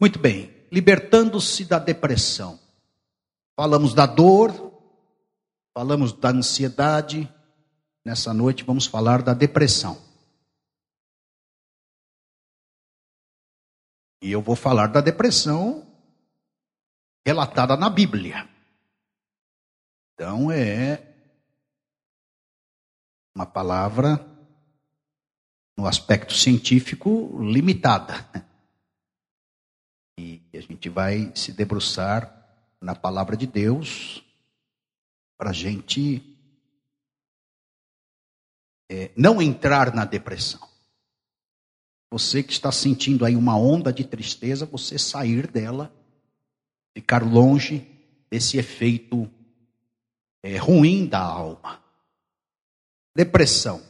Muito 0.00 0.18
bem, 0.18 0.66
libertando-se 0.70 1.64
da 1.64 1.78
depressão. 1.78 2.58
Falamos 3.56 3.94
da 3.94 4.06
dor, 4.06 4.52
falamos 5.72 6.12
da 6.12 6.30
ansiedade. 6.30 7.32
Nessa 8.04 8.34
noite 8.34 8.64
vamos 8.64 8.86
falar 8.86 9.22
da 9.22 9.32
depressão. 9.32 10.02
E 14.20 14.32
eu 14.32 14.42
vou 14.42 14.56
falar 14.56 14.88
da 14.88 15.00
depressão 15.00 15.86
relatada 17.24 17.76
na 17.76 17.88
Bíblia. 17.88 18.48
Então 20.14 20.50
é 20.50 21.14
uma 23.34 23.46
palavra 23.46 24.24
no 25.76 25.86
aspecto 25.86 26.32
científico 26.34 27.36
limitada. 27.40 28.14
E 30.18 30.40
a 30.54 30.60
gente 30.60 30.88
vai 30.88 31.32
se 31.34 31.52
debruçar 31.52 32.44
na 32.80 32.94
palavra 32.94 33.36
de 33.36 33.46
Deus 33.46 34.22
para 35.36 35.50
a 35.50 35.52
gente 35.52 36.22
é, 38.90 39.10
não 39.16 39.42
entrar 39.42 39.94
na 39.94 40.04
depressão. 40.04 40.68
Você 42.10 42.42
que 42.42 42.52
está 42.52 42.70
sentindo 42.70 43.24
aí 43.24 43.34
uma 43.34 43.56
onda 43.56 43.92
de 43.92 44.04
tristeza, 44.04 44.64
você 44.64 44.98
sair 44.98 45.48
dela, 45.50 45.92
ficar 46.96 47.24
longe 47.24 47.88
desse 48.30 48.56
efeito 48.56 49.28
é, 50.42 50.56
ruim 50.56 51.06
da 51.06 51.20
alma. 51.20 51.82
Depressão. 53.16 53.82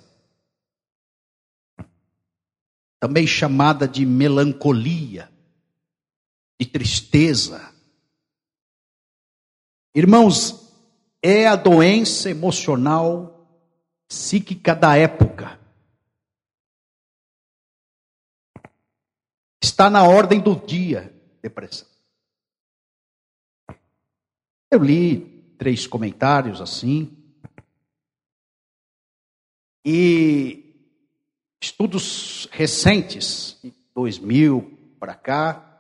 Também 3.01 3.27
chamada 3.27 3.87
de 3.87 4.07
melancolia, 4.07 5.31
de 6.65 6.71
tristeza. 6.71 7.73
Irmãos, 9.95 10.73
é 11.23 11.47
a 11.47 11.57
doença 11.57 12.31
emocional 12.31 13.47
psíquica 14.09 14.75
da 14.75 14.97
época. 14.97 15.61
Está 19.63 19.91
na 19.91 20.05
ordem 20.05 20.41
do 20.41 20.55
dia, 20.55 21.15
depressão. 21.43 21.89
Eu 24.71 24.83
li 24.83 25.21
três 25.59 25.87
comentários 25.87 26.61
assim. 26.61 27.17
E 29.85 30.75
estudos 31.61 32.49
recentes, 32.51 33.61
2000 33.95 34.97
para 34.99 35.15
cá, 35.15 35.74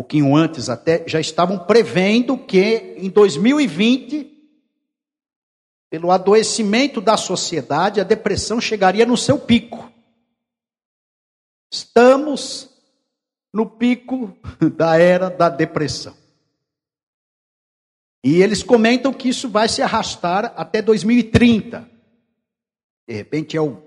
pouquinho 0.00 0.34
antes 0.34 0.70
até, 0.70 1.06
já 1.06 1.20
estavam 1.20 1.58
prevendo 1.58 2.38
que 2.38 2.94
em 2.96 3.10
2020, 3.10 4.26
pelo 5.90 6.10
adoecimento 6.10 7.02
da 7.02 7.18
sociedade, 7.18 8.00
a 8.00 8.04
depressão 8.04 8.58
chegaria 8.62 9.04
no 9.04 9.14
seu 9.14 9.38
pico. 9.38 9.92
Estamos 11.70 12.70
no 13.52 13.66
pico 13.66 14.34
da 14.74 14.96
era 14.96 15.28
da 15.28 15.50
depressão. 15.50 16.16
E 18.24 18.42
eles 18.42 18.62
comentam 18.62 19.12
que 19.12 19.28
isso 19.28 19.50
vai 19.50 19.68
se 19.68 19.82
arrastar 19.82 20.54
até 20.56 20.80
2030. 20.80 21.86
De 23.06 23.14
repente 23.14 23.54
é, 23.54 23.60
o, 23.60 23.82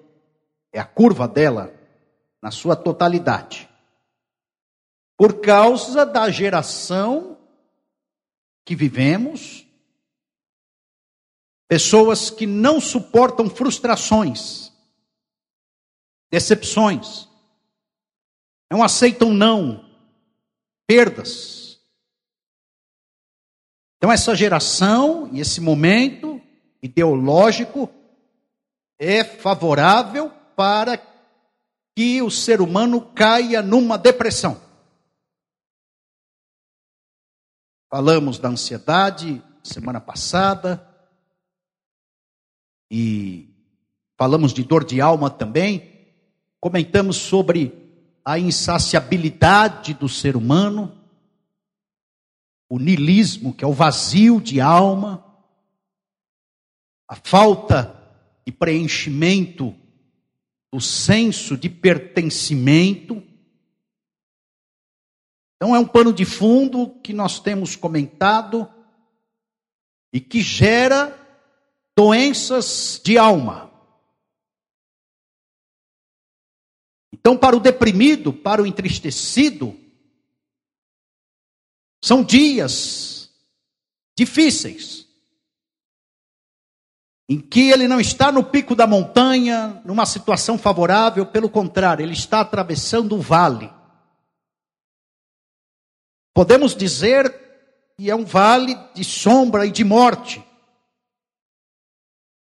é 0.72 0.80
a 0.80 0.86
curva 0.86 1.28
dela 1.28 1.74
na 2.40 2.52
sua 2.52 2.76
totalidade. 2.76 3.68
Por 5.18 5.42
causa 5.42 6.06
da 6.06 6.30
geração 6.30 7.38
que 8.66 8.76
vivemos, 8.76 9.66
pessoas 11.68 12.30
que 12.30 12.46
não 12.46 12.80
suportam 12.80 13.50
frustrações, 13.50 14.72
decepções, 16.32 17.28
não 18.72 18.82
aceitam 18.82 19.32
não, 19.32 19.86
perdas, 20.88 21.64
então, 24.04 24.12
essa 24.12 24.36
geração 24.36 25.30
e 25.32 25.40
esse 25.40 25.62
momento 25.62 26.42
ideológico 26.82 27.90
é 29.00 29.24
favorável 29.24 30.30
para 30.58 31.02
que 31.96 32.22
o 32.22 32.30
ser 32.30 32.60
humano 32.60 33.00
caia 33.00 33.62
numa 33.62 33.98
depressão. 33.98 34.60
Falamos 37.96 38.40
da 38.40 38.50
ansiedade 38.50 39.40
semana 39.62 40.02
passada 40.02 40.84
e 42.90 43.54
falamos 44.18 44.52
de 44.52 44.64
dor 44.64 44.84
de 44.84 45.00
alma 45.00 45.30
também. 45.30 46.12
Comentamos 46.60 47.18
sobre 47.18 47.72
a 48.26 48.40
insaciabilidade 48.40 49.94
do 49.94 50.10
ser 50.10 50.36
humano 50.36 51.06
o 52.68 52.80
nilismo, 52.80 53.54
que 53.54 53.64
é 53.64 53.68
o 53.68 53.74
vazio 53.74 54.42
de 54.42 54.60
alma, 54.60 55.24
a 57.08 57.16
falta 57.16 57.96
de 58.44 58.52
preenchimento 58.52 59.72
do 60.72 60.82
senso 60.82 61.56
de 61.56 61.70
pertencimento. 61.70 63.22
Então 65.64 65.74
é 65.74 65.80
um 65.80 65.88
pano 65.88 66.12
de 66.12 66.26
fundo 66.26 66.90
que 67.02 67.14
nós 67.14 67.40
temos 67.40 67.74
comentado 67.74 68.70
e 70.12 70.20
que 70.20 70.42
gera 70.42 71.18
doenças 71.96 73.00
de 73.02 73.18
alma. 73.18 73.72
Então, 77.14 77.38
para 77.38 77.56
o 77.56 77.62
deprimido, 77.62 78.34
para 78.34 78.62
o 78.62 78.68
entristecido, 78.68 79.74
são 82.04 82.22
dias 82.22 83.32
difíceis, 84.18 85.08
em 87.30 87.40
que 87.40 87.72
ele 87.72 87.88
não 87.88 88.02
está 88.02 88.34
no 88.34 88.44
pico 88.44 88.76
da 88.76 88.86
montanha, 88.86 89.82
numa 89.86 90.06
situação 90.06 90.58
favorável, 90.58 91.26
pelo 91.26 91.50
contrário, 91.50 92.04
ele 92.04 92.12
está 92.12 92.42
atravessando 92.42 93.16
o 93.16 93.22
vale. 93.22 93.72
Podemos 96.34 96.76
dizer 96.76 97.32
que 97.96 98.10
é 98.10 98.16
um 98.16 98.26
vale 98.26 98.76
de 98.94 99.04
sombra 99.04 99.66
e 99.66 99.72
de 99.72 99.84
morte. 99.84 100.44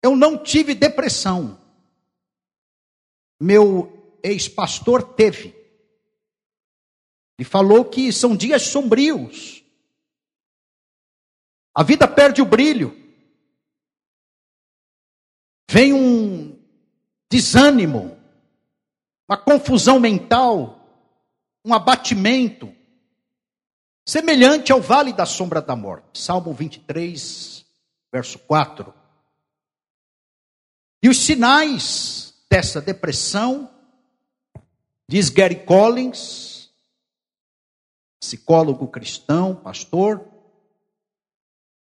Eu 0.02 0.16
não 0.16 0.42
tive 0.42 0.74
depressão. 0.74 1.60
Meu 3.40 4.20
ex-pastor 4.24 5.16
teve. 5.16 5.54
Ele 7.38 7.48
falou 7.48 7.84
que 7.84 8.14
são 8.14 8.36
dias 8.36 8.62
sombrios. 8.62 9.64
A 11.74 11.84
vida 11.84 12.08
perde 12.08 12.42
o 12.42 12.46
brilho. 12.46 12.96
Vem 15.70 15.92
um 15.92 16.58
desânimo, 17.30 18.18
uma 19.28 19.38
confusão 19.38 20.00
mental, 20.00 20.80
um 21.66 21.74
abatimento, 21.74 22.74
semelhante 24.06 24.72
ao 24.72 24.80
vale 24.80 25.12
da 25.12 25.26
sombra 25.26 25.62
da 25.62 25.76
morte. 25.76 26.20
Salmo 26.20 26.54
23, 26.54 27.66
verso 28.12 28.38
4. 28.40 28.94
E 31.02 31.10
os 31.10 31.20
sinais 31.20 32.34
dessa 32.50 32.82
depressão, 32.82 33.70
diz 35.08 35.30
Gary 35.30 35.66
Collins, 35.66 36.72
psicólogo 38.20 38.88
cristão, 38.88 39.56
pastor. 39.56 40.28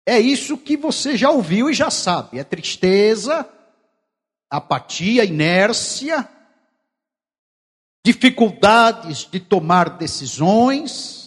É 0.05 0.19
isso 0.19 0.57
que 0.57 0.75
você 0.75 1.15
já 1.15 1.29
ouviu 1.29 1.69
e 1.69 1.73
já 1.73 1.89
sabe: 1.89 2.39
é 2.39 2.43
tristeza, 2.43 3.47
apatia, 4.49 5.23
inércia, 5.23 6.27
dificuldades 8.05 9.29
de 9.29 9.39
tomar 9.39 9.97
decisões, 9.97 11.22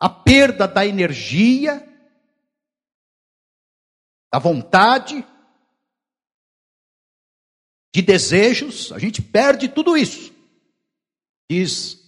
a 0.00 0.08
perda 0.08 0.66
da 0.66 0.86
energia, 0.86 1.80
da 4.32 4.38
vontade, 4.38 5.26
de 7.94 8.02
desejos, 8.02 8.90
a 8.92 8.98
gente 8.98 9.22
perde 9.22 9.68
tudo 9.68 9.96
isso. 9.96 10.34
Diz 11.48 12.02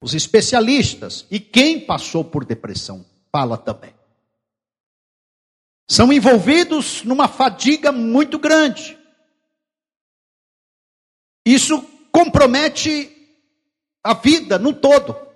os 0.00 0.14
especialistas 0.14 1.26
e 1.30 1.38
quem 1.38 1.84
passou 1.84 2.24
por 2.24 2.44
depressão 2.44 3.04
fala 3.30 3.58
também. 3.58 3.94
São 5.90 6.12
envolvidos 6.12 7.02
numa 7.02 7.28
fadiga 7.28 7.92
muito 7.92 8.38
grande. 8.38 8.98
Isso 11.46 11.82
compromete 12.10 13.14
a 14.02 14.14
vida 14.14 14.58
no 14.58 14.72
todo. 14.72 15.27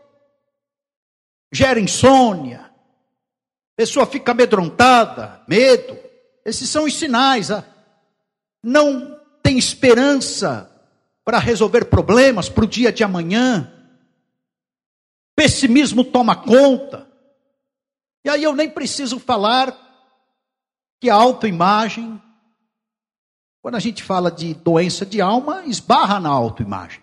Gera 1.52 1.78
insônia, 1.78 2.72
pessoa 3.76 4.06
fica 4.06 4.32
amedrontada, 4.32 5.42
medo. 5.46 5.98
Esses 6.44 6.68
são 6.68 6.84
os 6.84 6.96
sinais. 6.96 7.48
Não 8.62 9.20
tem 9.42 9.58
esperança 9.58 10.70
para 11.24 11.38
resolver 11.38 11.84
problemas 11.86 12.48
para 12.48 12.64
o 12.64 12.68
dia 12.68 12.92
de 12.92 13.04
amanhã. 13.04 13.72
Pessimismo 15.36 16.04
toma 16.04 16.36
conta. 16.36 17.08
E 18.24 18.30
aí 18.30 18.42
eu 18.42 18.54
nem 18.54 18.70
preciso 18.70 19.18
falar 19.18 19.76
que 21.00 21.10
a 21.10 21.14
autoimagem, 21.14 22.22
quando 23.60 23.74
a 23.74 23.80
gente 23.80 24.02
fala 24.02 24.30
de 24.30 24.54
doença 24.54 25.04
de 25.04 25.20
alma, 25.20 25.64
esbarra 25.64 26.20
na 26.20 26.28
autoimagem. 26.28 27.02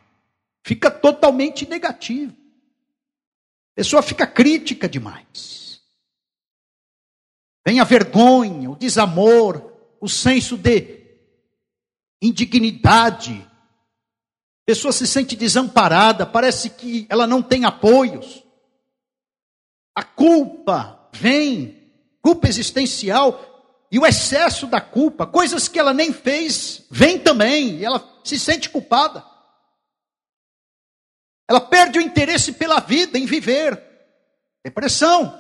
Fica 0.64 0.90
totalmente 0.90 1.68
negativo. 1.68 2.39
Pessoa 3.80 4.02
fica 4.02 4.28
crítica 4.28 4.90
demais. 4.90 5.80
Vem 7.66 7.80
a 7.80 7.86
vergonha, 7.86 8.70
o 8.70 8.76
desamor, 8.76 9.72
o 10.02 10.10
senso 10.10 10.58
de 10.58 11.00
indignidade. 12.22 13.36
A 13.40 14.66
pessoa 14.66 14.92
se 14.92 15.08
sente 15.08 15.34
desamparada, 15.34 16.26
parece 16.26 16.72
que 16.72 17.08
ela 17.08 17.26
não 17.26 17.42
tem 17.42 17.64
apoios. 17.64 18.44
A 19.96 20.04
culpa 20.04 21.10
vem, 21.14 21.90
culpa 22.22 22.50
existencial, 22.50 23.88
e 23.90 23.98
o 23.98 24.06
excesso 24.06 24.68
da 24.68 24.82
culpa, 24.82 25.26
coisas 25.26 25.70
que 25.70 25.80
ela 25.80 25.94
nem 25.94 26.12
fez, 26.12 26.86
vem 26.92 27.18
também, 27.18 27.78
e 27.78 27.86
ela 27.86 28.06
se 28.26 28.38
sente 28.38 28.70
culpada. 28.70 29.24
Ela 31.50 31.60
perde 31.60 31.98
o 31.98 32.02
interesse 32.02 32.52
pela 32.52 32.80
vida, 32.80 33.18
em 33.18 33.26
viver. 33.26 33.82
Depressão. 34.64 35.36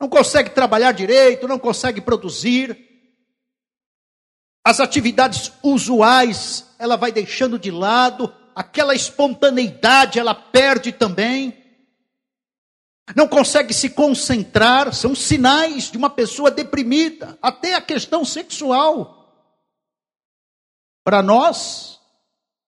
Não 0.00 0.08
consegue 0.08 0.50
trabalhar 0.50 0.92
direito, 0.92 1.48
não 1.48 1.58
consegue 1.58 2.00
produzir. 2.00 2.78
As 4.64 4.78
atividades 4.78 5.52
usuais 5.64 6.72
ela 6.78 6.96
vai 6.96 7.10
deixando 7.10 7.58
de 7.58 7.72
lado, 7.72 8.32
aquela 8.54 8.94
espontaneidade 8.94 10.20
ela 10.20 10.34
perde 10.34 10.92
também. 10.92 11.64
Não 13.16 13.26
consegue 13.26 13.74
se 13.74 13.90
concentrar, 13.90 14.94
são 14.94 15.12
sinais 15.12 15.90
de 15.90 15.98
uma 15.98 16.10
pessoa 16.10 16.52
deprimida, 16.52 17.36
até 17.42 17.74
a 17.74 17.80
questão 17.80 18.24
sexual. 18.24 19.16
Para 21.02 21.20
nós, 21.20 22.00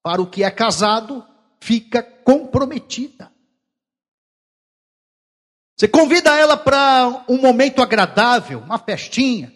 para 0.02 0.22
o 0.22 0.26
que 0.26 0.42
é 0.42 0.50
casado, 0.50 1.27
fica 1.60 2.02
comprometida. 2.02 3.32
Você 5.76 5.86
convida 5.86 6.36
ela 6.36 6.56
para 6.56 7.24
um 7.28 7.40
momento 7.40 7.80
agradável, 7.80 8.58
uma 8.58 8.78
festinha, 8.78 9.52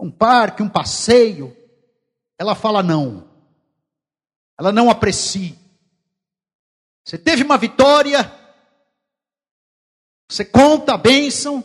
um 0.00 0.10
parque, 0.10 0.62
um 0.62 0.68
passeio. 0.68 1.54
Ela 2.38 2.54
fala 2.54 2.82
não. 2.82 3.30
Ela 4.58 4.72
não 4.72 4.90
aprecia. 4.90 5.54
Você 7.04 7.18
teve 7.18 7.42
uma 7.42 7.58
vitória, 7.58 8.32
você 10.30 10.44
conta 10.44 10.94
a 10.94 10.98
bênção, 10.98 11.62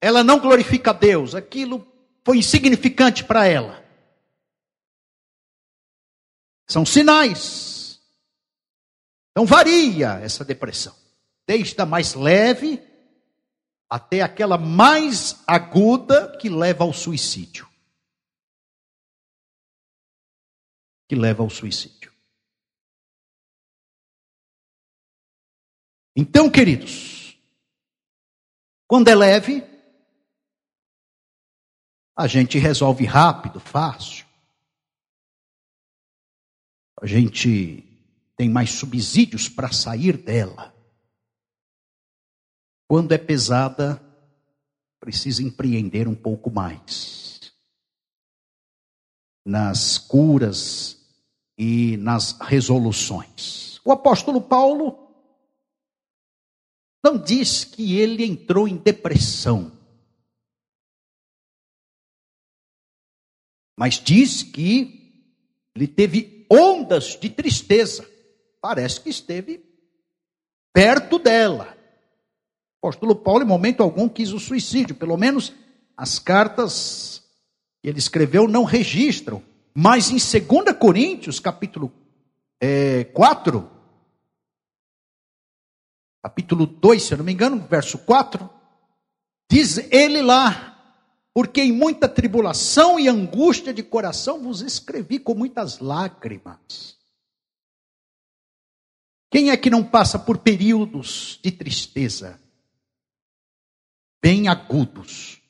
ela 0.00 0.22
não 0.22 0.38
glorifica 0.38 0.90
a 0.90 0.94
Deus. 0.94 1.34
Aquilo 1.34 1.86
foi 2.24 2.38
insignificante 2.38 3.24
para 3.24 3.46
ela. 3.46 3.82
São 6.68 6.84
sinais. 6.84 7.79
Então 9.30 9.46
varia 9.46 10.18
essa 10.20 10.44
depressão 10.44 10.94
desde 11.50 11.80
a 11.80 11.84
mais 11.84 12.14
leve 12.14 12.80
até 13.88 14.22
aquela 14.22 14.56
mais 14.56 15.42
aguda 15.48 16.36
que 16.38 16.48
leva 16.48 16.84
ao 16.84 16.92
suicídio. 16.92 17.68
Que 21.08 21.16
leva 21.16 21.42
ao 21.42 21.50
suicídio. 21.50 22.12
Então, 26.14 26.48
queridos, 26.48 27.36
quando 28.86 29.08
é 29.08 29.14
leve, 29.16 29.64
a 32.14 32.28
gente 32.28 32.58
resolve 32.58 33.04
rápido, 33.04 33.58
fácil. 33.58 34.24
A 37.02 37.06
gente 37.06 37.89
tem 38.40 38.48
mais 38.48 38.70
subsídios 38.70 39.50
para 39.50 39.70
sair 39.70 40.16
dela. 40.16 40.74
Quando 42.88 43.12
é 43.12 43.18
pesada, 43.18 44.02
precisa 44.98 45.42
empreender 45.42 46.08
um 46.08 46.14
pouco 46.14 46.50
mais 46.50 47.52
nas 49.44 49.98
curas 49.98 51.06
e 51.58 51.98
nas 51.98 52.32
resoluções. 52.40 53.78
O 53.84 53.92
apóstolo 53.92 54.40
Paulo 54.40 55.14
não 57.04 57.18
diz 57.18 57.62
que 57.62 57.98
ele 57.98 58.24
entrou 58.24 58.66
em 58.66 58.78
depressão, 58.78 59.70
mas 63.78 64.00
diz 64.00 64.42
que 64.42 65.28
ele 65.74 65.86
teve 65.86 66.46
ondas 66.50 67.20
de 67.20 67.28
tristeza. 67.28 68.09
Parece 68.60 69.00
que 69.00 69.08
esteve 69.08 69.64
perto 70.72 71.18
dela. 71.18 71.76
O 72.82 72.88
apóstolo 72.88 73.14
Paulo, 73.16 73.42
em 73.42 73.46
momento 73.46 73.82
algum, 73.82 74.08
quis 74.08 74.32
o 74.32 74.38
suicídio, 74.38 74.94
pelo 74.94 75.16
menos 75.16 75.52
as 75.96 76.18
cartas 76.18 77.22
que 77.82 77.88
ele 77.88 77.98
escreveu 77.98 78.48
não 78.48 78.64
registram. 78.64 79.42
Mas 79.74 80.10
em 80.10 80.16
2 80.16 80.76
Coríntios, 80.78 81.38
capítulo 81.38 81.92
é, 82.60 83.04
4, 83.04 83.70
capítulo 86.22 86.66
2, 86.66 87.02
se 87.02 87.14
eu 87.14 87.18
não 87.18 87.24
me 87.24 87.32
engano, 87.32 87.58
verso 87.68 87.98
4, 87.98 88.48
diz 89.50 89.78
ele 89.90 90.20
lá, 90.20 90.98
porque 91.32 91.62
em 91.62 91.72
muita 91.72 92.08
tribulação 92.08 92.98
e 92.98 93.08
angústia 93.08 93.72
de 93.72 93.82
coração 93.82 94.42
vos 94.42 94.60
escrevi 94.60 95.18
com 95.18 95.34
muitas 95.34 95.78
lágrimas. 95.78 96.99
Quem 99.30 99.50
é 99.50 99.56
que 99.56 99.70
não 99.70 99.84
passa 99.84 100.18
por 100.18 100.38
períodos 100.38 101.38
de 101.42 101.50
tristeza? 101.50 102.40
bem 104.20 104.48
agudos. 104.48 105.40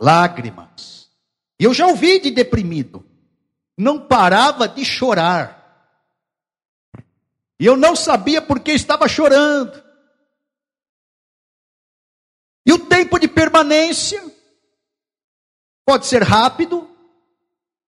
Lágrimas. 0.00 1.10
Eu 1.58 1.74
já 1.74 1.86
ouvi 1.86 2.20
de 2.20 2.30
deprimido. 2.30 3.04
Não 3.76 4.06
parava 4.06 4.68
de 4.68 4.84
chorar. 4.84 5.62
E 7.58 7.66
eu 7.66 7.76
não 7.76 7.96
sabia 7.96 8.42
por 8.42 8.60
que 8.60 8.72
estava 8.72 9.08
chorando. 9.08 9.82
E 12.66 12.72
o 12.72 12.86
tempo 12.86 13.18
de 13.18 13.28
permanência 13.28 14.22
pode 15.84 16.06
ser 16.06 16.22
rápido. 16.22 16.90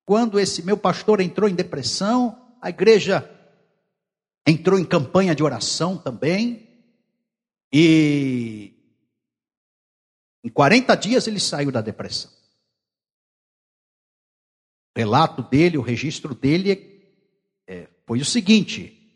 Quando 0.04 0.38
esse 0.38 0.62
meu 0.62 0.76
pastor 0.76 1.20
entrou 1.20 1.48
em 1.48 1.54
depressão, 1.54 2.56
a 2.60 2.70
igreja 2.70 3.28
entrou 4.46 4.78
em 4.78 4.84
campanha 4.84 5.34
de 5.34 5.42
oração 5.42 5.98
também. 5.98 6.68
E 7.72 8.72
em 10.44 10.48
40 10.48 10.94
dias 10.94 11.26
ele 11.26 11.40
saiu 11.40 11.72
da 11.72 11.80
depressão. 11.80 12.30
O 14.96 14.98
relato 14.98 15.42
dele, 15.42 15.76
o 15.76 15.82
registro 15.82 16.34
dele 16.34 17.02
é, 17.66 17.88
foi 18.06 18.20
o 18.20 18.24
seguinte: 18.24 19.12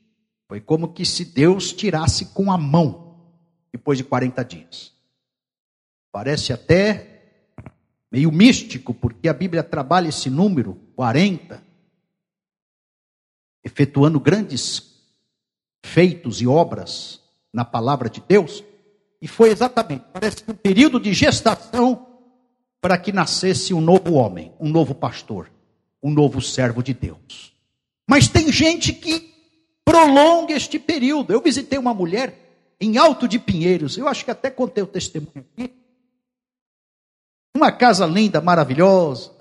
foi 0.48 0.60
como 0.60 0.92
que 0.92 1.06
se 1.06 1.24
Deus 1.24 1.72
tirasse 1.72 2.26
com 2.34 2.50
a 2.50 2.58
mão 2.58 3.08
depois 3.72 3.96
de 3.96 4.04
40 4.04 4.44
dias. 4.44 4.92
Parece 6.10 6.52
até 6.52 7.06
meio 8.10 8.32
místico, 8.32 8.92
porque 8.92 9.28
a 9.28 9.32
Bíblia 9.32 9.62
trabalha 9.62 10.08
esse 10.08 10.28
número, 10.28 10.74
40, 10.96 11.64
efetuando 13.62 14.18
grandes 14.18 14.89
feitos 15.84 16.40
e 16.40 16.46
obras 16.46 17.20
na 17.52 17.64
palavra 17.64 18.08
de 18.08 18.22
Deus. 18.26 18.62
E 19.20 19.28
foi 19.28 19.50
exatamente, 19.50 20.04
parece 20.12 20.42
que 20.42 20.50
um 20.50 20.54
período 20.54 20.98
de 20.98 21.12
gestação 21.12 22.06
para 22.80 22.96
que 22.96 23.12
nascesse 23.12 23.74
um 23.74 23.80
novo 23.80 24.14
homem, 24.14 24.52
um 24.58 24.68
novo 24.68 24.94
pastor, 24.94 25.50
um 26.02 26.10
novo 26.10 26.40
servo 26.40 26.82
de 26.82 26.94
Deus. 26.94 27.54
Mas 28.08 28.28
tem 28.28 28.50
gente 28.50 28.92
que 28.92 29.34
prolonga 29.84 30.54
este 30.54 30.78
período. 30.78 31.32
Eu 31.32 31.42
visitei 31.42 31.78
uma 31.78 31.92
mulher 31.92 32.74
em 32.80 32.96
Alto 32.96 33.28
de 33.28 33.38
Pinheiros, 33.38 33.98
eu 33.98 34.08
acho 34.08 34.24
que 34.24 34.30
até 34.30 34.50
contei 34.50 34.82
o 34.82 34.86
testemunho 34.86 35.44
aqui. 35.52 35.74
Uma 37.54 37.70
casa 37.70 38.06
linda, 38.06 38.40
maravilhosa. 38.40 39.36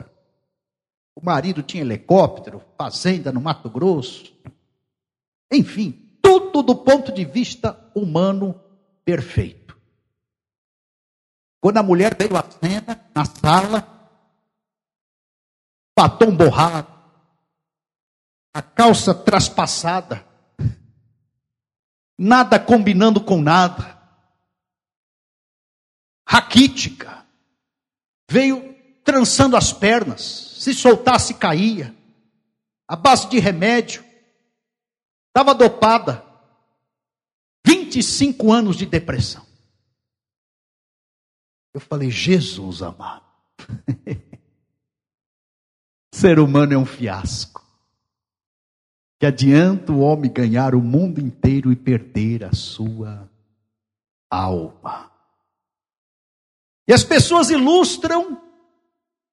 O 1.15 1.23
marido 1.23 1.63
tinha 1.63 1.83
helicóptero, 1.83 2.61
fazenda 2.77 3.31
no 3.31 3.39
Mato 3.39 3.69
Grosso. 3.69 4.33
Enfim, 5.51 6.08
tudo 6.29 6.61
do 6.61 6.75
ponto 6.75 7.11
de 7.11 7.25
vista 7.25 7.91
humano 7.95 8.53
perfeito. 9.03 9.75
Quando 11.59 11.77
a 11.77 11.83
mulher 11.83 12.15
veio 12.15 12.37
à 12.37 12.43
cena, 12.43 13.09
na 13.15 13.25
sala, 13.25 13.87
batom 15.97 16.35
borrado, 16.35 16.87
a 18.53 18.61
calça 18.61 19.13
traspassada, 19.13 20.25
nada 22.17 22.59
combinando 22.59 23.19
com 23.19 23.41
nada, 23.41 23.99
raquítica, 26.27 27.25
veio 28.29 28.75
trançando 29.03 29.57
as 29.57 29.73
pernas, 29.73 30.21
se 30.59 30.73
soltasse 30.73 31.33
caía, 31.33 31.95
a 32.87 32.95
base 32.95 33.27
de 33.29 33.39
remédio, 33.39 34.03
estava 35.39 35.55
dopada, 35.55 36.25
25 37.65 38.51
anos 38.51 38.75
de 38.75 38.85
depressão. 38.85 39.45
Eu 41.73 41.79
falei, 41.79 42.11
Jesus 42.11 42.81
amado, 42.81 43.23
ser 46.13 46.39
humano 46.39 46.73
é 46.73 46.77
um 46.77 46.85
fiasco. 46.85 47.65
Que 49.17 49.25
adianta 49.25 49.93
o 49.93 49.99
homem 49.99 50.31
ganhar 50.31 50.75
o 50.75 50.81
mundo 50.81 51.21
inteiro 51.21 51.71
e 51.71 51.75
perder 51.75 52.43
a 52.43 52.53
sua 52.53 53.29
alma. 54.29 55.09
E 56.85 56.91
as 56.91 57.03
pessoas 57.03 57.49
ilustram 57.49 58.41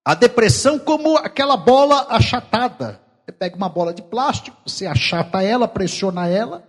a 0.04 0.14
depressão 0.14 0.78
como 0.78 1.16
aquela 1.16 1.56
bola 1.56 2.06
achatada. 2.10 3.05
Você 3.26 3.32
pega 3.32 3.56
uma 3.56 3.68
bola 3.68 3.92
de 3.92 4.02
plástico, 4.02 4.56
você 4.64 4.86
achata 4.86 5.42
ela, 5.42 5.66
pressiona 5.66 6.28
ela, 6.28 6.64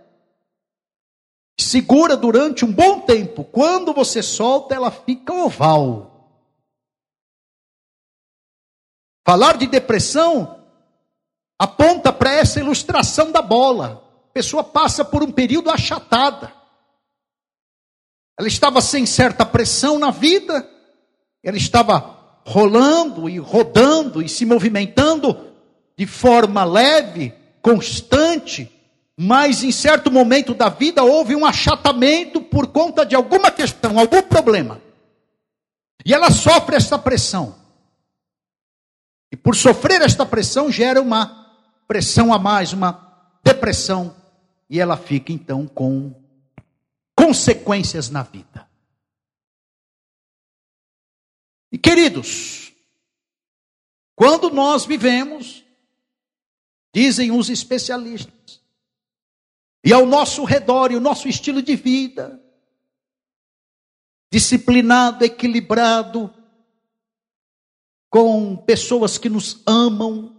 segura 1.56 2.16
durante 2.16 2.64
um 2.64 2.72
bom 2.72 3.00
tempo. 3.02 3.44
Quando 3.44 3.92
você 3.92 4.24
solta, 4.24 4.74
ela 4.74 4.90
fica 4.90 5.32
oval. 5.32 6.42
Falar 9.24 9.56
de 9.56 9.68
depressão 9.68 10.64
aponta 11.56 12.12
para 12.12 12.32
essa 12.32 12.58
ilustração 12.58 13.30
da 13.30 13.40
bola. 13.40 14.02
A 14.30 14.32
pessoa 14.32 14.64
passa 14.64 15.04
por 15.04 15.22
um 15.22 15.30
período 15.30 15.70
achatada. 15.70 16.52
Ela 18.36 18.48
estava 18.48 18.80
sem 18.80 19.06
certa 19.06 19.46
pressão 19.46 19.96
na 19.96 20.10
vida, 20.10 20.68
ela 21.40 21.56
estava 21.56 22.40
rolando 22.44 23.28
e 23.28 23.38
rodando 23.38 24.20
e 24.20 24.28
se 24.28 24.44
movimentando 24.44 25.47
de 25.98 26.06
forma 26.06 26.64
leve, 26.64 27.34
constante, 27.60 28.72
mas 29.16 29.64
em 29.64 29.72
certo 29.72 30.12
momento 30.12 30.54
da 30.54 30.68
vida 30.68 31.02
houve 31.02 31.34
um 31.34 31.44
achatamento 31.44 32.40
por 32.40 32.68
conta 32.68 33.04
de 33.04 33.16
alguma 33.16 33.50
questão, 33.50 33.98
algum 33.98 34.22
problema. 34.22 34.80
E 36.06 36.14
ela 36.14 36.30
sofre 36.30 36.76
essa 36.76 36.96
pressão. 36.96 37.58
E 39.32 39.36
por 39.36 39.56
sofrer 39.56 40.00
esta 40.00 40.24
pressão 40.24 40.70
gera 40.70 41.02
uma 41.02 41.52
pressão 41.88 42.32
a 42.32 42.38
mais, 42.38 42.72
uma 42.72 43.36
depressão, 43.42 44.14
e 44.70 44.78
ela 44.78 44.96
fica 44.96 45.32
então 45.32 45.66
com 45.66 46.14
consequências 47.16 48.08
na 48.08 48.22
vida. 48.22 48.68
E 51.72 51.76
queridos, 51.76 52.72
quando 54.14 54.48
nós 54.48 54.86
vivemos, 54.86 55.66
dizem 56.94 57.30
os 57.30 57.48
especialistas, 57.48 58.60
e 59.84 59.92
ao 59.92 60.04
nosso 60.06 60.44
redor 60.44 60.90
e 60.90 60.96
o 60.96 61.00
nosso 61.00 61.28
estilo 61.28 61.62
de 61.62 61.76
vida, 61.76 62.42
disciplinado, 64.30 65.24
equilibrado, 65.24 66.34
com 68.10 68.56
pessoas 68.56 69.18
que 69.18 69.28
nos 69.28 69.62
amam, 69.66 70.36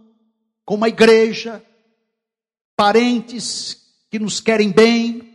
com 0.64 0.74
uma 0.74 0.88
igreja, 0.88 1.64
parentes 2.76 4.04
que 4.10 4.18
nos 4.18 4.40
querem 4.40 4.70
bem, 4.70 5.30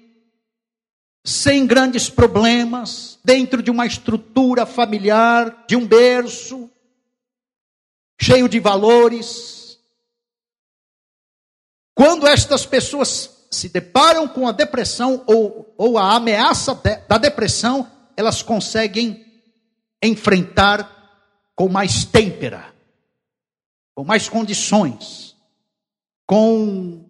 sem 1.26 1.66
grandes 1.66 2.10
problemas, 2.10 3.20
dentro 3.24 3.64
de 3.64 3.72
uma 3.72 3.86
estrutura 3.86 4.66
familiar, 4.66 5.66
de 5.68 5.76
um 5.76 5.88
berço, 5.88 6.70
cheio 8.22 8.48
de 8.48 8.60
valores. 8.60 9.65
Quando 11.96 12.28
estas 12.28 12.66
pessoas 12.66 13.48
se 13.50 13.70
deparam 13.70 14.28
com 14.28 14.46
a 14.46 14.52
depressão 14.52 15.24
ou, 15.26 15.74
ou 15.78 15.98
a 15.98 16.14
ameaça 16.14 16.76
de, 16.76 16.98
da 17.08 17.18
depressão, 17.18 17.90
elas 18.18 18.42
conseguem 18.42 19.26
enfrentar 20.04 20.92
com 21.56 21.70
mais 21.70 22.04
têmpera, 22.04 22.76
com 23.96 24.04
mais 24.04 24.28
condições, 24.28 25.38
com 26.28 27.10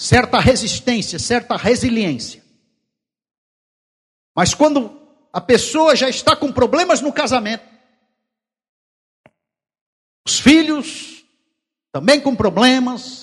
certa 0.00 0.38
resistência, 0.38 1.18
certa 1.18 1.56
resiliência. 1.56 2.44
Mas 4.34 4.54
quando 4.54 5.00
a 5.32 5.40
pessoa 5.40 5.96
já 5.96 6.08
está 6.08 6.36
com 6.36 6.52
problemas 6.52 7.00
no 7.00 7.12
casamento, 7.12 7.64
os 10.24 10.38
filhos 10.38 11.24
também 11.90 12.20
com 12.20 12.36
problemas, 12.36 13.21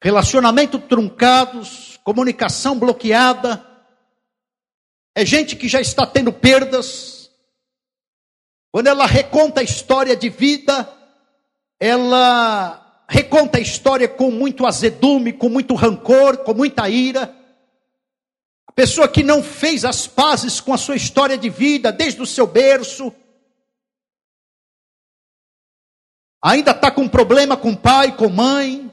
relacionamento 0.00 0.78
truncados, 0.78 1.98
comunicação 2.04 2.78
bloqueada, 2.78 3.64
é 5.14 5.24
gente 5.24 5.56
que 5.56 5.68
já 5.68 5.80
está 5.80 6.06
tendo 6.06 6.32
perdas, 6.32 7.30
quando 8.70 8.86
ela 8.86 9.06
reconta 9.06 9.60
a 9.60 9.64
história 9.64 10.14
de 10.14 10.28
vida, 10.28 10.88
ela 11.80 13.04
reconta 13.08 13.58
a 13.58 13.60
história 13.60 14.06
com 14.06 14.30
muito 14.30 14.66
azedume, 14.66 15.32
com 15.32 15.48
muito 15.48 15.74
rancor, 15.74 16.38
com 16.38 16.54
muita 16.54 16.88
ira. 16.88 17.34
A 18.66 18.72
pessoa 18.72 19.08
que 19.08 19.24
não 19.24 19.42
fez 19.42 19.84
as 19.84 20.06
pazes 20.06 20.60
com 20.60 20.72
a 20.72 20.78
sua 20.78 20.94
história 20.94 21.36
de 21.36 21.48
vida 21.48 21.90
desde 21.90 22.22
o 22.22 22.26
seu 22.26 22.46
berço, 22.46 23.12
ainda 26.40 26.70
está 26.70 26.90
com 26.90 27.08
problema 27.08 27.56
com 27.56 27.74
pai, 27.74 28.14
com 28.16 28.28
mãe, 28.28 28.92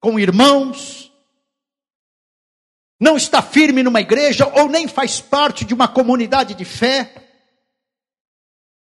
com 0.00 0.18
irmãos, 0.18 1.12
não 3.00 3.16
está 3.16 3.40
firme 3.40 3.82
numa 3.82 4.00
igreja 4.00 4.46
ou 4.46 4.68
nem 4.68 4.88
faz 4.88 5.20
parte 5.20 5.64
de 5.64 5.72
uma 5.72 5.86
comunidade 5.86 6.54
de 6.54 6.64
fé. 6.64 7.14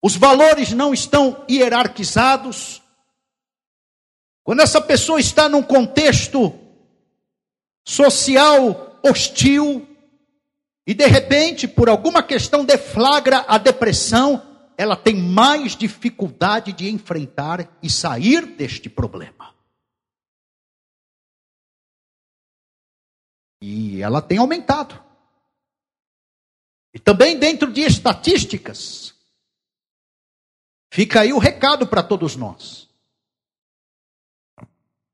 Os 0.02 0.16
valores 0.16 0.72
não 0.72 0.92
estão 0.92 1.44
hierarquizados. 1.48 2.82
Quando 4.42 4.60
essa 4.60 4.80
pessoa 4.80 5.18
está 5.18 5.48
num 5.48 5.62
contexto 5.62 6.52
social 7.86 9.00
hostil 9.02 9.88
e 10.86 10.92
de 10.92 11.06
repente, 11.06 11.66
por 11.66 11.88
alguma 11.88 12.22
questão, 12.22 12.62
deflagra 12.62 13.46
a 13.48 13.56
depressão, 13.56 14.42
ela 14.76 14.96
tem 14.96 15.14
mais 15.14 15.74
dificuldade 15.74 16.74
de 16.74 16.90
enfrentar 16.90 17.78
e 17.82 17.88
sair 17.88 18.44
deste 18.44 18.90
problema. 18.90 19.53
E 23.64 24.02
ela 24.02 24.20
tem 24.20 24.38
aumentado. 24.38 25.02
E 26.92 26.98
também 26.98 27.38
dentro 27.38 27.72
de 27.72 27.80
estatísticas, 27.80 29.14
Fica 30.94 31.22
aí 31.22 31.32
o 31.32 31.38
recado 31.38 31.88
para 31.88 32.04
todos 32.04 32.36
nós. 32.36 32.88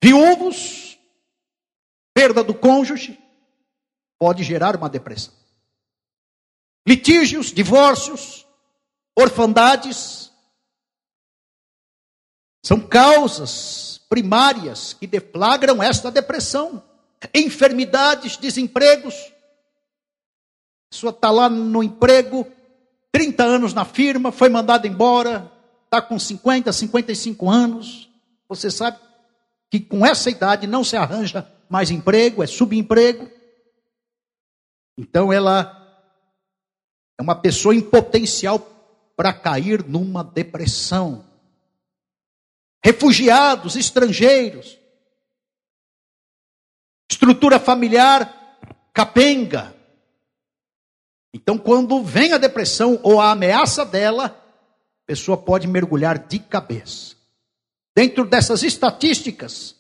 Viúvos, 0.05 0.99
perda 2.13 2.45
do 2.45 2.53
cônjuge, 2.53 3.19
pode 4.19 4.43
gerar 4.43 4.77
uma 4.77 4.91
depressão. 4.91 5.33
Litígios, 6.87 7.47
divórcios, 7.47 8.47
orfandades, 9.19 10.31
são 12.63 12.87
causas 12.87 13.97
primárias 14.07 14.93
que 14.93 15.07
deflagram 15.07 15.83
esta 15.83 16.11
depressão. 16.11 16.87
Enfermidades, 17.35 18.37
desempregos. 18.37 19.15
A 19.15 20.91
pessoa 20.91 21.11
está 21.11 21.31
lá 21.31 21.49
no 21.49 21.83
emprego, 21.83 22.47
30 23.13 23.45
anos 23.45 23.75
na 23.75 23.85
firma, 23.85 24.33
foi 24.33 24.49
mandada 24.49 24.87
embora, 24.87 25.51
está 25.85 26.01
com 26.01 26.19
50, 26.19 26.73
55 26.73 27.51
anos, 27.51 28.09
você 28.49 28.71
sabe 28.71 28.99
que 29.71 29.79
com 29.79 30.05
essa 30.05 30.31
idade 30.31 30.67
não 30.67 30.83
se 30.83 30.97
arranja 30.97 31.47
mais 31.69 31.91
emprego, 31.91 32.43
é 32.43 32.47
subemprego. 32.47 33.31
Então 34.99 35.33
ela 35.33 35.77
é 37.19 37.23
uma 37.23 37.37
pessoa 37.37 37.75
em 37.75 37.81
potencial 37.81 38.59
para 39.17 39.33
cair 39.33 39.85
numa 39.85 40.25
depressão. 40.25 41.25
Refugiados, 42.85 43.77
estrangeiros, 43.77 44.79
estrutura 47.11 47.59
familiar 47.59 48.59
capenga. 48.95 49.75
Então, 51.35 51.59
quando 51.59 52.03
vem 52.03 52.33
a 52.33 52.39
depressão 52.39 52.99
ou 53.03 53.21
a 53.21 53.33
ameaça 53.33 53.85
dela, 53.85 54.27
a 54.27 55.07
pessoa 55.07 55.37
pode 55.37 55.67
mergulhar 55.67 56.19
de 56.19 56.39
cabeça. 56.39 57.17
Dentro 57.95 58.25
dessas 58.25 58.63
estatísticas, 58.63 59.77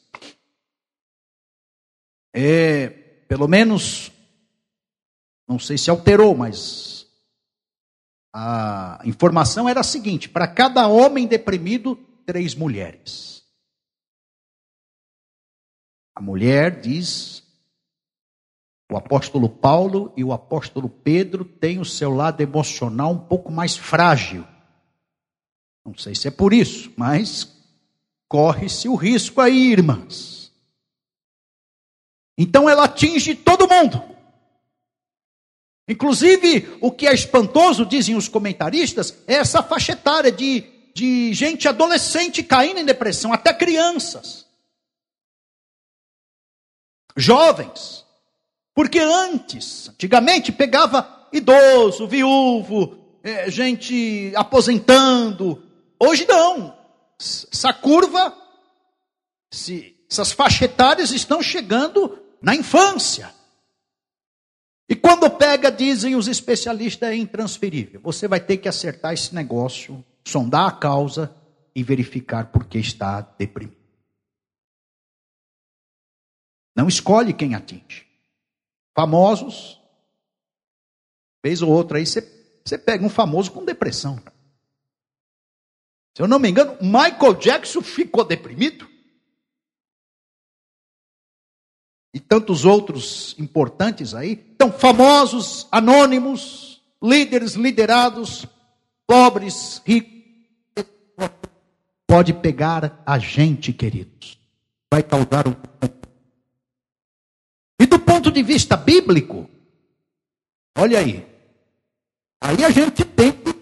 é, 2.35 2.89
pelo 3.29 3.49
menos, 3.49 4.11
não 5.49 5.59
sei 5.59 5.79
se 5.79 5.91
alterou, 5.91 6.37
mas 6.37 7.07
a 8.33 9.01
informação 9.05 9.69
era 9.69 9.81
a 9.81 9.85
seguinte: 9.85 10.29
para 10.29 10.49
cada 10.49 10.87
homem 10.89 11.27
deprimido, 11.27 11.97
três 12.27 12.55
mulheres. 12.55 13.39
A 16.21 16.23
mulher 16.23 16.83
diz, 16.83 17.43
o 18.93 18.95
apóstolo 18.95 19.49
Paulo 19.49 20.12
e 20.15 20.23
o 20.23 20.35
apóstolo 20.35 20.87
Pedro 20.87 21.47
têm 21.47 21.81
o 21.81 21.85
seu 21.85 22.11
lado 22.11 22.43
emocional 22.43 23.12
um 23.12 23.19
pouco 23.19 23.50
mais 23.50 23.75
frágil. 23.75 24.47
Não 25.83 25.97
sei 25.97 26.15
se 26.15 26.29
é 26.29 26.31
por 26.31 26.53
isso, 26.53 26.93
mas 26.95 27.50
corre-se 28.29 28.87
o 28.87 28.97
risco 28.97 29.41
aí, 29.41 29.73
irmãs. 29.73 30.53
Então 32.37 32.69
ela 32.69 32.85
atinge 32.85 33.35
todo 33.35 33.67
mundo. 33.67 34.05
Inclusive, 35.89 36.69
o 36.83 36.93
que 36.93 37.07
é 37.07 37.15
espantoso, 37.15 37.87
dizem 37.87 38.15
os 38.15 38.29
comentaristas, 38.29 39.17
é 39.27 39.37
essa 39.37 39.62
faixa 39.62 39.93
etária 39.93 40.31
de, 40.31 40.67
de 40.95 41.33
gente 41.33 41.67
adolescente 41.67 42.43
caindo 42.43 42.79
em 42.79 42.85
depressão, 42.85 43.33
até 43.33 43.55
crianças. 43.55 44.50
Jovens. 47.17 48.05
Porque 48.75 48.99
antes, 48.99 49.88
antigamente, 49.88 50.52
pegava 50.52 51.29
idoso, 51.33 52.07
viúvo, 52.07 52.97
é, 53.23 53.50
gente 53.50 54.33
aposentando. 54.35 55.62
Hoje 55.99 56.26
não. 56.26 56.76
Essa 57.19 57.73
curva, 57.73 58.35
se, 59.50 59.97
essas 60.11 60.33
faixas 60.33 60.62
etárias 60.62 61.11
estão 61.11 61.43
chegando 61.43 62.19
na 62.40 62.55
infância. 62.55 63.33
E 64.88 64.97
quando 64.97 65.31
pega, 65.31 65.71
dizem 65.71 66.17
os 66.17 66.26
especialistas, 66.26 67.11
é 67.11 67.17
intransferível. 67.17 68.00
Você 68.02 68.26
vai 68.26 68.40
ter 68.40 68.57
que 68.57 68.69
acertar 68.69 69.12
esse 69.12 69.35
negócio, 69.35 70.05
sondar 70.26 70.67
a 70.67 70.73
causa 70.73 71.33
e 71.75 71.83
verificar 71.83 72.47
por 72.47 72.67
que 72.67 72.79
está 72.79 73.21
deprimido. 73.38 73.80
Não 76.81 76.89
escolhe 76.89 77.35
quem 77.35 77.55
atinge. 77.55 78.07
Famosos, 78.97 79.79
vez 81.45 81.61
ou 81.61 81.71
outra 81.71 81.99
aí, 81.99 82.07
você, 82.07 82.23
você 82.65 82.79
pega 82.79 83.05
um 83.05 83.11
famoso 83.11 83.53
com 83.53 83.67
depressão. 83.67 84.19
Se 86.17 86.23
eu 86.23 86.27
não 86.27 86.39
me 86.39 86.49
engano, 86.49 86.79
Michael 86.81 87.35
Jackson 87.35 87.83
ficou 87.83 88.25
deprimido. 88.25 88.89
e 92.13 92.19
tantos 92.19 92.65
outros 92.65 93.37
importantes 93.39 94.15
aí, 94.15 94.33
então 94.53 94.73
famosos, 94.73 95.69
anônimos, 95.71 96.83
líderes, 97.01 97.53
liderados, 97.53 98.47
pobres, 99.07 99.81
ricos, 99.87 100.11
pode 102.09 102.33
pegar 102.33 103.01
a 103.07 103.17
gente, 103.17 103.73
queridos. 103.73 104.41
Vai 104.93 105.05
causar 105.05 105.47
um. 105.47 106.00
Ponto 108.21 108.33
de 108.33 108.43
vista 108.43 108.77
bíblico, 108.77 109.49
olha 110.77 110.99
aí. 110.99 111.27
Aí 112.38 112.62
a 112.62 112.68
gente 112.68 113.03
tem 113.03 113.33
que 113.33 113.55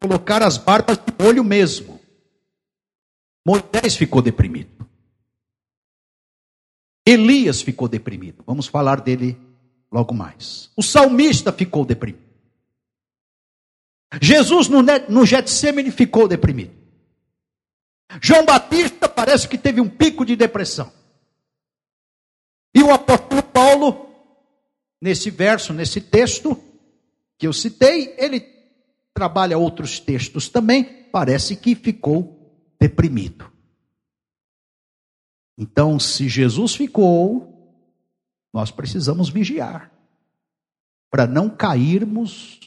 colocar 0.00 0.42
as 0.42 0.56
barbas 0.56 0.96
de 0.96 1.22
olho 1.22 1.44
mesmo. 1.44 2.00
Moisés 3.46 3.96
ficou 3.96 4.22
deprimido. 4.22 4.88
Elias 7.04 7.60
ficou 7.60 7.88
deprimido. 7.88 8.42
Vamos 8.46 8.66
falar 8.68 9.02
dele 9.02 9.38
logo 9.92 10.14
mais. 10.14 10.70
O 10.74 10.82
salmista 10.82 11.52
ficou 11.52 11.84
deprimido. 11.84 12.24
Jesus 14.18 14.66
no, 14.66 14.80
no 15.10 15.26
Getsemane 15.26 15.90
ficou 15.90 16.26
deprimido. 16.26 16.72
João 18.18 18.46
Batista 18.46 19.10
parece 19.10 19.46
que 19.46 19.58
teve 19.58 19.78
um 19.78 19.90
pico 19.90 20.24
de 20.24 20.36
depressão. 20.36 20.90
E 22.74 22.82
o 22.82 22.92
apóstolo 22.92 23.42
Paulo, 23.42 24.06
nesse 25.00 25.30
verso, 25.30 25.72
nesse 25.72 26.00
texto 26.00 26.56
que 27.38 27.46
eu 27.46 27.52
citei, 27.52 28.14
ele 28.18 28.40
trabalha 29.12 29.58
outros 29.58 29.98
textos 29.98 30.48
também, 30.48 30.84
parece 31.10 31.56
que 31.56 31.74
ficou 31.74 32.74
deprimido. 32.78 33.50
Então, 35.58 35.98
se 35.98 36.28
Jesus 36.28 36.74
ficou, 36.74 37.50
nós 38.52 38.70
precisamos 38.70 39.28
vigiar 39.28 39.92
para 41.10 41.26
não 41.26 41.50
cairmos 41.50 42.60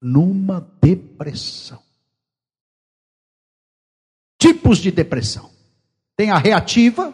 numa 0.00 0.60
depressão. 0.80 1.82
Tipos 4.38 4.78
de 4.78 4.90
depressão: 4.90 5.50
tem 6.16 6.30
a 6.30 6.38
reativa, 6.38 7.12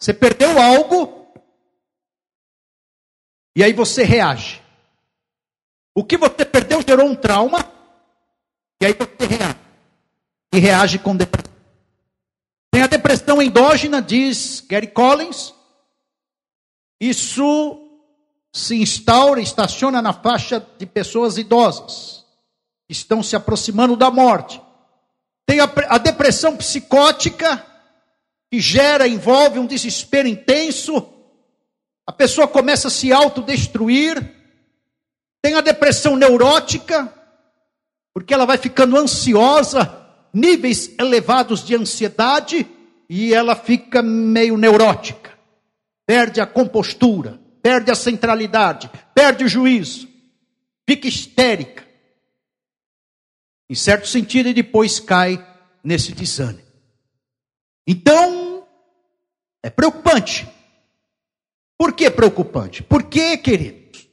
você 0.00 0.14
perdeu 0.14 0.58
algo, 0.58 1.26
e 3.54 3.62
aí 3.62 3.72
você 3.74 4.02
reage. 4.02 4.62
O 5.94 6.02
que 6.02 6.16
você 6.16 6.44
perdeu 6.44 6.80
gerou 6.80 7.06
um 7.06 7.14
trauma, 7.14 7.58
e 8.80 8.86
aí 8.86 8.94
você 8.94 9.26
reage. 9.26 9.58
E 10.54 10.58
reage 10.58 10.98
com 10.98 11.14
depressão. 11.14 11.52
Tem 12.72 12.82
a 12.82 12.86
depressão 12.86 13.42
endógena, 13.42 14.00
diz 14.00 14.64
Gary 14.66 14.86
Collins. 14.86 15.52
Isso 16.98 17.86
se 18.52 18.76
instaura, 18.80 19.40
estaciona 19.40 20.00
na 20.00 20.12
faixa 20.12 20.64
de 20.78 20.86
pessoas 20.86 21.36
idosas. 21.36 22.24
Estão 22.88 23.22
se 23.22 23.36
aproximando 23.36 23.96
da 23.96 24.10
morte. 24.10 24.60
Tem 25.46 25.60
a, 25.60 25.70
a 25.88 25.98
depressão 25.98 26.56
psicótica, 26.56 27.64
que 28.50 28.60
gera, 28.60 29.06
envolve 29.06 29.58
um 29.58 29.66
desespero 29.66 30.26
intenso. 30.26 31.06
A 32.06 32.12
pessoa 32.12 32.48
começa 32.48 32.88
a 32.88 32.90
se 32.90 33.12
autodestruir. 33.12 34.34
Tem 35.40 35.54
a 35.54 35.60
depressão 35.60 36.16
neurótica, 36.16 37.12
porque 38.12 38.34
ela 38.34 38.44
vai 38.44 38.58
ficando 38.58 38.96
ansiosa 38.96 39.96
níveis 40.32 40.94
elevados 40.98 41.64
de 41.64 41.74
ansiedade 41.74 42.66
e 43.08 43.32
ela 43.32 43.56
fica 43.56 44.02
meio 44.02 44.56
neurótica, 44.56 45.36
perde 46.06 46.40
a 46.40 46.46
compostura, 46.46 47.40
perde 47.62 47.90
a 47.90 47.94
centralidade, 47.94 48.90
perde 49.14 49.44
o 49.44 49.48
juízo, 49.48 50.08
fica 50.88 51.08
histérica. 51.08 51.84
Em 53.68 53.74
certo 53.74 54.06
sentido, 54.08 54.48
e 54.48 54.54
depois 54.54 54.98
cai 54.98 55.44
nesse 55.82 56.12
desânimo. 56.12 56.70
Então, 57.86 58.39
é 59.62 59.70
preocupante. 59.70 60.48
Por 61.78 61.92
que 61.94 62.10
preocupante? 62.10 62.82
Porque, 62.82 63.36
queridos, 63.38 64.08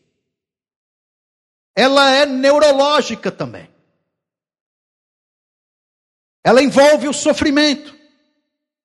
ela 1.76 2.10
é 2.12 2.26
neurológica 2.26 3.32
também. 3.32 3.70
Ela 6.44 6.64
envolve 6.64 7.08
o 7.08 7.14
sofrimento. 7.14 7.96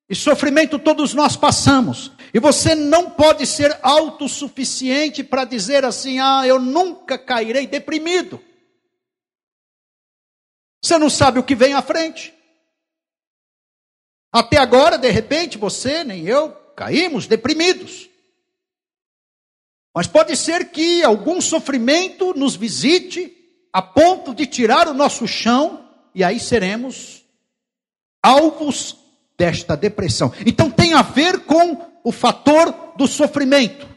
E 0.09 0.15
sofrimento 0.15 0.77
todos 0.77 1.13
nós 1.13 1.35
passamos. 1.35 2.11
E 2.33 2.39
você 2.39 2.75
não 2.75 3.09
pode 3.09 3.47
ser 3.47 3.79
autossuficiente 3.81 5.23
para 5.23 5.45
dizer 5.45 5.85
assim: 5.85 6.19
ah, 6.19 6.45
eu 6.45 6.59
nunca 6.59 7.17
cairei 7.17 7.65
deprimido. 7.65 8.43
Você 10.83 10.97
não 10.97 11.09
sabe 11.09 11.39
o 11.39 11.43
que 11.43 11.55
vem 11.55 11.73
à 11.73 11.81
frente. 11.81 12.33
Até 14.33 14.57
agora, 14.57 14.97
de 14.97 15.11
repente, 15.11 15.59
você 15.59 16.03
nem 16.03 16.25
eu 16.25 16.49
caímos 16.75 17.27
deprimidos. 17.27 18.09
Mas 19.93 20.07
pode 20.07 20.35
ser 20.35 20.71
que 20.71 21.03
algum 21.03 21.39
sofrimento 21.39 22.33
nos 22.33 22.55
visite 22.55 23.31
a 23.71 23.79
ponto 23.79 24.33
de 24.33 24.47
tirar 24.47 24.87
o 24.87 24.93
nosso 24.93 25.27
chão, 25.27 25.87
e 26.15 26.23
aí 26.23 26.39
seremos 26.39 27.23
alvos 28.23 28.97
desta 29.37 29.77
depressão. 29.77 30.33
Então 30.47 30.71
tem 30.71 30.93
a 30.93 31.03
ver 31.03 31.41
com 31.41 31.85
o 32.03 32.11
fator 32.11 32.93
do 32.97 33.05
sofrimento. 33.05 33.87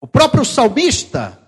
O 0.00 0.06
próprio 0.06 0.44
salmista, 0.44 1.39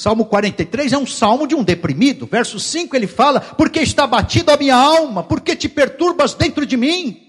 Salmo 0.00 0.24
43, 0.24 0.94
é 0.94 0.96
um 0.96 1.06
salmo 1.06 1.46
de 1.46 1.54
um 1.54 1.62
deprimido. 1.62 2.24
Verso 2.24 2.58
5 2.58 2.96
ele 2.96 3.06
fala: 3.06 3.38
Porque 3.38 3.80
está 3.80 4.06
batido 4.06 4.50
a 4.50 4.56
minha 4.56 4.74
alma, 4.74 5.22
porque 5.22 5.54
te 5.54 5.68
perturbas 5.68 6.32
dentro 6.32 6.64
de 6.64 6.74
mim. 6.74 7.26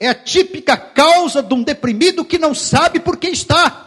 é 0.00 0.08
a 0.08 0.14
típica 0.14 0.74
causa 0.74 1.42
de 1.42 1.52
um 1.52 1.62
deprimido 1.62 2.24
que 2.24 2.38
não 2.38 2.54
sabe 2.54 2.98
por 2.98 3.18
que 3.18 3.28
está. 3.28 3.86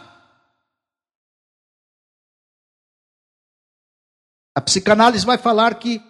A 4.54 4.60
psicanálise 4.60 5.26
vai 5.26 5.36
falar 5.36 5.74
que 5.74 6.00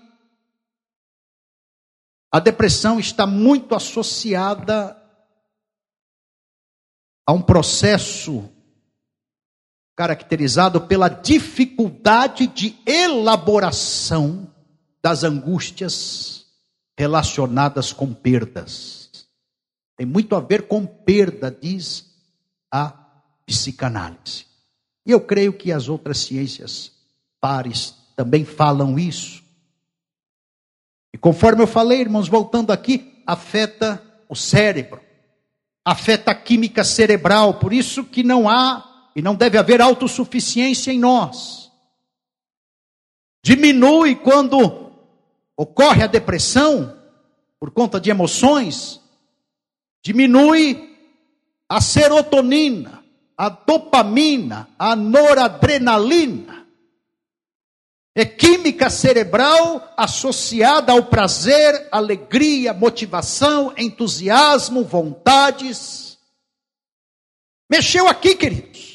a 2.30 2.40
depressão 2.40 3.00
está 3.00 3.26
muito 3.26 3.74
associada 3.74 5.02
a 7.26 7.32
um 7.32 7.40
processo 7.40 8.53
caracterizado 9.96 10.80
pela 10.80 11.08
dificuldade 11.08 12.46
de 12.46 12.76
elaboração 12.84 14.50
das 15.02 15.22
angústias 15.22 16.46
relacionadas 16.98 17.92
com 17.92 18.12
perdas. 18.12 19.26
Tem 19.96 20.06
muito 20.06 20.34
a 20.34 20.40
ver 20.40 20.66
com 20.66 20.84
perda, 20.86 21.50
diz 21.50 22.12
a 22.72 22.92
psicanálise. 23.46 24.46
E 25.06 25.10
eu 25.10 25.20
creio 25.20 25.52
que 25.52 25.70
as 25.70 25.88
outras 25.88 26.18
ciências 26.18 26.92
pares 27.40 27.94
também 28.16 28.44
falam 28.44 28.98
isso. 28.98 29.44
E 31.12 31.18
conforme 31.18 31.62
eu 31.62 31.66
falei, 31.66 32.00
irmãos, 32.00 32.26
voltando 32.26 32.72
aqui, 32.72 33.22
afeta 33.26 34.02
o 34.28 34.34
cérebro, 34.34 35.00
afeta 35.84 36.30
a 36.32 36.34
química 36.34 36.82
cerebral, 36.82 37.54
por 37.54 37.72
isso 37.72 38.02
que 38.04 38.22
não 38.24 38.48
há 38.48 38.93
e 39.14 39.22
não 39.22 39.34
deve 39.34 39.56
haver 39.56 39.80
autossuficiência 39.80 40.90
em 40.90 40.98
nós. 40.98 41.70
Diminui 43.42 44.16
quando 44.16 44.90
ocorre 45.56 46.02
a 46.02 46.06
depressão 46.06 46.98
por 47.60 47.70
conta 47.70 48.00
de 48.00 48.10
emoções, 48.10 49.00
diminui 50.02 50.96
a 51.68 51.80
serotonina, 51.80 53.04
a 53.36 53.48
dopamina, 53.48 54.68
a 54.78 54.94
noradrenalina. 54.96 56.66
É 58.16 58.24
química 58.24 58.88
cerebral 58.88 59.92
associada 59.96 60.92
ao 60.92 61.06
prazer, 61.06 61.88
alegria, 61.90 62.72
motivação, 62.72 63.74
entusiasmo, 63.76 64.84
vontades. 64.84 66.16
Mexeu 67.68 68.06
aqui, 68.06 68.36
queridos. 68.36 68.93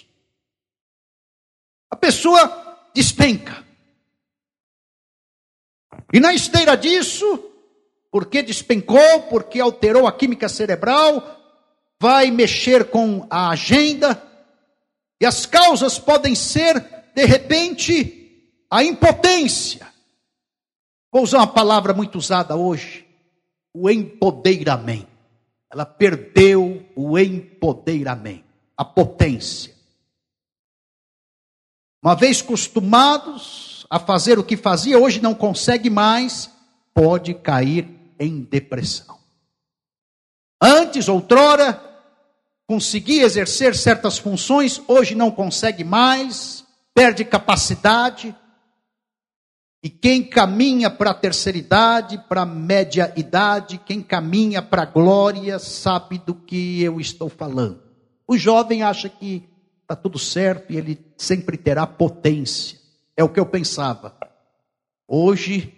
A 1.90 1.96
pessoa 1.96 2.90
despenca. 2.94 3.66
E 6.14 6.20
na 6.20 6.34
esteira 6.34 6.76
disso, 6.76 7.26
porque 8.12 8.42
despencou, 8.42 9.24
porque 9.30 9.60
alterou 9.60 10.08
a 10.08 10.12
química 10.12 10.50
cerebral, 10.50 11.38
vai 12.00 12.32
mexer 12.32 12.90
com 12.90 13.26
a 13.30 13.50
agenda, 13.50 14.22
e 15.22 15.26
as 15.26 15.46
causas 15.46 16.00
podem 16.00 16.34
ser, 16.34 16.80
de 17.14 17.26
repente, 17.26 18.56
a 18.72 18.84
impotência. 18.84 19.88
Vou 21.12 21.24
usar 21.24 21.40
uma 21.40 21.48
palavra 21.48 21.94
muito 21.94 22.18
usada 22.18 22.56
hoje: 22.56 23.06
o 23.74 23.90
empoderamento. 23.90 25.10
Ela 25.72 25.86
perdeu 25.86 26.84
o 26.96 27.20
empoderamento, 27.20 28.46
a 28.76 28.84
potência. 28.84 29.79
Uma 32.02 32.16
vez 32.16 32.42
costumados 32.42 33.86
a 33.90 34.00
fazer 34.00 34.40
o 34.40 34.44
que 34.44 34.56
fazia, 34.56 34.98
hoje 34.98 35.22
não 35.22 35.36
consegue 35.36 35.90
mais, 35.90 36.50
pode 36.94 37.34
cair 37.34 37.88
em 38.18 38.42
depressão. 38.42 39.18
Antes, 40.62 41.10
outrora, 41.10 41.82
conseguia 42.68 43.24
exercer 43.24 43.76
certas 43.76 44.18
funções, 44.18 44.82
hoje 44.88 45.16
não 45.16 45.32
consegue 45.32 45.84
mais, 45.84 46.64
perde 46.94 47.26
capacidade, 47.26 48.36
e 49.82 49.90
quem 49.90 50.22
caminha 50.22 50.90
para 50.90 51.12
a 51.12 51.14
terceira 51.14 51.58
idade, 51.58 52.18
para 52.28 52.42
a 52.42 52.46
média 52.46 53.14
idade, 53.16 53.80
quem 53.86 54.02
caminha 54.02 54.62
para 54.62 54.84
a 54.84 54.86
glória, 54.86 55.58
sabe 55.58 56.18
do 56.18 56.36
que 56.36 56.84
eu 56.84 57.00
estou 57.00 57.30
falando. 57.30 57.82
O 58.28 58.38
jovem 58.38 58.84
acha 58.84 59.08
que 59.08 59.49
está 59.90 59.96
tudo 59.96 60.20
certo 60.20 60.72
e 60.72 60.78
ele 60.78 61.04
sempre 61.18 61.58
terá 61.58 61.88
potência. 61.88 62.78
É 63.18 63.24
o 63.24 63.30
que 63.30 63.40
eu 63.40 63.46
pensava. 63.46 64.16
Hoje, 65.08 65.74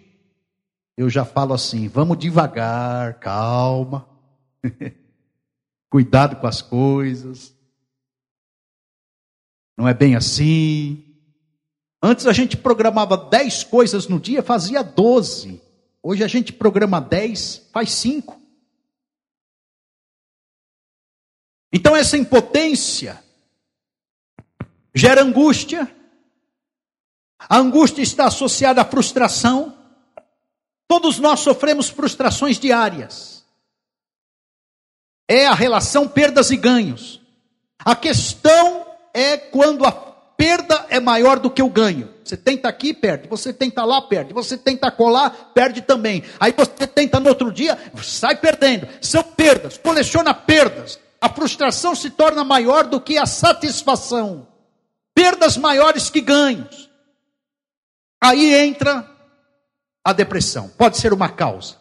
eu 0.98 1.08
já 1.08 1.24
falo 1.24 1.54
assim: 1.54 1.88
vamos 1.88 2.18
devagar, 2.18 3.18
calma, 3.18 4.06
cuidado 5.88 6.36
com 6.36 6.46
as 6.46 6.60
coisas. 6.60 7.56
Não 9.78 9.88
é 9.88 9.94
bem 9.94 10.14
assim. 10.14 11.02
Antes 12.02 12.26
a 12.26 12.32
gente 12.34 12.56
programava 12.56 13.16
10 13.16 13.64
coisas 13.64 14.08
no 14.08 14.20
dia, 14.20 14.42
fazia 14.42 14.82
12. 14.82 15.58
Hoje 16.02 16.22
a 16.22 16.28
gente 16.28 16.52
programa 16.52 17.00
10, 17.00 17.70
faz 17.72 17.92
5. 17.92 18.38
Então 21.72 21.96
essa 21.96 22.18
impotência 22.18 23.21
gera 24.94 25.22
angústia. 25.22 25.90
A 27.38 27.58
angústia 27.58 28.02
está 28.02 28.26
associada 28.26 28.82
à 28.82 28.84
frustração. 28.84 29.76
Todos 30.86 31.18
nós 31.18 31.40
sofremos 31.40 31.88
frustrações 31.88 32.58
diárias. 32.58 33.44
É 35.28 35.46
a 35.46 35.54
relação 35.54 36.06
perdas 36.06 36.50
e 36.50 36.56
ganhos. 36.56 37.20
A 37.84 37.96
questão 37.96 38.86
é 39.14 39.36
quando 39.36 39.84
a 39.84 39.92
perda 39.92 40.86
é 40.88 41.00
maior 41.00 41.38
do 41.38 41.50
que 41.50 41.62
o 41.62 41.70
ganho. 41.70 42.12
Você 42.24 42.36
tenta 42.36 42.68
aqui, 42.68 42.92
perde. 42.92 43.28
Você 43.28 43.52
tenta 43.52 43.84
lá, 43.84 44.02
perde. 44.02 44.32
Você 44.32 44.56
tenta 44.56 44.90
colar, 44.90 45.52
perde 45.54 45.82
também. 45.82 46.22
Aí 46.38 46.52
você 46.52 46.86
tenta 46.86 47.18
no 47.18 47.28
outro 47.28 47.52
dia, 47.52 47.78
sai 48.02 48.36
perdendo. 48.36 48.88
São 49.00 49.22
perdas, 49.22 49.78
coleciona 49.78 50.34
perdas. 50.34 50.98
A 51.20 51.28
frustração 51.28 51.94
se 51.94 52.10
torna 52.10 52.44
maior 52.44 52.86
do 52.86 53.00
que 53.00 53.16
a 53.16 53.26
satisfação. 53.26 54.51
Perdas 55.22 55.56
maiores 55.56 56.10
que 56.10 56.20
ganhos. 56.20 56.90
Aí 58.20 58.54
entra 58.54 59.08
a 60.04 60.12
depressão. 60.12 60.68
Pode 60.70 60.98
ser 60.98 61.12
uma 61.12 61.28
causa. 61.28 61.76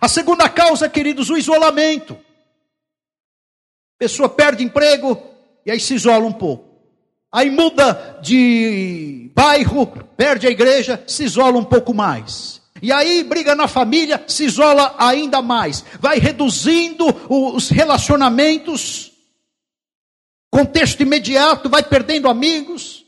A 0.00 0.08
segunda 0.08 0.48
causa, 0.48 0.88
queridos, 0.88 1.28
o 1.28 1.36
isolamento. 1.36 2.14
A 2.14 3.98
pessoa 3.98 4.28
perde 4.28 4.64
emprego 4.64 5.20
e 5.66 5.70
aí 5.70 5.78
se 5.78 5.94
isola 5.94 6.24
um 6.24 6.32
pouco 6.32 6.72
aí 7.32 7.50
muda 7.50 8.18
de 8.20 9.30
bairro, 9.34 9.86
perde 10.16 10.46
a 10.46 10.50
igreja, 10.50 11.02
se 11.06 11.24
isola 11.24 11.56
um 11.58 11.64
pouco 11.64 11.94
mais. 11.94 12.60
E 12.82 12.92
aí 12.92 13.24
briga 13.24 13.54
na 13.54 13.66
família, 13.66 14.22
se 14.26 14.44
isola 14.44 14.94
ainda 14.98 15.40
mais. 15.40 15.84
Vai 15.98 16.18
reduzindo 16.18 17.06
os 17.28 17.70
relacionamentos, 17.70 19.11
contexto 20.52 21.00
imediato, 21.00 21.70
vai 21.70 21.82
perdendo 21.82 22.28
amigos. 22.28 23.06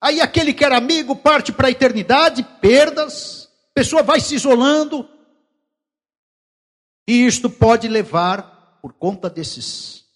Aí 0.00 0.20
aquele 0.22 0.54
que 0.54 0.64
era 0.64 0.78
amigo 0.78 1.14
parte 1.14 1.52
para 1.52 1.68
a 1.68 1.70
eternidade, 1.70 2.42
perdas. 2.60 3.50
A 3.70 3.74
pessoa 3.74 4.02
vai 4.02 4.18
se 4.18 4.34
isolando. 4.34 5.08
E 7.06 7.26
isto 7.26 7.50
pode 7.50 7.86
levar, 7.86 8.78
por 8.80 8.94
conta 8.94 9.28
desses 9.28 10.06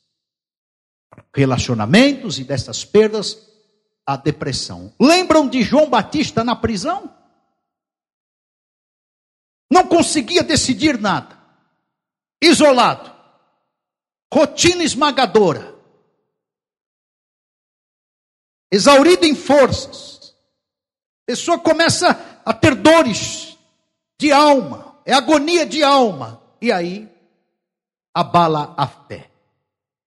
relacionamentos 1.35 2.39
e 2.39 2.45
dessas 2.45 2.83
perdas, 2.83 3.47
a 4.07 4.17
depressão. 4.17 4.95
Lembram 4.99 5.47
de 5.47 5.63
João 5.63 5.91
Batista 5.91 6.43
na 6.43 6.57
prisão? 6.57 7.15
Não 9.71 9.87
conseguia 9.87 10.43
decidir 10.43 10.99
nada. 10.99 11.39
Isolado. 12.43 13.13
Rotina 14.33 14.83
esmagadora. 14.83 15.78
Exaurido 18.71 19.25
em 19.25 19.35
forças. 19.35 20.35
A 21.23 21.33
pessoa 21.33 21.59
começa 21.59 22.41
a 22.45 22.53
ter 22.53 22.75
dores 22.75 23.57
de 24.21 24.33
alma. 24.33 24.97
É 25.05 25.13
agonia 25.13 25.65
de 25.65 25.83
alma. 25.83 26.43
E 26.61 26.71
aí, 26.71 27.09
abala 28.15 28.75
a 28.77 28.87
fé. 28.87 29.31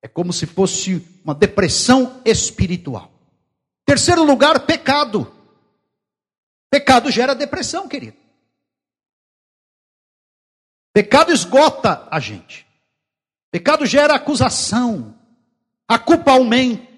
É 0.02 0.08
como 0.08 0.34
se 0.34 0.45
fosse 0.45 1.06
uma 1.24 1.34
depressão 1.34 2.21
espiritual. 2.26 3.12
Terceiro 3.86 4.24
lugar, 4.24 4.65
pecado. 4.65 5.32
Pecado 6.69 7.12
gera 7.12 7.36
depressão, 7.36 7.88
querido. 7.88 8.17
Pecado 10.93 11.32
esgota 11.32 12.08
a 12.12 12.19
gente. 12.19 12.67
Pecado 13.50 13.86
gera 13.86 14.15
acusação. 14.15 15.15
A 15.88 15.97
culpa 15.97 16.32
aumenta. 16.32 16.91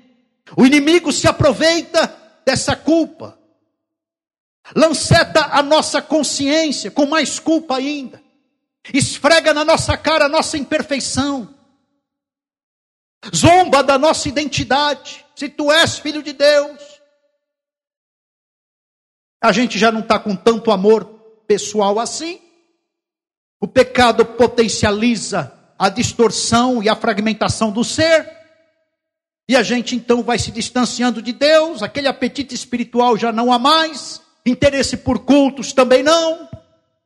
O 0.58 0.66
inimigo 0.66 1.12
se 1.12 1.28
aproveita 1.28 2.08
dessa 2.46 2.76
culpa. 2.76 3.38
Lanceta 4.76 5.46
a 5.52 5.62
nossa 5.62 6.02
consciência 6.02 6.92
com 6.92 7.06
mais 7.06 7.40
culpa 7.40 7.78
ainda. 7.78 8.22
Esfrega 8.94 9.54
na 9.54 9.64
nossa 9.64 9.98
cara 9.98 10.26
a 10.26 10.30
nossa 10.30 10.58
imperfeição 10.58 11.54
zomba 13.34 13.84
da 13.84 13.98
nossa 13.98 14.28
identidade. 14.28 15.26
Se 15.36 15.48
tu 15.48 15.72
és 15.72 15.98
filho 15.98 16.24
de 16.24 16.34
Deus, 16.34 16.82
a 19.42 19.52
gente 19.52 19.78
já 19.78 19.92
não 19.92 20.02
está 20.02 20.20
com 20.20 20.36
tanto 20.36 20.72
amor 20.72 21.06
pessoal 21.48 22.00
assim. 22.00 22.42
O 23.60 23.68
pecado 23.68 24.26
potencializa 24.26 25.54
a 25.78 25.90
distorção 25.90 26.84
e 26.84 26.90
a 26.90 26.96
fragmentação 26.96 27.72
do 27.72 27.84
ser. 27.84 28.43
E 29.48 29.56
a 29.56 29.64
gente 29.64 29.96
então 29.96 30.24
vai 30.24 30.40
se 30.40 30.52
distanciando 30.52 31.22
de 31.22 31.34
Deus, 31.34 31.84
aquele 31.84 32.08
apetite 32.08 32.56
espiritual 32.56 33.18
já 33.18 33.32
não 33.32 33.52
há 33.52 33.60
mais, 33.60 34.22
interesse 34.46 34.98
por 34.98 35.20
cultos 35.20 35.74
também 35.74 36.02
não, 36.02 36.48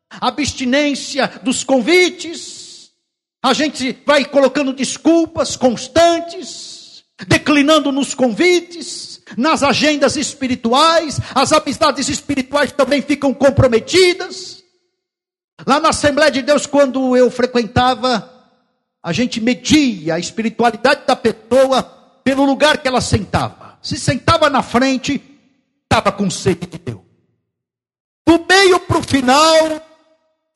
abstinência 0.10 1.28
dos 1.42 1.64
convites, 1.64 2.92
a 3.44 3.54
gente 3.54 3.98
vai 4.06 4.26
colocando 4.26 4.74
desculpas 4.74 5.56
constantes, 5.56 7.04
declinando 7.28 7.92
nos 7.92 8.14
convites, 8.14 9.22
nas 9.36 9.64
agendas 9.64 10.16
espirituais, 10.16 11.20
as 11.34 11.52
amizades 11.52 12.08
espirituais 12.08 12.72
também 12.72 13.02
ficam 13.02 13.34
comprometidas. 13.34 14.64
Lá 15.66 15.80
na 15.80 15.90
Assembleia 15.90 16.30
de 16.30 16.42
Deus, 16.44 16.66
quando 16.66 17.18
eu 17.18 17.32
frequentava, 17.32 18.32
a 19.02 19.12
gente 19.12 19.42
media 19.42 20.16
a 20.16 20.20
espiritualidade 20.20 21.06
da 21.06 21.16
pessoa 21.16 21.97
pelo 22.28 22.44
lugar 22.44 22.80
que 22.80 22.90
ela 22.90 23.00
sentava. 23.00 23.80
Se 23.82 23.98
sentava 23.98 24.50
na 24.50 24.62
frente, 24.62 25.24
estava 25.84 26.12
com 26.12 26.30
sede 26.30 26.68
de 26.68 26.78
Deus. 26.78 27.00
Do 28.28 28.46
meio 28.46 28.82
para 28.82 28.98
o 28.98 29.02
final, 29.02 29.82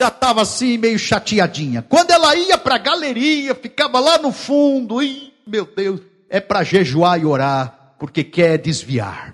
já 0.02 0.10
estava 0.10 0.42
assim, 0.42 0.78
meio 0.78 1.00
chateadinha. 1.00 1.82
Quando 1.82 2.12
ela 2.12 2.36
ia 2.36 2.58
para 2.58 2.76
a 2.76 2.78
galeria, 2.78 3.56
ficava 3.56 4.02
lá 4.02 4.18
no 4.18 4.34
fundo, 4.34 5.02
e 5.02 5.34
meu 5.48 5.66
Deus, 5.66 6.02
é 6.30 6.42
para 6.42 6.62
jejuar 6.62 7.18
e 7.22 7.26
orar, 7.26 7.96
porque 7.98 8.22
quer 8.22 8.58
desviar. 8.58 9.34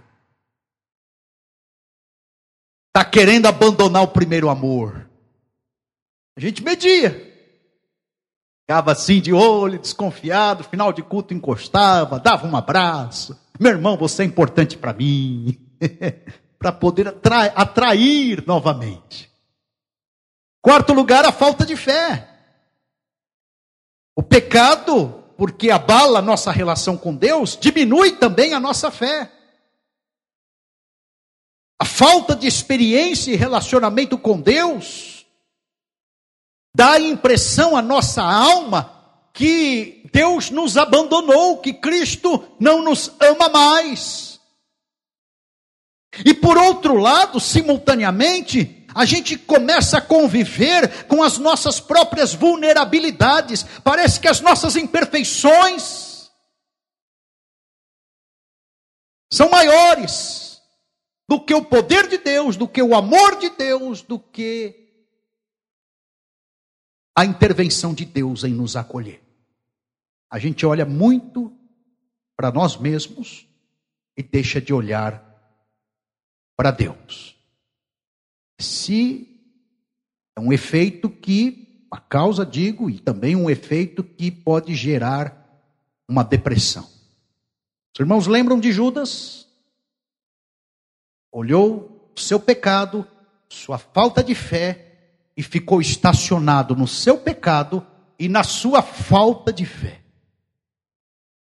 Está 2.89 3.03
querendo 3.03 3.47
abandonar 3.47 4.03
o 4.03 4.09
primeiro 4.09 4.47
amor. 4.47 5.09
A 6.35 6.39
gente 6.39 6.63
media. 6.63 7.26
Ficava 8.67 8.91
assim 8.91 9.21
de 9.21 9.31
olho, 9.31 9.79
desconfiado, 9.79 10.61
final 10.61 10.91
de 10.91 11.01
culto 11.01 11.33
encostava, 11.33 12.19
dava 12.19 12.45
um 12.45 12.53
abraço. 12.53 13.39
Meu 13.57 13.71
irmão, 13.71 13.95
você 13.95 14.23
é 14.23 14.25
importante 14.25 14.77
para 14.77 14.91
mim. 14.91 15.57
para 16.59 16.73
poder 16.73 17.07
atrair, 17.07 17.53
atrair 17.55 18.43
novamente. 18.45 19.31
Quarto 20.61 20.91
lugar, 20.91 21.23
a 21.23 21.31
falta 21.31 21.65
de 21.65 21.77
fé. 21.77 22.29
O 24.13 24.21
pecado, 24.21 25.23
porque 25.37 25.71
abala 25.71 26.19
a 26.19 26.21
nossa 26.21 26.51
relação 26.51 26.97
com 26.97 27.15
Deus, 27.15 27.57
diminui 27.57 28.17
também 28.17 28.53
a 28.53 28.59
nossa 28.59 28.91
fé. 28.91 29.31
A 31.79 31.85
falta 31.85 32.35
de 32.35 32.45
experiência 32.45 33.31
e 33.31 33.37
relacionamento 33.37 34.17
com 34.17 34.41
Deus 34.41 35.16
dá 36.77 36.91
a 36.91 36.99
impressão 36.99 37.75
à 37.75 37.81
nossa 37.81 38.21
alma 38.21 38.93
que 39.33 40.07
Deus 40.13 40.51
nos 40.51 40.77
abandonou, 40.77 41.57
que 41.57 41.73
Cristo 41.73 42.47
não 42.59 42.83
nos 42.83 43.11
ama 43.19 43.49
mais. 43.49 44.39
E 46.23 46.35
por 46.35 46.55
outro 46.55 46.93
lado, 46.97 47.39
simultaneamente, 47.39 48.85
a 48.93 49.05
gente 49.05 49.39
começa 49.39 49.97
a 49.97 50.01
conviver 50.01 51.05
com 51.05 51.23
as 51.23 51.39
nossas 51.39 51.79
próprias 51.79 52.35
vulnerabilidades. 52.35 53.65
Parece 53.83 54.19
que 54.19 54.27
as 54.27 54.39
nossas 54.39 54.75
imperfeições 54.75 56.29
são 59.33 59.49
maiores 59.49 60.61
do 61.27 61.43
que 61.43 61.55
o 61.55 61.65
poder 61.65 62.07
de 62.07 62.19
Deus, 62.19 62.55
do 62.55 62.67
que 62.67 62.83
o 62.83 62.93
amor 62.95 63.39
de 63.39 63.49
Deus, 63.49 64.03
do 64.03 64.19
que 64.19 64.86
a 67.17 67.25
intervenção 67.25 67.95
de 67.95 68.05
Deus 68.05 68.43
em 68.43 68.53
nos 68.53 68.75
acolher. 68.75 69.23
A 70.29 70.37
gente 70.37 70.63
olha 70.67 70.85
muito 70.85 71.51
para 72.35 72.51
nós 72.51 72.77
mesmos 72.77 73.47
e 74.15 74.21
deixa 74.21 74.61
de 74.61 74.71
olhar 74.71 75.25
para 76.55 76.69
Deus. 76.69 77.35
Se 78.59 79.41
é 80.35 80.39
um 80.39 80.53
efeito 80.53 81.09
que, 81.09 81.87
a 81.89 81.99
causa, 81.99 82.45
digo, 82.45 82.87
e 82.87 82.99
também 82.99 83.35
um 83.35 83.49
efeito 83.49 84.03
que 84.03 84.29
pode 84.29 84.75
gerar 84.75 85.59
uma 86.07 86.23
depressão. 86.23 86.83
Os 86.83 87.99
irmãos 87.99 88.27
lembram 88.27 88.59
de 88.59 88.71
Judas? 88.71 89.47
Olhou 91.31 92.11
seu 92.15 92.39
pecado, 92.39 93.07
sua 93.49 93.79
falta 93.79 94.23
de 94.23 94.35
fé, 94.35 94.86
e 95.37 95.43
ficou 95.43 95.79
estacionado 95.79 96.75
no 96.75 96.87
seu 96.87 97.19
pecado 97.19 97.85
e 98.17 98.27
na 98.27 98.43
sua 98.43 98.81
falta 98.81 99.53
de 99.53 99.67
fé. 99.67 100.01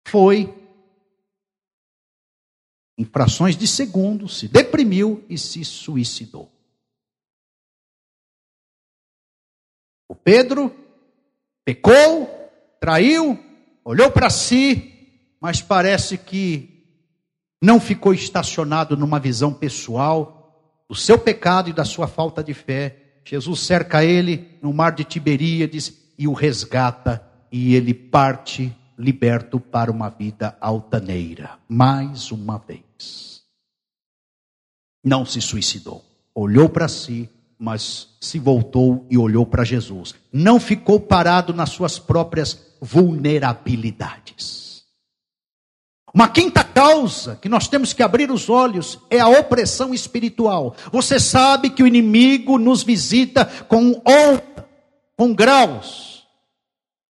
Foi, 0.06 0.54
em 2.98 3.04
frações 3.06 3.56
de 3.56 3.66
segundo, 3.66 4.28
se 4.28 4.46
deprimiu 4.46 5.24
e 5.26 5.38
se 5.38 5.64
suicidou. 5.64 6.52
O 10.06 10.14
Pedro 10.14 10.74
pecou, 11.64 12.28
traiu, 12.78 13.42
olhou 13.82 14.10
para 14.10 14.28
si, 14.28 15.34
mas 15.40 15.62
parece 15.62 16.18
que 16.18 16.84
não 17.62 17.80
ficou 17.80 18.12
estacionado 18.12 18.98
numa 18.98 19.18
visão 19.18 19.52
pessoal 19.52 20.84
do 20.88 20.94
seu 20.94 21.18
pecado 21.18 21.70
e 21.70 21.72
da 21.72 21.84
sua 21.86 22.06
falta 22.06 22.44
de 22.44 22.52
fé 22.52 23.07
Jesus 23.28 23.60
cerca 23.60 24.02
ele 24.02 24.56
no 24.62 24.72
mar 24.72 24.92
de 24.92 25.04
Tiberíades 25.04 25.92
e 26.16 26.26
o 26.26 26.32
resgata, 26.32 27.22
e 27.52 27.74
ele 27.74 27.92
parte 27.92 28.74
liberto 28.98 29.60
para 29.60 29.90
uma 29.90 30.08
vida 30.08 30.56
altaneira, 30.58 31.58
mais 31.68 32.32
uma 32.32 32.56
vez. 32.56 33.42
Não 35.04 35.26
se 35.26 35.42
suicidou, 35.42 36.02
olhou 36.34 36.70
para 36.70 36.88
si, 36.88 37.28
mas 37.58 38.16
se 38.18 38.38
voltou 38.38 39.06
e 39.10 39.18
olhou 39.18 39.44
para 39.44 39.62
Jesus. 39.62 40.14
Não 40.32 40.58
ficou 40.58 40.98
parado 40.98 41.52
nas 41.52 41.68
suas 41.68 41.98
próprias 41.98 42.58
vulnerabilidades. 42.80 44.67
Uma 46.12 46.28
quinta 46.28 46.64
causa 46.64 47.36
que 47.36 47.48
nós 47.48 47.68
temos 47.68 47.92
que 47.92 48.02
abrir 48.02 48.30
os 48.30 48.48
olhos 48.48 48.98
é 49.10 49.20
a 49.20 49.28
opressão 49.28 49.92
espiritual. 49.92 50.74
Você 50.90 51.20
sabe 51.20 51.70
que 51.70 51.82
o 51.82 51.86
inimigo 51.86 52.58
nos 52.58 52.82
visita 52.82 53.44
com 53.44 54.00
onda, 54.06 54.66
com 55.16 55.34
graus, 55.34 56.26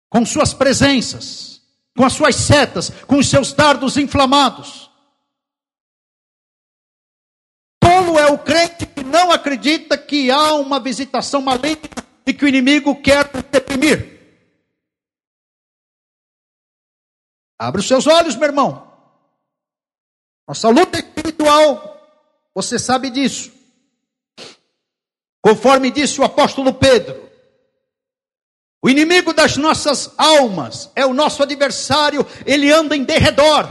com 0.09 0.24
suas 0.24 0.55
presenças, 0.55 1.61
com 1.96 2.05
as 2.05 2.14
suas 2.14 2.37
setas, 2.37 2.90
com 3.07 3.18
os 3.18 3.29
seus 3.29 3.53
dardos 3.53 3.96
inflamados. 3.96 4.90
Tolo 7.81 8.18
é 8.18 8.27
o 8.27 8.38
crente 8.38 8.87
que 8.87 9.05
não 9.05 9.31
acredita 9.31 9.98
que 9.98 10.31
há 10.31 10.55
uma 10.55 10.81
visitação 10.81 11.42
maligna 11.42 11.88
e 12.27 12.33
que 12.33 12.44
o 12.44 12.48
inimigo 12.48 12.96
quer 13.03 13.31
deprimir. 13.51 14.17
Abre 17.59 17.81
os 17.81 17.88
seus 17.88 18.07
olhos, 18.07 18.37
meu 18.37 18.47
irmão. 18.47 18.87
Nossa 20.47 20.68
luta 20.68 20.99
espiritual, 20.99 21.99
você 22.55 22.79
sabe 22.79 23.11
disso. 23.11 23.53
Conforme 25.42 25.90
disse 25.90 26.21
o 26.21 26.25
apóstolo 26.25 26.73
Pedro, 26.75 27.29
o 28.83 28.88
inimigo 28.88 29.35
das 29.35 29.57
nossas 29.57 30.14
almas 30.16 30.90
é 30.94 31.05
o 31.05 31.12
nosso 31.12 31.42
adversário, 31.42 32.25
ele 32.47 32.73
anda 32.73 32.97
em 32.97 33.05
derredor. 33.05 33.66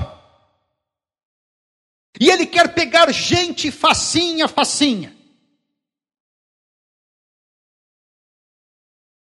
E 2.19 2.30
ele 2.30 2.45
quer 2.45 2.73
pegar 2.73 3.12
gente 3.12 3.71
facinha, 3.71 4.47
facinha. 4.47 5.15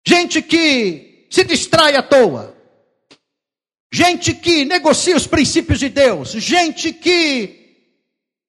Gente 0.07 0.41
que 0.41 1.27
se 1.29 1.43
distrai 1.43 1.95
à 1.95 2.01
toa. 2.01 2.58
Gente 3.91 4.33
que 4.35 4.65
negocia 4.65 5.15
os 5.15 5.25
princípios 5.25 5.79
de 5.79 5.89
Deus, 5.89 6.31
gente 6.31 6.93
que 6.93 7.59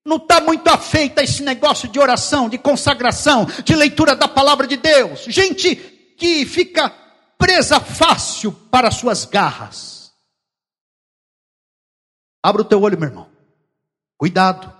não 0.04 0.16
está 0.16 0.40
muito 0.40 0.68
afeita 0.68 1.20
a 1.20 1.24
esse 1.24 1.42
negócio 1.42 1.88
de 1.88 1.98
oração, 1.98 2.48
de 2.48 2.58
consagração, 2.58 3.46
de 3.64 3.74
leitura 3.74 4.14
da 4.14 4.28
palavra 4.28 4.66
de 4.66 4.76
Deus, 4.76 5.24
gente 5.24 5.76
que 6.18 6.44
fica 6.44 6.90
presa 7.38 7.80
fácil 7.80 8.52
para 8.52 8.90
suas 8.90 9.24
garras. 9.24 10.12
Abra 12.42 12.62
o 12.62 12.64
teu 12.64 12.80
olho, 12.82 12.98
meu 12.98 13.08
irmão. 13.08 13.28
Cuidado. 14.18 14.70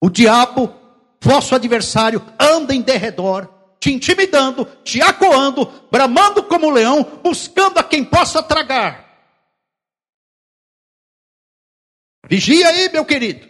O 0.00 0.08
diabo, 0.08 0.72
vosso 1.20 1.54
adversário, 1.56 2.24
anda 2.38 2.72
em 2.72 2.80
derredor, 2.80 3.48
te 3.80 3.92
intimidando, 3.92 4.64
te 4.84 5.02
acuando, 5.02 5.66
bramando 5.90 6.44
como 6.44 6.70
leão, 6.70 7.20
buscando 7.22 7.78
a 7.78 7.84
quem 7.84 8.04
possa 8.04 8.40
tragar. 8.40 9.07
Vigia 12.28 12.68
aí, 12.68 12.88
meu 12.90 13.04
querido. 13.04 13.48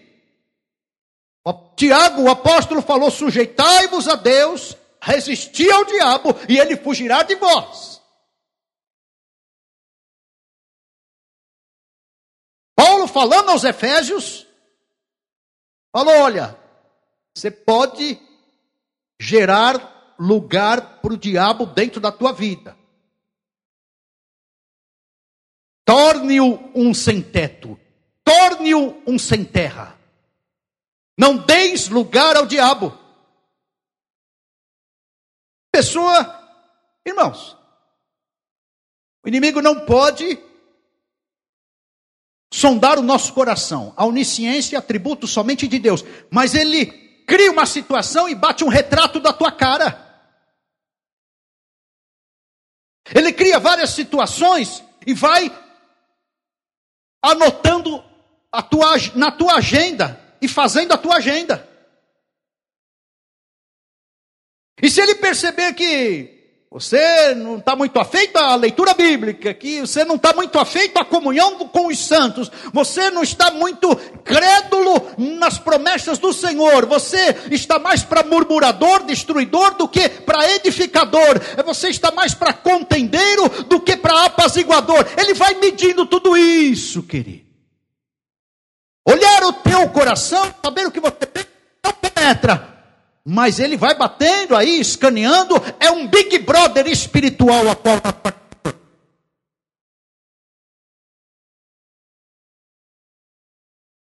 Tiago, 1.78 2.22
o 2.22 2.30
apóstolo, 2.30 2.82
falou: 2.82 3.10
sujeitai-vos 3.10 4.08
a 4.08 4.16
Deus, 4.16 4.76
resisti 5.00 5.70
ao 5.70 5.84
diabo, 5.84 6.30
e 6.48 6.58
ele 6.58 6.76
fugirá 6.76 7.22
de 7.22 7.36
vós. 7.36 8.02
Paulo 12.74 13.06
falando 13.06 13.50
aos 13.50 13.64
Efésios, 13.64 14.46
falou: 15.92 16.14
olha, 16.20 16.58
você 17.34 17.50
pode 17.50 18.20
gerar 19.20 20.16
lugar 20.18 21.00
para 21.00 21.12
o 21.12 21.18
diabo 21.18 21.64
dentro 21.64 22.00
da 22.00 22.10
tua 22.10 22.32
vida. 22.32 22.76
Torne-o 25.84 26.70
um 26.74 26.92
sem 26.92 27.22
teto, 27.22 27.80
torne-o 28.28 29.02
um 29.06 29.18
sem 29.18 29.42
terra. 29.42 29.98
Não 31.18 31.36
deis 31.36 31.88
lugar 31.88 32.36
ao 32.36 32.44
diabo. 32.44 32.96
Pessoa, 35.72 36.12
irmãos, 37.06 37.56
o 39.24 39.28
inimigo 39.28 39.62
não 39.62 39.86
pode 39.86 40.38
sondar 42.52 42.98
o 42.98 43.02
nosso 43.02 43.32
coração. 43.32 43.94
A 43.96 44.04
onisciência 44.04 44.76
é 44.76 44.78
atributo 44.78 45.26
somente 45.26 45.66
de 45.66 45.78
Deus, 45.78 46.04
mas 46.30 46.54
ele 46.54 46.86
cria 47.26 47.50
uma 47.50 47.66
situação 47.66 48.28
e 48.28 48.34
bate 48.34 48.62
um 48.62 48.68
retrato 48.68 49.18
da 49.20 49.32
tua 49.32 49.50
cara. 49.50 50.06
Ele 53.14 53.32
cria 53.32 53.58
várias 53.58 53.90
situações 53.90 54.84
e 55.06 55.14
vai 55.14 55.50
anotando 57.22 58.07
tua, 58.62 58.96
na 59.14 59.30
tua 59.30 59.54
agenda 59.54 60.20
e 60.40 60.48
fazendo 60.48 60.92
a 60.92 60.98
tua 60.98 61.16
agenda. 61.16 61.68
E 64.80 64.88
se 64.88 65.00
ele 65.00 65.16
perceber 65.16 65.72
que 65.74 66.38
você 66.70 67.34
não 67.34 67.56
está 67.56 67.74
muito 67.74 67.98
afeito 67.98 68.36
à 68.36 68.54
leitura 68.54 68.92
bíblica, 68.92 69.54
que 69.54 69.80
você 69.80 70.04
não 70.04 70.16
está 70.16 70.34
muito 70.34 70.58
afeito 70.58 70.98
à 70.98 71.04
comunhão 71.04 71.58
com 71.58 71.86
os 71.86 71.98
santos, 71.98 72.50
você 72.72 73.10
não 73.10 73.22
está 73.22 73.50
muito 73.50 73.96
crédulo 74.22 75.02
nas 75.16 75.58
promessas 75.58 76.18
do 76.18 76.30
Senhor, 76.30 76.84
você 76.84 77.34
está 77.50 77.78
mais 77.78 78.02
para 78.02 78.22
murmurador, 78.22 79.02
destruidor 79.04 79.76
do 79.76 79.88
que 79.88 80.08
para 80.08 80.48
edificador, 80.56 81.40
você 81.64 81.88
está 81.88 82.10
mais 82.10 82.34
para 82.34 82.52
contendeiro 82.52 83.48
do 83.64 83.80
que 83.80 83.96
para 83.96 84.26
apaziguador. 84.26 85.06
Ele 85.16 85.32
vai 85.32 85.54
medindo 85.54 86.04
tudo 86.04 86.36
isso, 86.36 87.02
querido. 87.02 87.47
Olhar 89.08 89.42
o 89.44 89.54
teu 89.54 89.88
coração, 89.88 90.54
saber 90.62 90.86
o 90.86 90.92
que 90.92 91.00
você 91.00 91.24
tem, 91.24 91.46
não 91.82 91.94
penetra. 91.94 92.76
Mas 93.24 93.58
ele 93.58 93.74
vai 93.74 93.96
batendo 93.96 94.54
aí, 94.54 94.78
escaneando, 94.78 95.54
é 95.80 95.90
um 95.90 96.06
Big 96.06 96.38
Brother 96.40 96.86
espiritual 96.86 97.70
a 97.70 97.76
qual 97.76 97.96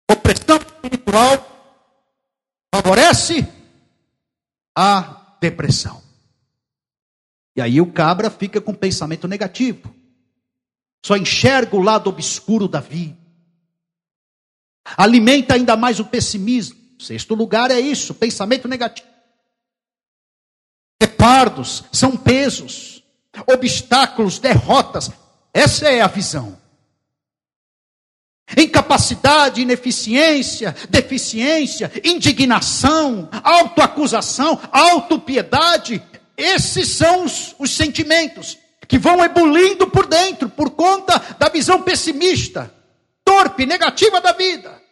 Opressão 0.08 0.56
espiritual 0.58 1.48
favorece 2.72 3.48
a 4.76 5.36
depressão. 5.40 6.00
E 7.56 7.60
aí 7.60 7.80
o 7.80 7.92
cabra 7.92 8.30
fica 8.30 8.60
com 8.60 8.72
pensamento 8.72 9.26
negativo. 9.26 9.92
Só 11.04 11.16
enxerga 11.16 11.74
o 11.74 11.82
lado 11.82 12.08
obscuro 12.08 12.68
da 12.68 12.78
vida 12.78 13.21
alimenta 14.96 15.54
ainda 15.54 15.76
mais 15.76 16.00
o 16.00 16.04
pessimismo. 16.04 16.76
Sexto 16.98 17.34
lugar 17.34 17.70
é 17.70 17.80
isso, 17.80 18.14
pensamento 18.14 18.68
negativo. 18.68 19.08
Repardos, 21.00 21.84
são 21.90 22.16
pesos, 22.16 23.02
obstáculos, 23.46 24.38
derrotas. 24.38 25.10
Essa 25.52 25.88
é 25.88 26.00
a 26.00 26.06
visão. 26.06 26.56
Incapacidade, 28.56 29.62
ineficiência, 29.62 30.76
deficiência, 30.88 31.90
indignação, 32.04 33.28
autoacusação, 33.42 34.60
autopiedade, 34.70 36.02
esses 36.36 36.88
são 36.88 37.24
os, 37.24 37.54
os 37.58 37.70
sentimentos 37.70 38.58
que 38.86 38.98
vão 38.98 39.24
ebulindo 39.24 39.86
por 39.88 40.06
dentro 40.06 40.48
por 40.50 40.70
conta 40.70 41.20
da 41.38 41.48
visão 41.48 41.82
pessimista 41.82 42.72
torpe, 43.32 43.64
negativa 43.64 44.20
da 44.20 44.32
vida. 44.32 44.82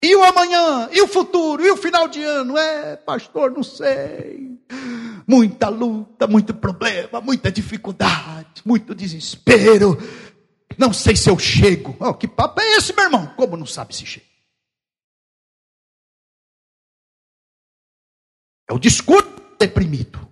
E 0.00 0.14
o 0.14 0.22
amanhã, 0.22 0.88
e 0.92 1.02
o 1.02 1.08
futuro, 1.08 1.66
e 1.66 1.70
o 1.72 1.76
final 1.76 2.06
de 2.06 2.22
ano? 2.22 2.56
É, 2.56 2.96
pastor, 2.96 3.50
não 3.50 3.64
sei. 3.64 4.56
Muita 5.26 5.68
luta, 5.68 6.28
muito 6.28 6.54
problema, 6.54 7.20
muita 7.20 7.50
dificuldade, 7.50 8.62
muito 8.64 8.94
desespero. 8.94 9.98
Não 10.78 10.92
sei 10.92 11.16
se 11.16 11.28
eu 11.28 11.36
chego. 11.36 11.96
Oh, 11.98 12.14
que 12.14 12.28
papo 12.28 12.60
é 12.60 12.76
esse, 12.76 12.94
meu 12.94 13.06
irmão? 13.06 13.34
Como 13.34 13.56
não 13.56 13.66
sabe 13.66 13.94
se 13.94 14.06
chega? 14.06 14.26
É 18.70 18.72
o 18.72 18.78
discurso 18.78 19.28
deprimido. 19.58 20.28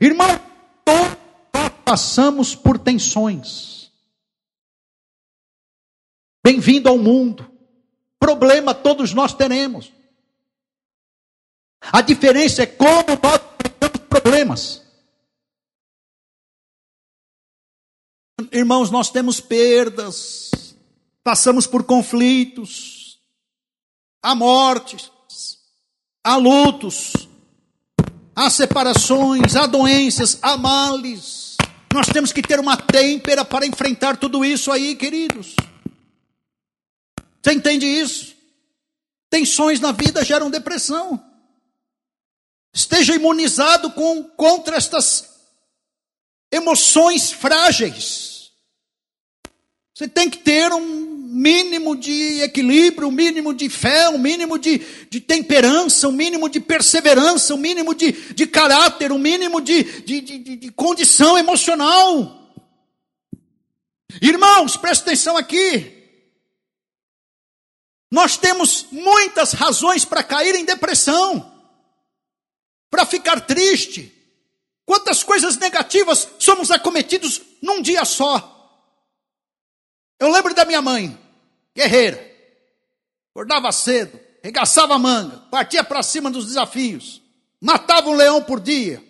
Irmão, 0.00 0.28
todos 0.84 1.18
passamos 1.84 2.54
por 2.54 2.78
tensões. 2.78 3.92
Bem-vindo 6.42 6.88
ao 6.88 6.96
mundo. 6.96 7.50
Problema 8.18 8.74
todos 8.74 9.12
nós 9.12 9.34
teremos. 9.34 9.92
A 11.80 12.00
diferença 12.00 12.62
é 12.62 12.66
como 12.66 13.18
nós 13.22 13.40
enfrentamos 13.54 14.08
problemas. 14.08 14.82
Irmãos, 18.52 18.90
nós 18.90 19.10
temos 19.10 19.40
perdas, 19.40 20.50
passamos 21.22 21.66
por 21.66 21.84
conflitos, 21.84 23.20
há 24.22 24.34
mortes, 24.34 25.10
há 26.24 26.36
lutos, 26.36 27.12
há 28.40 28.48
separações, 28.48 29.54
há 29.54 29.66
doenças, 29.66 30.38
há 30.40 30.56
males. 30.56 31.58
Nós 31.92 32.06
temos 32.06 32.32
que 32.32 32.40
ter 32.40 32.58
uma 32.58 32.74
têmpera 32.74 33.44
para 33.44 33.66
enfrentar 33.66 34.16
tudo 34.16 34.42
isso 34.42 34.72
aí, 34.72 34.94
queridos. 34.94 35.54
Você 37.42 37.52
entende 37.52 37.84
isso? 37.84 38.34
Tensões 39.28 39.78
na 39.78 39.92
vida 39.92 40.24
geram 40.24 40.50
depressão. 40.50 41.22
Esteja 42.72 43.14
imunizado 43.14 43.90
com, 43.90 44.24
contra 44.24 44.76
estas 44.76 45.28
emoções 46.50 47.30
frágeis. 47.30 48.52
Você 49.94 50.08
tem 50.08 50.30
que 50.30 50.38
ter 50.38 50.72
um 50.72 51.09
mínimo 51.30 51.96
de 51.96 52.42
equilíbrio, 52.42 53.06
um 53.06 53.12
mínimo 53.12 53.54
de 53.54 53.68
fé, 53.68 54.08
um 54.08 54.18
mínimo 54.18 54.58
de, 54.58 54.78
de 55.08 55.20
temperança, 55.20 56.08
um 56.08 56.12
mínimo 56.12 56.48
de 56.48 56.58
perseverança, 56.58 57.54
um 57.54 57.58
mínimo 57.58 57.94
de, 57.94 58.10
de 58.34 58.46
caráter, 58.48 59.12
um 59.12 59.18
mínimo 59.18 59.60
de, 59.60 59.84
de, 60.02 60.20
de, 60.20 60.56
de 60.56 60.72
condição 60.72 61.38
emocional. 61.38 62.52
Irmãos, 64.20 64.76
presta 64.76 65.04
atenção 65.04 65.36
aqui. 65.36 65.98
Nós 68.10 68.36
temos 68.36 68.86
muitas 68.90 69.52
razões 69.52 70.04
para 70.04 70.24
cair 70.24 70.56
em 70.56 70.64
depressão, 70.64 71.52
para 72.90 73.06
ficar 73.06 73.40
triste. 73.42 74.12
Quantas 74.84 75.22
coisas 75.22 75.56
negativas 75.56 76.26
somos 76.40 76.72
acometidos 76.72 77.40
num 77.62 77.80
dia 77.80 78.04
só. 78.04 78.59
Eu 80.20 80.30
lembro 80.30 80.54
da 80.54 80.66
minha 80.66 80.82
mãe, 80.82 81.18
guerreira. 81.74 82.30
Acordava 83.30 83.72
cedo, 83.72 84.20
regaçava 84.42 84.94
a 84.94 84.98
manga, 84.98 85.38
partia 85.50 85.82
para 85.82 86.02
cima 86.02 86.30
dos 86.30 86.44
desafios, 86.44 87.22
matava 87.58 88.10
um 88.10 88.14
leão 88.14 88.44
por 88.44 88.60
dia. 88.60 89.02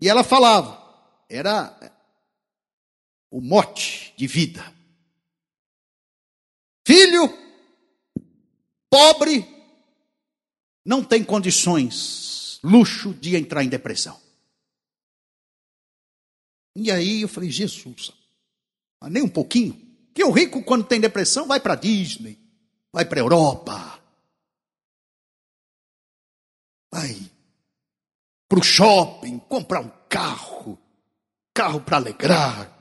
E 0.00 0.06
ela 0.06 0.22
falava, 0.22 0.78
era 1.28 1.74
o 3.30 3.40
mote 3.40 4.12
de 4.16 4.26
vida. 4.26 4.62
Filho 6.86 7.32
pobre 8.90 9.48
não 10.84 11.02
tem 11.02 11.24
condições, 11.24 12.60
luxo 12.62 13.14
de 13.14 13.36
entrar 13.36 13.64
em 13.64 13.68
depressão. 13.68 14.23
E 16.74 16.90
aí 16.90 17.22
eu 17.22 17.28
falei, 17.28 17.50
Jesus, 17.50 18.10
nem 19.08 19.22
um 19.22 19.28
pouquinho. 19.28 19.80
Que 20.12 20.24
o 20.24 20.30
rico, 20.30 20.62
quando 20.62 20.84
tem 20.84 21.00
depressão, 21.00 21.46
vai 21.46 21.60
para 21.60 21.74
Disney, 21.74 22.38
vai 22.92 23.04
para 23.04 23.20
Europa, 23.20 24.00
vai 26.92 27.30
para 28.48 28.58
o 28.58 28.62
shopping, 28.62 29.38
comprar 29.40 29.80
um 29.80 29.90
carro, 30.08 30.78
carro 31.52 31.80
para 31.80 31.96
alegrar. 31.96 32.72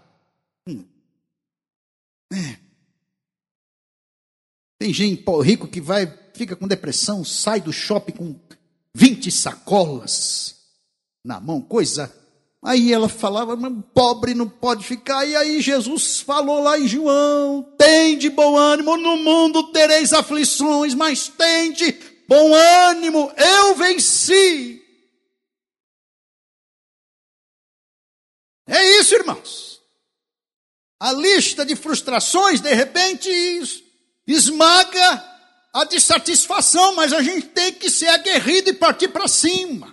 Hum. 0.68 0.86
É. 2.32 2.60
Tem 4.80 4.94
gente 4.94 5.24
rico 5.44 5.68
que 5.68 5.82
vai, 5.82 6.06
fica 6.36 6.56
com 6.56 6.68
depressão, 6.68 7.24
sai 7.24 7.62
do 7.62 7.74
shopping 7.74 8.12
com 8.12 8.40
20 8.94 9.32
sacolas 9.32 10.62
na 11.24 11.40
mão, 11.40 11.62
coisa. 11.62 12.23
Aí 12.64 12.94
ela 12.94 13.10
falava, 13.10 13.58
pobre 13.94 14.34
não 14.34 14.48
pode 14.48 14.86
ficar. 14.86 15.26
E 15.26 15.36
aí 15.36 15.62
Jesus 15.62 16.22
falou 16.22 16.64
lá 16.64 16.80
em 16.80 16.88
João: 16.88 17.62
tem 17.78 18.18
de 18.18 18.30
bom 18.30 18.56
ânimo, 18.56 18.96
no 18.96 19.18
mundo 19.18 19.72
tereis 19.72 20.14
aflições, 20.14 20.94
mas 20.94 21.28
tem 21.28 21.74
de 21.74 21.92
bom 22.26 22.54
ânimo, 22.54 23.30
eu 23.36 23.76
venci. 23.76 24.82
É 28.66 29.00
isso, 29.00 29.14
irmãos. 29.14 29.82
A 31.02 31.12
lista 31.12 31.66
de 31.66 31.76
frustrações, 31.76 32.62
de 32.62 32.74
repente, 32.74 33.30
esmaga 34.26 35.34
a 35.74 35.84
dissatisfação, 35.84 36.96
mas 36.96 37.12
a 37.12 37.22
gente 37.22 37.48
tem 37.48 37.74
que 37.74 37.90
ser 37.90 38.08
aguerrido 38.08 38.70
e 38.70 38.74
partir 38.74 39.10
para 39.10 39.28
cima. 39.28 39.93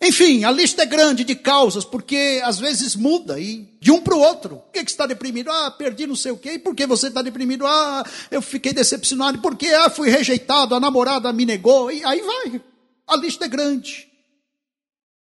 Enfim, 0.00 0.44
a 0.44 0.50
lista 0.50 0.82
é 0.82 0.86
grande 0.86 1.24
de 1.24 1.34
causas, 1.34 1.84
porque 1.84 2.40
às 2.44 2.58
vezes 2.58 2.94
muda 2.94 3.40
e 3.40 3.66
de 3.80 3.90
um 3.90 4.00
para 4.00 4.14
o 4.14 4.20
outro. 4.20 4.56
Por 4.56 4.72
que, 4.72 4.84
que 4.84 4.90
está 4.90 5.06
deprimido? 5.06 5.50
Ah, 5.50 5.70
perdi 5.70 6.06
não 6.06 6.14
sei 6.14 6.32
o 6.32 6.36
quê. 6.36 6.52
E 6.52 6.58
por 6.58 6.74
que 6.74 6.86
você 6.86 7.08
está 7.08 7.22
deprimido? 7.22 7.66
Ah, 7.66 8.04
eu 8.30 8.42
fiquei 8.42 8.72
decepcionado. 8.72 9.38
Por 9.38 9.56
que? 9.56 9.66
Ah, 9.68 9.88
fui 9.88 10.10
rejeitado, 10.10 10.74
a 10.74 10.80
namorada 10.80 11.32
me 11.32 11.46
negou. 11.46 11.90
E 11.90 12.04
aí 12.04 12.20
vai. 12.20 12.60
A 13.06 13.16
lista 13.16 13.46
é 13.46 13.48
grande. 13.48 14.06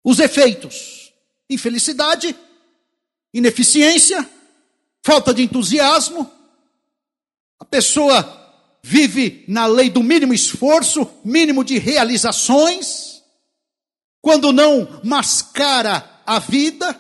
Os 0.03 0.19
efeitos: 0.19 1.13
infelicidade, 1.51 2.35
ineficiência, 3.35 4.29
falta 5.03 5.35
de 5.35 5.43
entusiasmo. 5.43 6.31
A 7.61 7.67
pessoa 7.67 8.41
vive 8.83 9.45
na 9.47 9.67
lei 9.67 9.91
do 9.91 10.03
mínimo 10.03 10.33
esforço, 10.33 11.09
mínimo 11.23 11.63
de 11.63 11.79
realizações 11.79 13.14
quando 14.25 14.55
não 14.55 14.89
mascara 15.05 16.03
a 16.25 16.39
vida, 16.39 16.99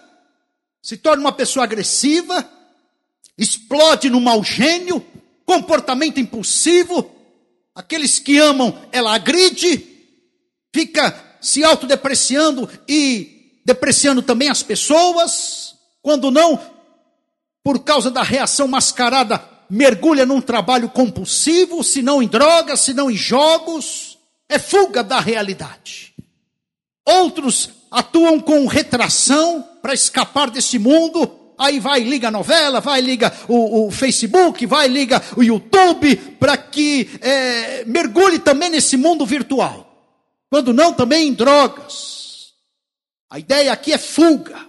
se 0.83 0.99
torna 0.99 1.23
uma 1.23 1.33
pessoa 1.33 1.65
agressiva, 1.65 2.47
explode 3.39 4.11
no 4.11 4.21
mau 4.21 4.45
gênio, 4.45 5.03
comportamento 5.47 6.21
impulsivo, 6.21 7.11
aqueles 7.75 8.19
que 8.19 8.37
amam, 8.37 8.79
ela 8.93 9.15
agride, 9.15 9.87
fica 10.71 11.39
se 11.41 11.65
autodepreciando 11.65 12.69
e 12.87 13.59
depreciando 13.65 14.21
também 14.21 14.51
as 14.51 14.63
pessoas, 14.63 15.77
quando 16.03 16.31
não, 16.31 16.61
por 17.65 17.85
causa 17.85 18.11
da 18.11 18.23
reação 18.23 18.69
mascarada, 18.69 19.43
mergulha 19.71 20.27
num 20.27 20.43
trabalho 20.43 20.91
compulsivo, 20.91 21.83
se 21.83 22.03
não 22.03 22.23
em 22.23 22.29
drogas, 22.29 22.81
se 22.81 22.93
não 22.93 23.11
em 23.11 23.17
jogos, 23.17 24.19
é 24.47 24.59
fuga 24.59 25.03
da 25.03 25.21
realidade. 25.21 26.14
Outros 27.07 27.71
atuam 27.91 28.41
com 28.41 28.67
retração 28.67 29.63
para 29.83 29.95
escapar 29.95 30.51
desse 30.51 30.79
mundo. 30.79 31.41
Aí 31.57 31.79
vai, 31.79 32.01
liga 32.01 32.29
a 32.29 32.33
novela, 32.33 32.81
vai, 32.81 33.01
liga 33.01 33.33
o, 33.49 33.87
o 33.87 33.91
Facebook, 33.91 34.67
vai, 34.67 34.89
liga 34.89 35.23
o 35.37 35.43
YouTube, 35.43 36.17
para 36.39 36.57
que 36.57 37.09
é, 37.21 37.85
mergulhe 37.85 38.39
também 38.39 38.71
nesse 38.71 38.97
mundo 38.97 39.25
virtual. 39.25 39.85
Quando 40.51 40.73
não, 40.73 40.93
também 40.93 41.29
em 41.29 41.35
drogas. 41.35 42.55
A 43.31 43.39
ideia 43.39 43.73
aqui 43.73 43.93
é 43.93 43.99
fuga. 43.99 44.69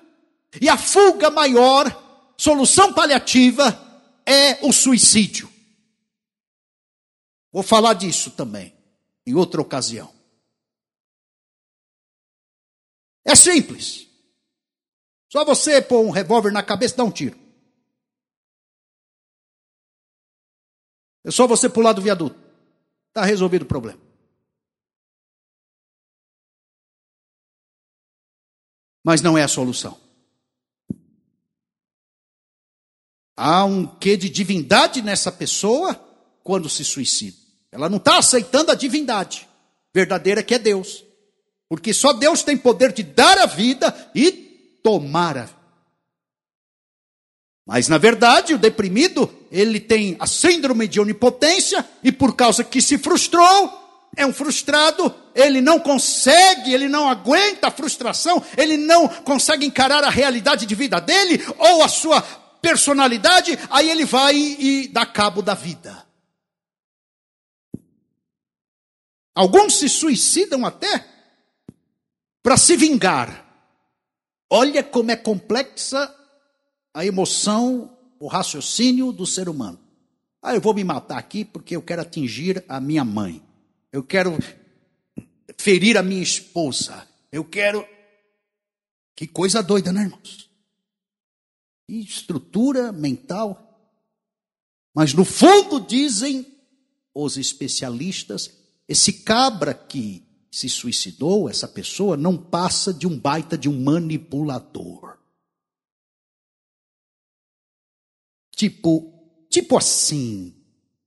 E 0.62 0.70
a 0.70 0.78
fuga 0.78 1.30
maior, 1.30 2.34
solução 2.38 2.94
paliativa, 2.94 3.80
é 4.26 4.60
o 4.62 4.72
suicídio. 4.72 5.50
Vou 7.52 7.64
falar 7.64 7.94
disso 7.94 8.32
também, 8.32 8.74
em 9.26 9.34
outra 9.34 9.62
ocasião. 9.62 10.15
É 13.26 13.36
simples. 13.36 14.08
Só 15.32 15.44
você 15.44 15.82
pôr 15.82 16.06
um 16.06 16.12
revólver 16.12 16.52
na 16.52 16.64
cabeça 16.64 16.94
e 16.94 16.98
dar 16.98 17.04
um 17.04 17.12
tiro. 17.12 17.38
É 21.26 21.32
só 21.32 21.48
você 21.48 21.68
pular 21.68 21.94
do 21.94 22.02
viaduto. 22.02 22.40
Está 23.08 23.26
resolvido 23.26 23.64
o 23.64 23.68
problema. 23.68 24.00
Mas 29.04 29.22
não 29.22 29.38
é 29.38 29.44
a 29.44 29.48
solução. 29.48 30.00
Há 33.36 33.66
um 33.66 33.86
quê 33.98 34.16
de 34.16 34.30
divindade 34.30 35.02
nessa 35.02 35.32
pessoa 35.32 35.96
quando 36.44 36.70
se 36.70 36.86
suicida. 36.86 37.38
Ela 37.72 37.90
não 37.90 37.98
está 37.98 38.18
aceitando 38.18 38.72
a 38.72 38.76
divindade 38.76 39.50
verdadeira 39.94 40.44
que 40.44 40.54
é 40.54 40.60
Deus. 40.60 41.04
Porque 41.68 41.94
só 41.94 42.14
Deus 42.14 42.44
tem 42.44 42.58
poder 42.58 42.92
de 42.92 43.04
dar 43.04 43.38
a 43.40 43.46
vida 43.46 43.94
e 44.14 44.32
tomar 44.84 45.38
a 45.38 45.44
vida. 45.44 45.66
Mas 47.66 47.88
na 47.88 47.98
verdade, 47.98 48.54
o 48.54 48.60
deprimido, 48.60 49.34
ele 49.52 49.80
tem 49.80 50.16
a 50.20 50.28
síndrome 50.28 50.88
de 50.88 51.00
onipotência 51.00 51.84
e 52.04 52.12
por 52.12 52.36
causa 52.36 52.64
que 52.64 52.80
se 52.80 52.98
frustrou, 52.98 53.84
é 54.16 54.26
um 54.26 54.32
frustrado, 54.32 55.14
ele 55.34 55.62
não 55.62 55.80
consegue, 55.80 56.74
ele 56.74 56.88
não 56.88 57.10
aguenta 57.10 57.68
a 57.68 57.72
frustração, 57.72 58.42
ele 58.56 58.78
não 58.78 59.08
consegue 59.08 59.66
encarar 59.66 60.04
a 60.04 60.10
realidade 60.10 60.68
de 60.68 60.76
vida 60.76 61.02
dele 61.02 61.44
ou 61.58 61.84
a 61.84 61.88
sua 61.88 62.22
personalidade, 62.62 63.58
aí 63.70 63.90
ele 63.90 64.06
vai 64.06 64.36
e 64.36 64.88
dá 64.88 65.06
cabo 65.06 65.42
da 65.42 65.56
vida. 65.56 66.06
Alguns 69.34 69.80
se 69.80 69.90
suicidam 69.90 70.66
até 70.66 71.15
para 72.46 72.58
se 72.58 72.78
vingar. 72.78 73.44
Olha 74.52 74.84
como 74.84 75.10
é 75.10 75.16
complexa 75.16 76.16
a 76.94 77.04
emoção, 77.04 77.98
o 78.20 78.28
raciocínio 78.28 79.12
do 79.12 79.26
ser 79.26 79.50
humano. 79.50 79.80
Ah, 80.44 80.54
eu 80.54 80.62
vou 80.62 80.76
me 80.76 80.84
matar 80.84 81.18
aqui 81.18 81.44
porque 81.44 81.76
eu 81.76 81.82
quero 81.82 82.04
atingir 82.04 82.64
a 82.70 82.80
minha 82.80 83.04
mãe. 83.04 83.42
Eu 83.92 84.04
quero 84.04 84.38
ferir 85.58 85.98
a 85.98 86.04
minha 86.04 86.22
esposa. 86.22 87.08
Eu 87.32 87.44
quero. 87.44 87.84
Que 89.16 89.26
coisa 89.26 89.64
doida, 89.64 89.92
né, 89.92 90.04
irmãos? 90.04 90.48
Que 91.88 92.00
estrutura 92.00 92.92
mental. 92.92 93.92
Mas 94.94 95.16
no 95.16 95.26
fundo, 95.26 95.80
dizem 95.82 96.46
os 97.12 97.38
especialistas, 97.38 98.52
esse 98.88 99.14
cabra 99.24 99.74
que 99.74 100.24
se 100.56 100.70
suicidou, 100.70 101.50
essa 101.50 101.68
pessoa 101.68 102.16
não 102.16 102.38
passa 102.38 102.94
de 102.94 103.06
um 103.06 103.20
baita 103.20 103.58
de 103.58 103.68
um 103.68 103.84
manipulador. 103.84 105.20
Tipo, 108.56 109.46
tipo 109.50 109.78
assim, 109.78 110.56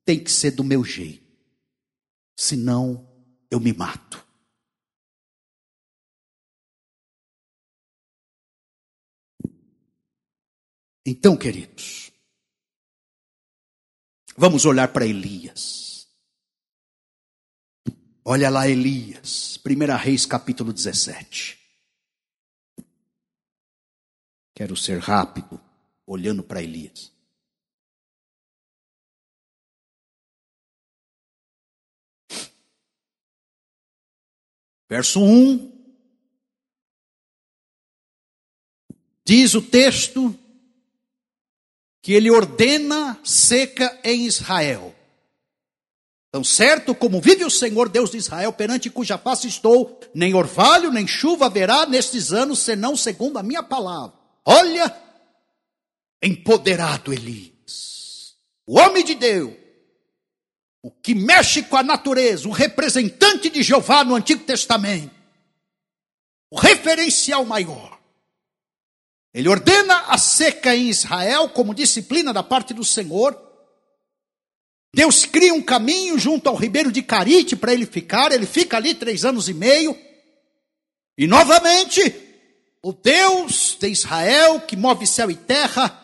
tem 0.05 0.23
que 0.23 0.31
ser 0.31 0.51
do 0.51 0.63
meu 0.63 0.85
jeito. 0.85 1.27
Senão 2.37 3.11
eu 3.51 3.59
me 3.59 3.73
mato. 3.73 4.23
Então, 11.07 11.39
queridos, 11.39 12.13
vamos 14.37 14.67
olhar 14.67 14.93
para 14.93 15.07
Elias. 15.07 15.88
Olha 18.31 18.51
lá 18.51 18.69
Elias, 18.69 19.59
1 19.65 19.97
Reis 19.97 20.27
capítulo 20.27 20.71
17. 20.71 21.59
Quero 24.55 24.77
ser 24.77 24.99
rápido, 24.99 25.59
olhando 26.05 26.43
para 26.43 26.63
Elias. 26.63 27.11
Verso 34.91 35.23
1. 35.23 35.97
Diz 39.25 39.55
o 39.55 39.63
texto 39.63 40.39
que 42.03 42.13
ele 42.13 42.31
ordena 42.31 43.19
seca 43.25 43.99
em 44.05 44.27
Israel. 44.27 44.98
Tão 46.31 46.45
certo 46.45 46.95
como 46.95 47.21
vive 47.21 47.45
o 47.45 47.51
Senhor 47.51 47.89
Deus 47.89 48.11
de 48.11 48.19
Israel, 48.19 48.53
perante 48.53 48.91
cuja 48.91 49.17
face 49.17 49.49
estou, 49.49 49.99
nem 50.15 50.35
orvalho, 50.35 50.93
nem 50.93 51.07
chuva 51.07 51.47
haverá 51.47 51.87
nestes 51.87 52.33
anos, 52.33 52.59
senão 52.59 52.97
segundo 52.97 53.39
a 53.39 53.43
minha 53.43 53.63
palavra. 53.63 54.15
Olha, 54.45 54.95
empoderado 56.23 57.13
Elias, 57.13 58.37
o 58.67 58.79
homem 58.79 59.03
de 59.03 59.15
Deus, 59.15 59.55
o 60.83 60.91
que 60.91 61.15
mexe 61.15 61.63
com 61.63 61.77
a 61.77 61.83
natureza, 61.83 62.47
o 62.47 62.53
representante 62.53 63.49
de 63.49 63.63
Jeová 63.63 64.05
no 64.05 64.15
Antigo 64.15 64.45
Testamento, 64.45 65.15
o 66.51 66.59
referencial 66.59 67.45
maior. 67.47 67.99
Ele 69.33 69.49
ordena 69.49 70.07
a 70.09 70.19
seca 70.19 70.75
em 70.75 70.89
Israel 70.89 71.49
como 71.49 71.75
disciplina 71.75 72.33
da 72.33 72.43
parte 72.43 72.75
do 72.75 72.85
Senhor. 72.85 73.48
Deus 74.99 75.25
cria 75.25 75.55
um 75.55 75.63
caminho 75.63 76.19
junto 76.19 76.49
ao 76.49 76.57
ribeiro 76.57 76.91
de 76.91 77.03
Carite 77.03 77.55
para 77.55 77.73
ele 77.73 77.87
ficar. 77.87 78.33
Ele 78.33 78.45
fica 78.45 78.77
ali 78.77 78.95
três 78.95 79.25
anos 79.25 79.49
e 79.49 79.55
meio. 79.55 79.97
E 81.17 81.25
novamente, 81.25 82.13
o 82.83 82.93
Deus 82.93 83.77
de 83.79 83.87
Israel, 83.87 84.61
que 84.63 84.77
move 84.77 85.07
céu 85.07 85.31
e 85.31 85.37
terra, 85.37 85.97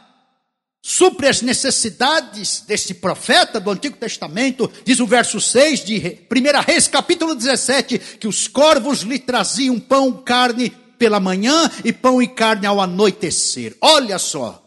supre 0.81 1.27
as 1.27 1.43
necessidades 1.43 2.61
deste 2.61 2.95
profeta 2.95 3.59
do 3.59 3.73
Antigo 3.73 3.97
Testamento, 3.97 4.71
diz 4.85 5.01
o 5.01 5.09
verso 5.09 5.41
6 5.41 5.85
de 5.85 5.97
1 6.31 6.61
Reis, 6.65 6.87
capítulo 6.87 7.35
17, 7.35 7.99
que 7.99 8.29
os 8.29 8.47
corvos 8.47 9.01
lhe 9.01 9.19
traziam 9.19 9.81
pão, 9.81 10.23
carne 10.23 10.71
pela 10.97 11.19
manhã 11.19 11.69
e 11.85 11.93
pão 11.93 12.23
e 12.23 12.29
carne 12.29 12.65
ao 12.65 12.81
anoitecer. 12.81 13.77
Olha 13.81 14.21
só. 14.21 14.64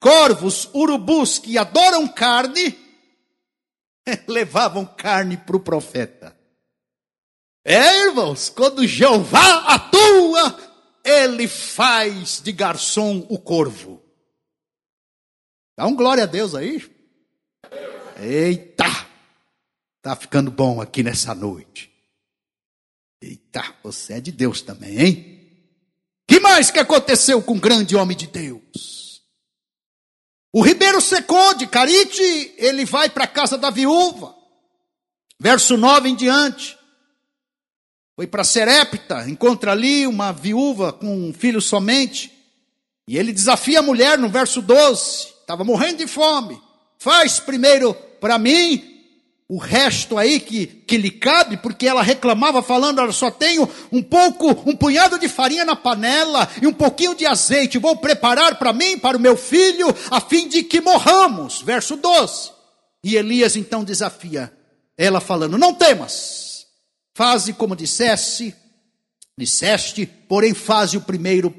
Corvos, 0.00 0.68
urubus 0.72 1.38
que 1.38 1.56
adoram 1.56 2.06
carne, 2.06 2.78
levavam 4.28 4.84
carne 4.84 5.36
para 5.36 5.56
o 5.56 5.60
profeta. 5.60 6.36
É, 7.64 8.04
irmãos, 8.04 8.48
quando 8.48 8.86
Jeová 8.86 9.74
atua, 9.74 10.56
ele 11.04 11.48
faz 11.48 12.40
de 12.40 12.52
garçom 12.52 13.26
o 13.28 13.38
corvo. 13.38 14.02
Dá 15.76 15.86
um 15.86 15.96
glória 15.96 16.24
a 16.24 16.26
Deus 16.26 16.54
aí. 16.54 16.82
Eita! 18.18 18.84
Tá 20.00 20.14
ficando 20.14 20.50
bom 20.50 20.80
aqui 20.80 21.02
nessa 21.02 21.34
noite. 21.34 21.92
Eita, 23.20 23.74
você 23.82 24.14
é 24.14 24.20
de 24.20 24.30
Deus 24.30 24.62
também, 24.62 25.00
hein? 25.00 25.36
Que 26.28 26.38
mais 26.38 26.70
que 26.70 26.78
aconteceu 26.78 27.42
com 27.42 27.54
o 27.56 27.60
grande 27.60 27.96
homem 27.96 28.16
de 28.16 28.26
Deus? 28.26 28.95
O 30.52 30.62
ribeiro 30.62 31.00
secou 31.00 31.54
de 31.54 31.66
Carite, 31.66 32.54
ele 32.56 32.84
vai 32.84 33.08
para 33.08 33.24
a 33.24 33.28
casa 33.28 33.58
da 33.58 33.70
viúva. 33.70 34.34
Verso 35.38 35.76
9 35.76 36.08
em 36.08 36.14
diante. 36.14 36.76
Foi 38.14 38.26
para 38.26 38.44
Serepta, 38.44 39.28
encontra 39.28 39.72
ali 39.72 40.06
uma 40.06 40.32
viúva 40.32 40.92
com 40.92 41.28
um 41.28 41.32
filho 41.32 41.60
somente. 41.60 42.32
E 43.06 43.18
ele 43.18 43.32
desafia 43.32 43.80
a 43.80 43.82
mulher 43.82 44.18
no 44.18 44.28
verso 44.28 44.62
12 44.62 45.36
estava 45.46 45.62
morrendo 45.62 45.98
de 45.98 46.08
fome. 46.08 46.60
Faz 46.98 47.38
primeiro 47.38 47.94
para 48.20 48.36
mim 48.36 48.95
o 49.48 49.58
resto 49.58 50.18
aí 50.18 50.40
que, 50.40 50.66
que 50.66 50.96
lhe 50.96 51.10
cabe, 51.10 51.56
porque 51.56 51.86
ela 51.86 52.02
reclamava 52.02 52.62
falando, 52.62 53.00
ela 53.00 53.12
só 53.12 53.30
tenho 53.30 53.68
um 53.92 54.02
pouco, 54.02 54.50
um 54.68 54.74
punhado 54.74 55.18
de 55.18 55.28
farinha 55.28 55.64
na 55.64 55.76
panela 55.76 56.48
e 56.60 56.66
um 56.66 56.72
pouquinho 56.72 57.14
de 57.14 57.24
azeite, 57.24 57.78
vou 57.78 57.96
preparar 57.96 58.58
para 58.58 58.72
mim, 58.72 58.98
para 58.98 59.16
o 59.16 59.20
meu 59.20 59.36
filho, 59.36 59.86
a 60.10 60.20
fim 60.20 60.48
de 60.48 60.64
que 60.64 60.80
morramos. 60.80 61.62
Verso 61.62 61.96
12. 61.96 62.50
E 63.04 63.14
Elias 63.14 63.54
então 63.54 63.84
desafia 63.84 64.52
ela 64.96 65.20
falando, 65.20 65.58
não 65.58 65.74
temas, 65.74 66.66
faze 67.14 67.52
como 67.52 67.76
dissesse, 67.76 68.54
disseste, 69.38 70.06
porém 70.06 70.54
faze 70.54 70.96
o 70.96 71.02
primeiro 71.02 71.54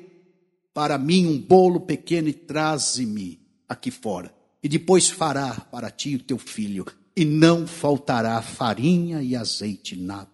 para 0.74 0.98
mim 0.98 1.28
um 1.28 1.40
bolo 1.40 1.80
pequeno 1.80 2.28
e 2.28 2.34
traze-me 2.34 3.40
aqui 3.70 3.92
fora. 3.92 4.34
E 4.62 4.68
depois 4.68 5.10
fará 5.10 5.54
para 5.72 5.90
ti 5.90 6.16
o 6.16 6.24
teu 6.24 6.38
filho, 6.38 6.86
e 7.18 7.26
não 7.26 7.66
faltará 7.66 8.40
farinha 8.44 9.24
e 9.24 9.36
azeite 9.36 9.96
na 9.96 10.28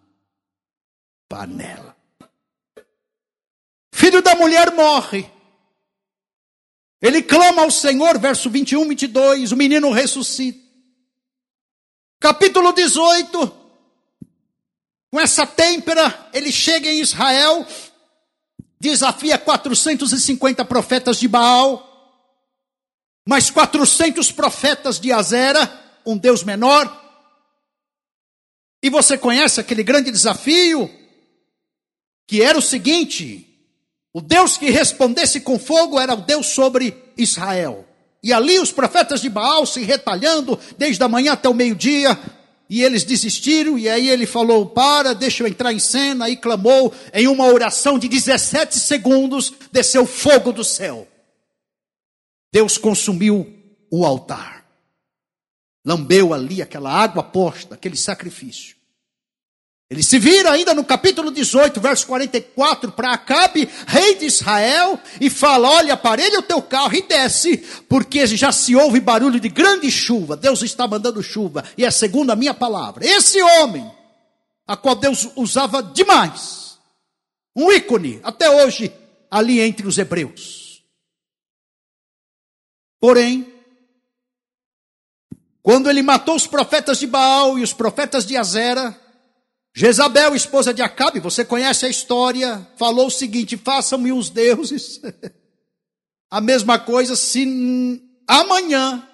panela. 1.29 1.95
Filho 3.89 4.21
da 4.21 4.35
mulher 4.35 4.73
morre. 4.73 5.31
Ele 7.01 7.21
clama 7.21 7.61
ao 7.61 7.71
Senhor, 7.71 8.19
verso 8.19 8.49
21, 8.49 8.85
22, 8.89 9.53
o 9.53 9.55
menino 9.55 9.91
ressuscita. 9.91 10.59
Capítulo 12.19 12.73
18, 12.73 13.47
com 15.09 15.19
essa 15.21 15.47
têmpera, 15.47 16.29
ele 16.33 16.51
chega 16.51 16.89
em 16.89 16.99
Israel, 16.99 17.65
desafia 18.77 19.37
450 19.37 20.65
profetas 20.65 21.17
de 21.17 21.29
Baal, 21.29 21.89
mais 23.25 23.49
400 23.49 24.33
profetas 24.33 24.99
de 24.99 25.13
Azera, 25.13 25.82
um 26.05 26.17
Deus 26.17 26.43
menor. 26.43 27.01
E 28.81 28.89
você 28.89 29.17
conhece 29.17 29.59
aquele 29.59 29.83
grande 29.83 30.11
desafio? 30.11 30.89
Que 32.27 32.41
era 32.41 32.57
o 32.57 32.61
seguinte: 32.61 33.47
o 34.13 34.21
Deus 34.21 34.57
que 34.57 34.69
respondesse 34.69 35.41
com 35.41 35.57
fogo 35.57 35.99
era 35.99 36.13
o 36.13 36.21
Deus 36.21 36.47
sobre 36.47 36.95
Israel. 37.17 37.87
E 38.21 38.31
ali 38.31 38.59
os 38.59 38.71
profetas 38.71 39.21
de 39.21 39.29
Baal 39.29 39.65
se 39.65 39.81
retalhando, 39.83 40.57
desde 40.77 41.03
a 41.03 41.09
manhã 41.09 41.33
até 41.33 41.49
o 41.49 41.53
meio-dia, 41.53 42.17
e 42.69 42.81
eles 42.81 43.03
desistiram, 43.03 43.77
e 43.77 43.89
aí 43.89 44.09
ele 44.09 44.25
falou: 44.25 44.65
Para, 44.65 45.13
deixa 45.13 45.43
eu 45.43 45.47
entrar 45.47 45.73
em 45.73 45.79
cena, 45.79 46.29
e 46.29 46.37
clamou 46.37 46.93
em 47.13 47.27
uma 47.27 47.45
oração 47.47 47.99
de 47.99 48.07
17 48.07 48.79
segundos: 48.79 49.53
desceu 49.71 50.05
fogo 50.05 50.51
do 50.51 50.63
céu. 50.63 51.07
Deus 52.51 52.77
consumiu 52.77 53.51
o 53.91 54.05
altar. 54.05 54.62
Lambeu 55.85 56.33
ali 56.33 56.61
aquela 56.61 56.91
água 56.91 57.21
posta, 57.21 57.75
aquele 57.75 57.97
sacrifício. 57.97 58.75
Ele 59.93 60.01
se 60.01 60.17
vira 60.17 60.51
ainda 60.51 60.73
no 60.73 60.83
capítulo 60.83 61.29
18, 61.29 61.79
verso 61.79 62.07
44, 62.07 62.93
para 62.93 63.13
Acabe, 63.13 63.69
rei 63.85 64.15
de 64.15 64.25
Israel, 64.25 64.99
e 65.21 65.29
fala: 65.29 65.69
Olha, 65.69 65.93
aparelha 65.93 66.39
o 66.39 66.41
teu 66.43 66.61
carro 66.63 66.95
e 66.95 67.03
desce, 67.03 67.57
porque 67.87 68.25
já 68.25 68.51
se 68.51 68.75
ouve 68.75 68.99
barulho 68.99 69.39
de 69.39 69.49
grande 69.49 69.91
chuva. 69.91 70.35
Deus 70.35 70.63
está 70.63 70.87
mandando 70.87 71.21
chuva, 71.21 71.63
e 71.77 71.85
é 71.85 71.91
segundo 71.91 72.31
a 72.31 72.35
minha 72.35 72.55
palavra. 72.55 73.05
Esse 73.05 73.39
homem, 73.39 73.85
a 74.65 74.75
qual 74.75 74.95
Deus 74.95 75.29
usava 75.35 75.83
demais, 75.83 76.79
um 77.55 77.71
ícone, 77.71 78.19
até 78.23 78.49
hoje, 78.49 78.91
ali 79.29 79.59
entre 79.59 79.85
os 79.85 79.99
hebreus. 79.99 80.83
Porém, 82.99 83.52
quando 85.63 85.89
ele 85.89 86.03
matou 86.03 86.35
os 86.35 86.45
profetas 86.45 86.99
de 86.99 87.07
Baal 87.07 87.57
e 87.57 87.63
os 87.63 87.71
profetas 87.71 88.25
de 88.25 88.35
Azera, 88.35 88.99
Jezabel, 89.73 90.35
esposa 90.35 90.73
de 90.73 90.81
Acabe, 90.81 91.21
você 91.21 91.45
conhece 91.45 91.85
a 91.85 91.89
história, 91.89 92.67
falou 92.77 93.07
o 93.07 93.11
seguinte: 93.11 93.55
façam-me 93.55 94.11
os 94.11 94.29
deuses. 94.29 95.01
a 96.29 96.41
mesma 96.41 96.77
coisa 96.77 97.15
se 97.15 98.01
amanhã 98.27 99.07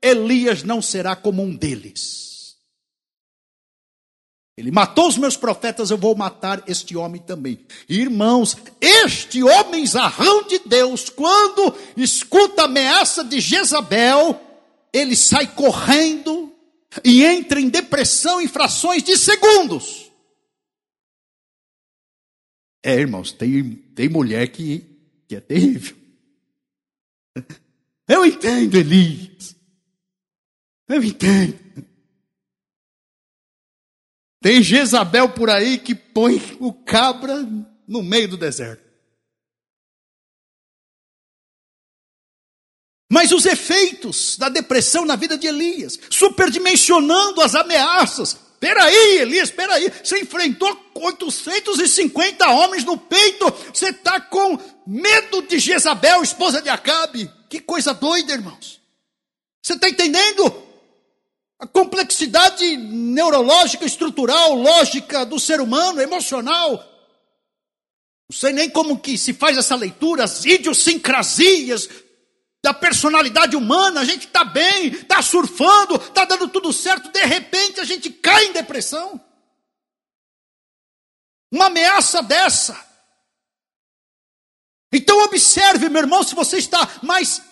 Elias 0.00 0.62
não 0.62 0.80
será 0.80 1.16
como 1.16 1.42
um 1.42 1.54
deles. 1.54 2.56
Ele 4.56 4.70
matou 4.70 5.08
os 5.08 5.18
meus 5.18 5.36
profetas, 5.36 5.90
eu 5.90 5.98
vou 5.98 6.16
matar 6.16 6.62
este 6.66 6.96
homem 6.96 7.20
também. 7.20 7.64
Irmãos, 7.88 8.56
este 8.80 9.42
homem 9.42 9.86
zarrão 9.86 10.44
de 10.44 10.60
Deus, 10.60 11.08
quando 11.08 11.74
escuta 11.96 12.62
a 12.62 12.64
ameaça 12.64 13.22
de 13.22 13.38
Jezabel, 13.40 14.47
ele 14.92 15.14
sai 15.16 15.54
correndo 15.54 16.54
e 17.04 17.24
entra 17.24 17.60
em 17.60 17.68
depressão 17.68 18.40
em 18.40 18.48
frações 18.48 19.02
de 19.02 19.16
segundos. 19.16 20.10
É, 22.82 22.94
irmãos, 22.94 23.32
tem, 23.32 23.74
tem 23.94 24.08
mulher 24.08 24.48
que, 24.48 24.84
que 25.26 25.36
é 25.36 25.40
terrível. 25.40 25.96
Eu 28.08 28.24
entendo, 28.24 28.76
Elias. 28.76 29.54
Eu 30.88 31.04
entendo. 31.04 31.58
Tem 34.40 34.62
Jezabel 34.62 35.28
por 35.34 35.50
aí 35.50 35.78
que 35.78 35.94
põe 35.94 36.40
o 36.58 36.72
cabra 36.72 37.46
no 37.86 38.02
meio 38.02 38.28
do 38.28 38.36
deserto. 38.38 38.87
Mas 43.10 43.32
os 43.32 43.46
efeitos 43.46 44.36
da 44.36 44.48
depressão 44.48 45.04
na 45.04 45.16
vida 45.16 45.38
de 45.38 45.46
Elias, 45.46 45.98
superdimensionando 46.10 47.40
as 47.40 47.54
ameaças. 47.54 48.36
Peraí, 48.60 49.18
Elias, 49.18 49.50
peraí, 49.50 49.90
você 50.02 50.20
enfrentou 50.20 50.76
850 50.94 52.46
homens 52.50 52.84
no 52.84 52.98
peito, 52.98 53.50
você 53.72 53.90
está 53.90 54.20
com 54.20 54.58
medo 54.86 55.42
de 55.42 55.58
Jezabel, 55.58 56.22
esposa 56.22 56.60
de 56.60 56.68
Acabe. 56.68 57.30
Que 57.48 57.60
coisa 57.60 57.94
doida, 57.94 58.32
irmãos. 58.32 58.80
Você 59.62 59.74
está 59.74 59.88
entendendo? 59.88 60.68
a 61.58 61.66
complexidade 61.66 62.76
neurológica, 62.76 63.84
estrutural, 63.84 64.54
lógica 64.54 65.26
do 65.26 65.40
ser 65.40 65.60
humano, 65.60 66.00
emocional. 66.00 66.72
Não 68.30 68.38
sei 68.38 68.52
nem 68.52 68.70
como 68.70 69.00
que 69.00 69.18
se 69.18 69.32
faz 69.32 69.58
essa 69.58 69.74
leitura, 69.74 70.24
as 70.24 70.44
idiosincrasias 70.44 71.88
da 72.62 72.74
personalidade 72.74 73.56
humana, 73.56 74.00
a 74.00 74.04
gente 74.04 74.26
está 74.26 74.44
bem, 74.44 74.88
está 74.88 75.22
surfando, 75.22 75.96
está 75.96 76.24
dando 76.24 76.48
tudo 76.48 76.72
certo, 76.72 77.10
de 77.10 77.24
repente 77.24 77.80
a 77.80 77.84
gente 77.84 78.10
cai 78.10 78.46
em 78.46 78.52
depressão. 78.52 79.20
Uma 81.50 81.66
ameaça 81.66 82.22
dessa. 82.22 82.86
Então 84.92 85.22
observe, 85.24 85.88
meu 85.88 86.02
irmão, 86.02 86.22
se 86.22 86.34
você 86.34 86.58
está 86.58 86.98
mais 87.02 87.42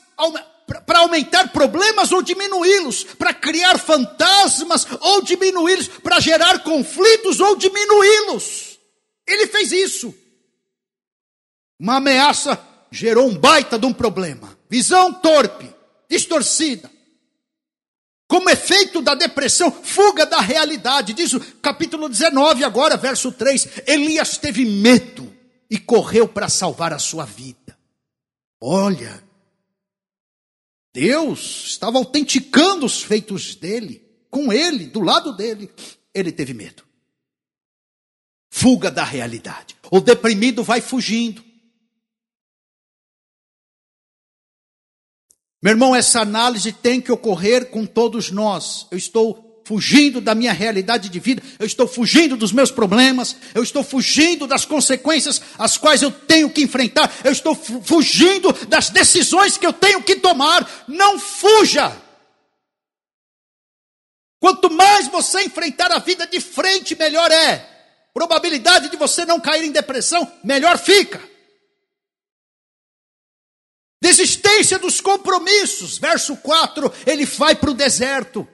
para 0.84 0.98
aumentar 0.98 1.52
problemas 1.52 2.10
ou 2.10 2.22
diminuí-los, 2.22 3.04
para 3.04 3.32
criar 3.32 3.78
fantasmas 3.78 4.86
ou 5.00 5.22
diminuí-los, 5.22 5.88
para 5.88 6.18
gerar 6.18 6.62
conflitos 6.64 7.38
ou 7.38 7.56
diminuí-los. 7.56 8.78
Ele 9.26 9.46
fez 9.46 9.70
isso. 9.70 10.14
Uma 11.78 11.96
ameaça 11.96 12.56
gerou 12.90 13.28
um 13.28 13.36
baita 13.36 13.78
de 13.78 13.86
um 13.86 13.92
problema. 13.92 14.56
Visão 14.68 15.12
torpe, 15.12 15.72
distorcida. 16.08 16.90
Como 18.28 18.50
efeito 18.50 19.00
da 19.00 19.14
depressão, 19.14 19.70
fuga 19.70 20.26
da 20.26 20.40
realidade. 20.40 21.12
Diz 21.12 21.32
o 21.32 21.40
capítulo 21.60 22.08
19, 22.08 22.64
agora, 22.64 22.96
verso 22.96 23.30
3. 23.30 23.82
Elias 23.86 24.36
teve 24.36 24.64
medo 24.64 25.32
e 25.70 25.78
correu 25.78 26.26
para 26.26 26.48
salvar 26.48 26.92
a 26.92 26.98
sua 26.98 27.24
vida. 27.24 27.78
Olha, 28.60 29.22
Deus 30.92 31.64
estava 31.66 31.98
autenticando 31.98 32.86
os 32.86 33.02
feitos 33.02 33.54
dele, 33.54 34.02
com 34.30 34.52
ele, 34.52 34.86
do 34.86 35.00
lado 35.00 35.32
dele. 35.36 35.70
Ele 36.12 36.32
teve 36.32 36.52
medo. 36.52 36.82
Fuga 38.50 38.90
da 38.90 39.04
realidade. 39.04 39.76
O 39.90 40.00
deprimido 40.00 40.64
vai 40.64 40.80
fugindo. 40.80 41.44
Meu 45.62 45.72
irmão, 45.72 45.94
essa 45.94 46.20
análise 46.20 46.72
tem 46.72 47.00
que 47.00 47.10
ocorrer 47.10 47.66
com 47.66 47.86
todos 47.86 48.30
nós. 48.30 48.86
Eu 48.90 48.98
estou 48.98 49.46
fugindo 49.64 50.20
da 50.20 50.32
minha 50.32 50.52
realidade 50.52 51.08
de 51.08 51.18
vida, 51.18 51.42
eu 51.58 51.66
estou 51.66 51.88
fugindo 51.88 52.36
dos 52.36 52.52
meus 52.52 52.70
problemas, 52.70 53.34
eu 53.52 53.64
estou 53.64 53.82
fugindo 53.82 54.46
das 54.46 54.64
consequências 54.64 55.42
as 55.58 55.76
quais 55.76 56.02
eu 56.02 56.12
tenho 56.12 56.48
que 56.48 56.62
enfrentar, 56.62 57.12
eu 57.24 57.32
estou 57.32 57.52
fugindo 57.52 58.52
das 58.68 58.90
decisões 58.90 59.56
que 59.56 59.66
eu 59.66 59.72
tenho 59.72 60.00
que 60.04 60.16
tomar. 60.16 60.84
Não 60.86 61.18
fuja! 61.18 62.00
Quanto 64.38 64.70
mais 64.70 65.08
você 65.08 65.42
enfrentar 65.42 65.90
a 65.90 65.98
vida 65.98 66.28
de 66.28 66.40
frente, 66.40 66.94
melhor 66.94 67.32
é. 67.32 67.68
Probabilidade 68.14 68.88
de 68.88 68.96
você 68.96 69.24
não 69.24 69.40
cair 69.40 69.64
em 69.64 69.72
depressão, 69.72 70.30
melhor 70.44 70.78
fica. 70.78 71.20
Desistência 74.06 74.78
dos 74.78 75.00
compromissos. 75.00 75.98
Verso 75.98 76.36
4, 76.36 76.92
ele 77.04 77.26
vai 77.26 77.56
para 77.56 77.72
o 77.72 77.74
deserto. 77.74 78.46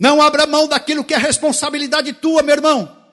Não 0.00 0.22
abra 0.22 0.46
mão 0.46 0.66
daquilo 0.66 1.04
que 1.04 1.12
é 1.12 1.18
responsabilidade 1.18 2.14
tua, 2.14 2.42
meu 2.42 2.54
irmão. 2.54 3.04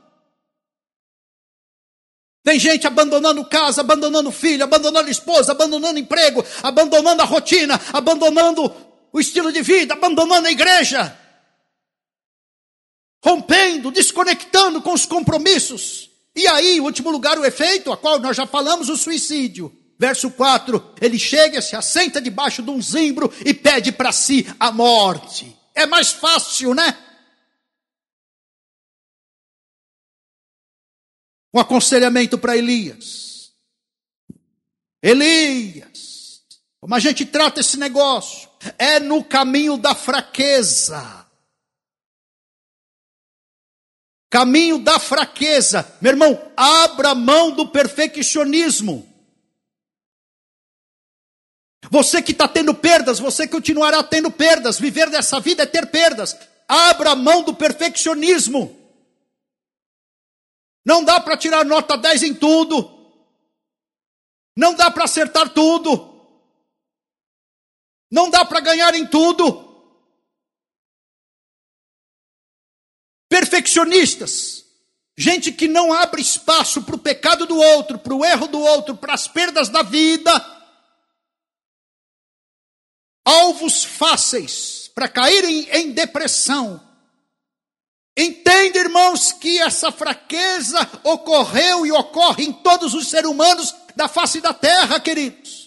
Tem 2.43 2.57
gente 2.57 2.87
abandonando 2.87 3.43
casa, 3.43 3.81
abandonando 3.81 4.31
filho, 4.31 4.63
abandonando 4.63 5.11
esposa, 5.11 5.51
abandonando 5.51 5.99
emprego, 5.99 6.41
abandonando 6.63 7.21
a 7.21 7.25
rotina, 7.25 7.77
abandonando 7.91 8.73
o 9.11 9.19
estilo 9.19 9.51
de 9.51 9.61
vida, 9.61 9.95
abandonando 9.95 10.47
a 10.47 10.51
igreja, 10.51 11.19
rompendo, 13.21 13.91
desconectando 13.91 14.81
com 14.81 14.93
os 14.93 15.05
compromissos. 15.05 16.10
E 16.35 16.47
aí, 16.47 16.77
em 16.77 16.79
último 16.79 17.09
lugar, 17.09 17.37
o 17.37 17.45
efeito, 17.45 17.91
a 17.91 17.97
qual 17.97 18.19
nós 18.19 18.37
já 18.37 18.45
falamos, 18.45 18.89
o 18.89 18.97
suicídio. 18.97 19.75
Verso 19.97 20.31
4: 20.31 20.95
ele 20.99 21.19
chega, 21.19 21.61
se 21.61 21.75
assenta 21.75 22.21
debaixo 22.21 22.63
de 22.63 22.71
um 22.71 22.81
zimbro 22.81 23.31
e 23.45 23.53
pede 23.53 23.91
para 23.91 24.11
si 24.11 24.47
a 24.59 24.71
morte. 24.71 25.55
É 25.75 25.85
mais 25.85 26.11
fácil, 26.11 26.73
né? 26.73 26.97
Um 31.53 31.59
aconselhamento 31.59 32.37
para 32.37 32.57
Elias. 32.57 33.51
Elias, 35.03 36.41
como 36.79 36.95
a 36.95 36.99
gente 36.99 37.25
trata 37.25 37.59
esse 37.59 37.77
negócio? 37.77 38.49
É 38.77 38.99
no 38.99 39.23
caminho 39.23 39.77
da 39.77 39.93
fraqueza. 39.93 41.27
Caminho 44.31 44.79
da 44.79 44.97
fraqueza. 44.97 45.85
Meu 45.99 46.13
irmão, 46.13 46.41
abra 46.55 47.13
mão 47.13 47.51
do 47.51 47.67
perfeccionismo. 47.67 49.05
Você 51.89 52.21
que 52.21 52.31
está 52.31 52.47
tendo 52.47 52.73
perdas, 52.73 53.19
você 53.19 53.45
continuará 53.45 54.01
tendo 54.01 54.31
perdas. 54.31 54.79
Viver 54.79 55.09
dessa 55.09 55.41
vida 55.41 55.63
é 55.63 55.65
ter 55.65 55.87
perdas. 55.87 56.37
Abra 56.65 57.13
mão 57.13 57.43
do 57.43 57.53
perfeccionismo. 57.53 58.79
Não 60.85 61.03
dá 61.03 61.19
para 61.19 61.35
tirar 61.35 61.65
nota 61.65 61.97
10 61.97 62.23
em 62.23 62.33
tudo. 62.33 62.89
Não 64.55 64.73
dá 64.73 64.89
para 64.89 65.03
acertar 65.03 65.49
tudo. 65.49 66.09
Não 68.09 68.29
dá 68.29 68.45
para 68.45 68.61
ganhar 68.61 68.95
em 68.95 69.05
tudo. 69.05 69.70
Perfeccionistas, 73.41 74.63
gente 75.17 75.51
que 75.51 75.67
não 75.67 75.91
abre 75.91 76.21
espaço 76.21 76.83
para 76.83 76.95
o 76.95 76.99
pecado 76.99 77.47
do 77.47 77.57
outro, 77.57 77.97
para 77.97 78.13
o 78.13 78.23
erro 78.23 78.47
do 78.47 78.59
outro, 78.59 78.95
para 78.95 79.15
as 79.15 79.27
perdas 79.27 79.67
da 79.67 79.81
vida 79.81 80.31
alvos 83.25 83.83
fáceis 83.83 84.91
para 84.93 85.07
caírem 85.07 85.67
em 85.71 85.91
depressão. 85.91 86.79
Entende, 88.15 88.77
irmãos, 88.77 89.31
que 89.31 89.59
essa 89.59 89.91
fraqueza 89.91 90.87
ocorreu 91.03 91.83
e 91.83 91.91
ocorre 91.91 92.43
em 92.43 92.53
todos 92.53 92.93
os 92.93 93.09
seres 93.09 93.27
humanos 93.27 93.73
da 93.95 94.07
face 94.07 94.39
da 94.39 94.53
terra, 94.53 94.99
queridos. 94.99 95.60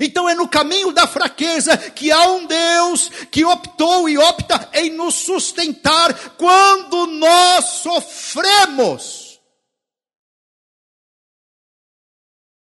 Então 0.00 0.28
é 0.28 0.34
no 0.34 0.48
caminho 0.48 0.90
da 0.90 1.06
fraqueza 1.06 1.76
que 1.76 2.10
há 2.10 2.26
um 2.28 2.46
Deus 2.46 3.08
que 3.30 3.44
optou 3.44 4.08
e 4.08 4.16
opta 4.16 4.70
em 4.72 4.90
nos 4.90 5.14
sustentar 5.16 6.14
quando 6.36 7.06
nós 7.06 7.64
sofremos. 7.82 9.40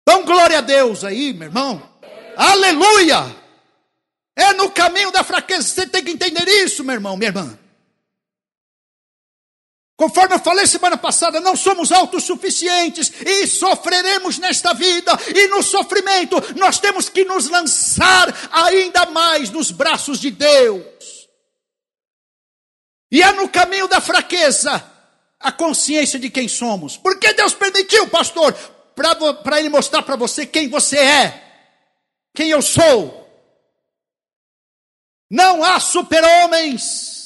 Então, 0.01 0.25
glória 0.25 0.57
a 0.57 0.61
Deus 0.61 1.03
aí, 1.03 1.33
meu 1.33 1.49
irmão. 1.49 1.87
Aleluia! 2.35 3.35
É 4.35 4.53
no 4.53 4.71
caminho 4.71 5.11
da 5.11 5.23
fraqueza. 5.23 5.67
Você 5.67 5.85
tem 5.85 6.03
que 6.03 6.11
entender 6.11 6.47
isso, 6.63 6.83
meu 6.83 6.95
irmão, 6.95 7.17
minha 7.17 7.29
irmã. 7.29 7.59
Conforme 9.99 10.33
eu 10.33 10.39
falei 10.39 10.65
semana 10.65 10.95
passada, 10.95 11.41
não 11.41 11.57
somos 11.57 11.91
autossuficientes 11.91 13.11
e 13.19 13.45
sofreremos 13.45 14.37
nesta 14.37 14.73
vida, 14.73 15.11
e 15.35 15.47
no 15.47 15.61
sofrimento 15.61 16.37
nós 16.55 16.79
temos 16.79 17.09
que 17.09 17.25
nos 17.25 17.49
lançar 17.49 18.33
ainda 18.49 19.07
mais 19.07 19.49
nos 19.49 19.71
braços 19.71 20.17
de 20.17 20.31
Deus. 20.31 21.27
E 23.11 23.21
é 23.21 23.29
no 23.33 23.49
caminho 23.49 23.89
da 23.89 23.99
fraqueza 23.99 24.81
a 25.37 25.51
consciência 25.51 26.17
de 26.17 26.29
quem 26.29 26.47
somos. 26.47 26.95
Porque 26.95 27.33
Deus 27.33 27.53
permitiu, 27.53 28.07
pastor, 28.07 28.53
para 29.43 29.59
Ele 29.59 29.67
mostrar 29.67 30.01
para 30.03 30.15
você 30.15 30.45
quem 30.45 30.69
você 30.69 30.97
é, 30.97 31.43
quem 32.33 32.49
eu 32.49 32.61
sou. 32.61 33.29
Não 35.29 35.61
há 35.61 35.77
super-homens. 35.77 37.18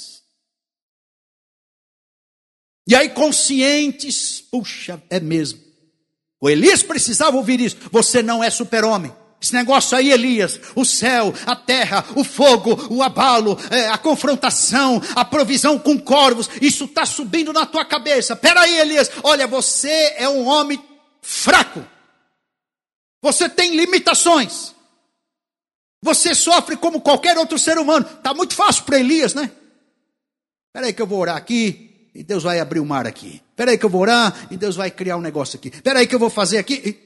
E 2.88 2.96
aí, 2.96 3.10
conscientes, 3.10 4.42
puxa, 4.42 5.02
é 5.10 5.20
mesmo. 5.20 5.60
O 6.40 6.50
Elias 6.50 6.84
precisava 6.84 7.38
ouvir 7.38 7.62
isso. 7.62 7.78
Você 7.92 8.22
não 8.22 8.44
é 8.44 8.50
super-homem. 8.50 9.14
Esse 9.42 9.54
negócio 9.54 9.98
aí, 9.98 10.12
Elias, 10.12 10.60
o 10.74 10.86
céu, 10.86 11.34
a 11.46 11.56
terra, 11.56 12.06
o 12.16 12.24
fogo, 12.24 12.88
o 12.90 13.04
abalo, 13.04 13.58
é, 13.70 13.90
a 13.90 13.98
confrontação, 13.98 15.02
a 15.16 15.26
provisão 15.26 15.78
com 15.78 16.00
corvos, 16.00 16.50
isso 16.62 16.86
está 16.86 17.06
subindo 17.06 17.52
na 17.52 17.66
tua 17.66 17.84
cabeça. 17.84 18.38
Peraí, 18.38 18.80
Elias, 18.80 19.12
olha, 19.22 19.46
você 19.46 20.16
é 20.18 20.30
um 20.30 20.48
homem 20.48 20.82
fraco. 21.22 21.86
Você 23.22 23.50
tem 23.50 23.76
limitações. 23.76 24.74
Você 26.02 26.34
sofre 26.36 26.78
como 26.78 27.02
qualquer 27.02 27.38
outro 27.38 27.60
ser 27.60 27.78
humano. 27.78 28.06
Está 28.06 28.34
muito 28.34 28.54
fácil 28.56 28.84
para 28.84 29.00
Elias, 29.00 29.34
né? 29.34 29.52
Espera 30.68 30.88
aí 30.88 30.94
que 30.94 31.02
eu 31.02 31.08
vou 31.08 31.20
orar 31.20 31.36
aqui 31.36 31.93
e 32.14 32.24
Deus 32.24 32.43
vai 32.43 32.59
abrir 32.59 32.80
o 32.80 32.86
mar 32.86 33.07
aqui. 33.07 33.41
Espera 33.49 33.72
aí 33.72 33.78
que 33.78 33.86
eu 33.86 33.89
vou 33.89 34.01
orar 34.01 34.47
e 34.51 34.57
Deus 34.57 34.76
vai 34.76 34.91
criar 34.91 35.18
um 35.18 35.22
negócio 35.22 35.57
aqui. 35.57 35.70
Espera 35.70 35.99
aí 35.99 36.07
que 36.07 36.16
eu 36.16 36.20
vou 36.20 36.30
fazer 36.30 36.57
aqui. 36.57 36.99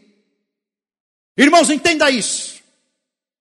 Irmãos, 1.37 1.69
entenda 1.69 2.09
isso. 2.09 2.57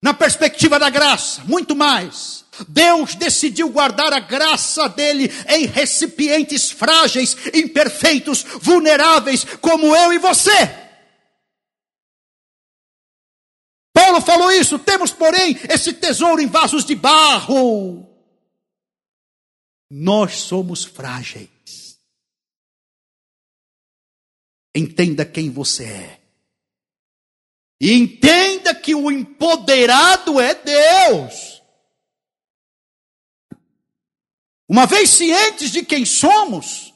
Na 0.01 0.13
perspectiva 0.13 0.77
da 0.77 0.89
graça, 0.89 1.43
muito 1.45 1.75
mais. 1.75 2.45
Deus 2.67 3.15
decidiu 3.15 3.69
guardar 3.69 4.13
a 4.13 4.19
graça 4.19 4.87
dele 4.87 5.31
em 5.49 5.65
recipientes 5.65 6.71
frágeis, 6.71 7.35
imperfeitos, 7.53 8.45
vulneráveis, 8.61 9.43
como 9.59 9.95
eu 9.95 10.13
e 10.13 10.17
você. 10.17 10.87
falou 14.27 14.51
isso. 14.51 14.77
Temos, 14.77 15.11
porém, 15.11 15.57
esse 15.69 15.93
tesouro 15.93 16.41
em 16.41 16.47
vasos 16.47 16.83
de 16.83 16.93
barro. 16.93 18.05
Nós 19.89 20.35
somos 20.35 20.83
frágeis. 20.83 21.47
Entenda 24.75 25.25
quem 25.25 25.49
você 25.49 25.83
é. 25.85 26.19
E 27.79 27.93
entenda 27.93 28.73
que 28.73 28.95
o 28.95 29.11
empoderado 29.11 30.39
é 30.39 30.53
Deus. 30.55 31.61
Uma 34.67 34.85
vez 34.85 35.09
cientes 35.11 35.71
de 35.71 35.83
quem 35.83 36.03
somos, 36.03 36.93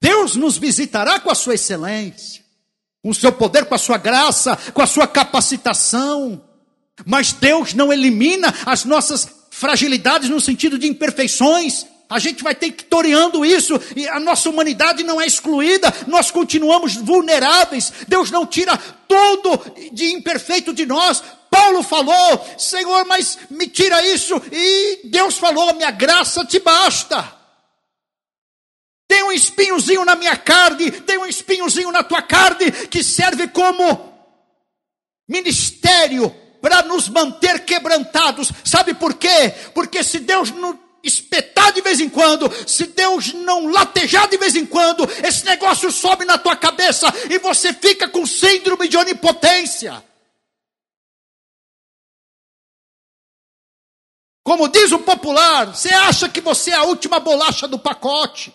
Deus 0.00 0.36
nos 0.36 0.58
visitará 0.58 1.18
com 1.18 1.30
a 1.30 1.34
sua 1.34 1.54
excelência, 1.54 2.44
com 3.02 3.10
o 3.10 3.14
seu 3.14 3.32
poder, 3.32 3.64
com 3.66 3.74
a 3.74 3.78
sua 3.78 3.96
graça, 3.96 4.56
com 4.74 4.82
a 4.82 4.86
sua 4.86 5.06
capacitação. 5.06 6.44
Mas 7.06 7.32
Deus 7.32 7.72
não 7.72 7.92
elimina 7.92 8.52
as 8.66 8.84
nossas 8.84 9.28
fragilidades 9.50 10.28
no 10.28 10.40
sentido 10.40 10.78
de 10.78 10.86
imperfeições. 10.86 11.86
A 12.10 12.18
gente 12.18 12.42
vai 12.42 12.54
ter 12.54 12.70
que 12.70 12.84
toreando 12.84 13.44
isso, 13.44 13.78
e 13.94 14.08
a 14.08 14.18
nossa 14.18 14.48
humanidade 14.48 15.04
não 15.04 15.20
é 15.20 15.26
excluída, 15.26 15.92
nós 16.06 16.30
continuamos 16.30 16.94
vulneráveis. 16.96 17.92
Deus 18.08 18.30
não 18.30 18.46
tira 18.46 18.78
tudo 19.06 19.60
de 19.92 20.12
imperfeito 20.12 20.72
de 20.72 20.86
nós. 20.86 21.22
Paulo 21.50 21.82
falou: 21.82 22.46
Senhor, 22.56 23.04
mas 23.04 23.38
me 23.50 23.68
tira 23.68 24.06
isso. 24.06 24.40
E 24.50 25.00
Deus 25.04 25.36
falou: 25.36 25.74
Minha 25.74 25.90
graça 25.90 26.46
te 26.46 26.58
basta. 26.58 27.36
Tem 29.06 29.22
um 29.22 29.32
espinhozinho 29.32 30.04
na 30.04 30.16
minha 30.16 30.36
carne, 30.36 30.90
tem 30.90 31.18
um 31.18 31.26
espinhozinho 31.26 31.90
na 31.90 32.02
tua 32.02 32.22
carne, 32.22 32.70
que 32.70 33.02
serve 33.02 33.48
como 33.48 34.14
ministério 35.28 36.34
para 36.60 36.82
nos 36.82 37.08
manter 37.08 37.64
quebrantados. 37.64 38.50
Sabe 38.64 38.94
por 38.94 39.14
quê? 39.14 39.54
Porque 39.74 40.02
se 40.02 40.18
Deus 40.18 40.50
não 40.50 40.87
espetar 41.02 41.72
de 41.72 41.80
vez 41.80 42.00
em 42.00 42.08
quando, 42.08 42.50
se 42.68 42.86
Deus 42.86 43.32
não 43.32 43.66
latejar 43.66 44.28
de 44.28 44.36
vez 44.36 44.56
em 44.56 44.66
quando, 44.66 45.04
esse 45.24 45.44
negócio 45.44 45.90
sobe 45.90 46.24
na 46.24 46.38
tua 46.38 46.56
cabeça 46.56 47.06
e 47.30 47.38
você 47.38 47.72
fica 47.72 48.08
com 48.08 48.26
síndrome 48.26 48.88
de 48.88 48.96
onipotência. 48.96 50.04
Como 54.42 54.66
diz 54.68 54.92
o 54.92 54.98
popular, 55.00 55.66
você 55.74 55.90
acha 55.90 56.26
que 56.26 56.40
você 56.40 56.70
é 56.70 56.74
a 56.74 56.84
última 56.84 57.20
bolacha 57.20 57.68
do 57.68 57.78
pacote. 57.78 58.54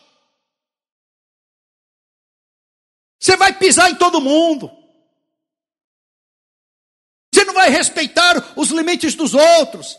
Você 3.19 3.37
vai 3.37 3.53
pisar 3.53 3.91
em 3.91 3.95
todo 3.95 4.19
mundo. 4.19 4.71
Você 7.31 7.45
não 7.45 7.53
vai 7.53 7.69
respeitar 7.69 8.53
os 8.55 8.69
limites 8.69 9.15
dos 9.15 9.33
outros. 9.33 9.97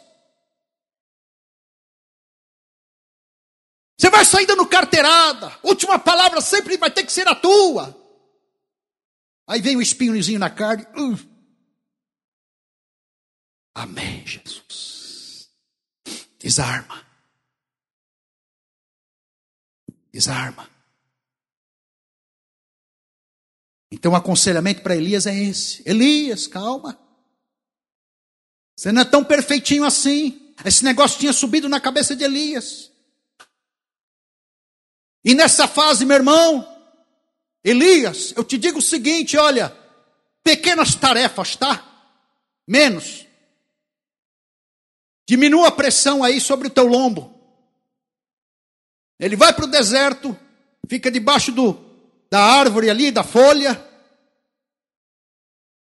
Você 4.04 4.10
vai 4.10 4.22
sair 4.22 4.44
dando 4.44 4.66
carteirada. 4.66 5.58
Última 5.62 5.98
palavra 5.98 6.38
sempre 6.42 6.76
vai 6.76 6.90
ter 6.90 7.06
que 7.06 7.12
ser 7.12 7.26
a 7.26 7.34
tua. 7.34 7.98
Aí 9.46 9.62
vem 9.62 9.78
o 9.78 9.80
espinhozinho 9.80 10.38
na 10.38 10.50
carne. 10.50 10.86
Uh. 10.94 11.18
Amém, 13.74 14.22
Jesus. 14.26 15.48
Desarma. 16.38 17.02
Desarma. 20.12 20.68
Então 23.90 24.12
o 24.12 24.16
aconselhamento 24.16 24.82
para 24.82 24.96
Elias 24.96 25.26
é 25.26 25.34
esse: 25.34 25.82
Elias, 25.86 26.46
calma. 26.46 27.00
Você 28.76 28.92
não 28.92 29.00
é 29.00 29.04
tão 29.06 29.24
perfeitinho 29.24 29.82
assim. 29.82 30.54
Esse 30.62 30.84
negócio 30.84 31.18
tinha 31.18 31.32
subido 31.32 31.70
na 31.70 31.80
cabeça 31.80 32.14
de 32.14 32.22
Elias. 32.22 32.92
E 35.24 35.34
nessa 35.34 35.66
fase, 35.66 36.04
meu 36.04 36.16
irmão, 36.16 36.68
Elias, 37.64 38.34
eu 38.36 38.44
te 38.44 38.58
digo 38.58 38.78
o 38.78 38.82
seguinte: 38.82 39.38
olha, 39.38 39.74
pequenas 40.42 40.94
tarefas, 40.94 41.56
tá? 41.56 41.82
Menos. 42.68 43.26
Diminua 45.26 45.68
a 45.68 45.72
pressão 45.72 46.22
aí 46.22 46.38
sobre 46.38 46.68
o 46.68 46.70
teu 46.70 46.84
lombo. 46.84 47.32
Ele 49.18 49.34
vai 49.36 49.54
para 49.54 49.64
o 49.64 49.70
deserto, 49.70 50.38
fica 50.86 51.10
debaixo 51.10 51.50
do, 51.50 51.80
da 52.30 52.42
árvore 52.42 52.90
ali, 52.90 53.10
da 53.10 53.24
folha. 53.24 53.82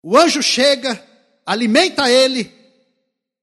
O 0.02 0.16
anjo 0.16 0.42
chega, 0.42 1.02
alimenta 1.44 2.10
ele, 2.10 2.50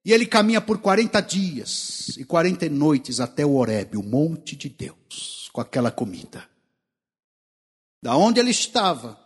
e 0.04 0.12
ele 0.12 0.26
caminha 0.26 0.62
por 0.62 0.80
40 0.80 1.22
dias 1.22 2.18
e 2.18 2.24
40 2.24 2.68
noites 2.70 3.20
até 3.20 3.46
o 3.46 3.54
Horebe, 3.54 3.98
o 3.98 4.04
monte 4.04 4.56
de 4.56 4.70
Deus 4.70 5.41
com 5.52 5.62
aquela 5.62 5.92
comida. 5.92 6.50
Da 8.02 8.16
onde 8.16 8.40
ele 8.40 8.52
estava 8.52 9.20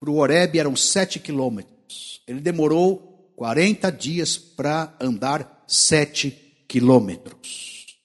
para 0.00 0.10
o 0.10 0.16
Horebe 0.16 0.58
eram 0.58 0.74
sete 0.76 1.18
quilômetros. 1.18 2.22
Ele 2.26 2.40
demorou 2.40 3.32
40 3.36 3.90
dias 3.90 4.36
para 4.38 4.96
andar 5.00 5.64
sete 5.66 6.30
quilômetros. 6.68 7.98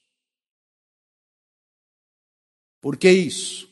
Por 2.81 2.97
que 2.97 3.09
isso? 3.09 3.69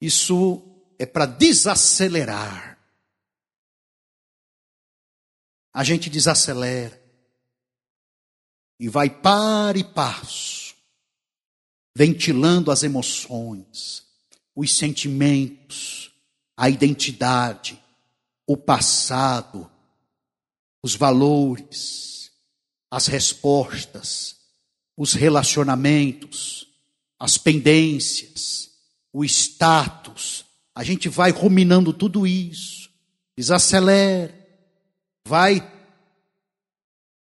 Isso 0.00 0.62
é 0.98 1.06
para 1.06 1.26
desacelerar. 1.26 2.78
A 5.72 5.84
gente 5.84 6.10
desacelera 6.10 7.00
e 8.78 8.88
vai 8.88 9.08
par 9.08 9.76
e 9.76 9.84
passo 9.84 10.59
ventilando 11.94 12.70
as 12.70 12.82
emoções, 12.82 14.04
os 14.54 14.74
sentimentos, 14.76 16.10
a 16.56 16.68
identidade, 16.68 17.80
o 18.46 18.56
passado, 18.56 19.70
os 20.82 20.94
valores, 20.94 22.30
as 22.90 23.06
respostas, 23.06 24.36
os 24.96 25.12
relacionamentos, 25.12 26.66
as 27.18 27.38
pendências, 27.38 28.70
o 29.12 29.24
status. 29.24 30.44
A 30.74 30.82
gente 30.84 31.08
vai 31.08 31.30
ruminando 31.30 31.92
tudo 31.92 32.26
isso, 32.26 32.90
desacelera, 33.36 34.34
vai 35.26 35.66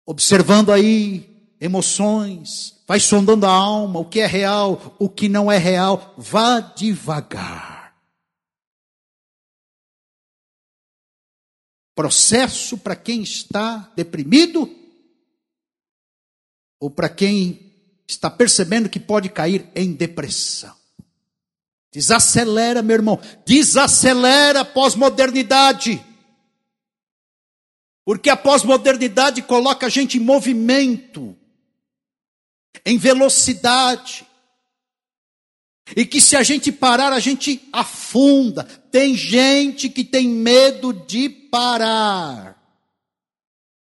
observando 0.05 0.71
aí 0.71 1.34
emoções, 1.59 2.81
vai 2.87 2.99
sondando 2.99 3.45
a 3.45 3.51
alma, 3.51 3.99
o 3.99 4.05
que 4.05 4.19
é 4.19 4.25
real, 4.25 4.95
o 4.99 5.09
que 5.09 5.29
não 5.29 5.51
é 5.51 5.57
real. 5.57 6.13
Vá 6.17 6.59
devagar. 6.59 7.95
Processo 11.95 12.77
para 12.77 12.95
quem 12.95 13.21
está 13.21 13.91
deprimido 13.95 14.69
ou 16.79 16.89
para 16.89 17.07
quem 17.07 17.73
está 18.07 18.29
percebendo 18.29 18.89
que 18.89 18.99
pode 18.99 19.29
cair 19.29 19.69
em 19.73 19.93
depressão. 19.93 20.75
Desacelera, 21.91 22.81
meu 22.81 22.95
irmão, 22.95 23.19
desacelera 23.45 24.59
a 24.59 24.65
pós-modernidade. 24.65 26.03
Porque 28.03 28.29
a 28.29 28.35
pós-modernidade 28.35 29.41
coloca 29.41 29.85
a 29.85 29.89
gente 29.89 30.17
em 30.17 30.21
movimento 30.21 31.35
em 32.85 32.97
velocidade. 32.97 34.25
E 35.95 36.05
que 36.05 36.19
se 36.19 36.35
a 36.35 36.41
gente 36.41 36.71
parar, 36.71 37.13
a 37.13 37.19
gente 37.19 37.67
afunda. 37.71 38.63
Tem 38.63 39.15
gente 39.15 39.89
que 39.89 40.03
tem 40.03 40.27
medo 40.27 40.91
de 40.91 41.29
parar. 41.29 42.55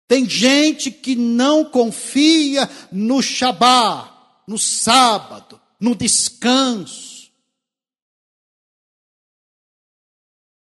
Tem 0.07 0.29
gente 0.29 0.91
que 0.91 1.17
não 1.17 1.65
confia 1.65 2.69
no 2.93 3.23
Shabá, 3.23 4.43
no 4.47 4.59
sábado, 4.59 5.59
no 5.81 5.95
descanso. 5.95 7.33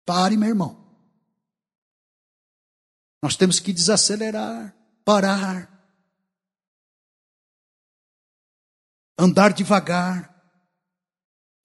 Pare, 0.04 0.36
meu 0.36 0.50
irmão. 0.50 0.84
Nós 3.22 3.36
temos 3.36 3.60
que 3.60 3.72
desacelerar, 3.72 4.76
parar. 5.06 5.79
Andar 9.20 9.52
devagar. 9.52 10.34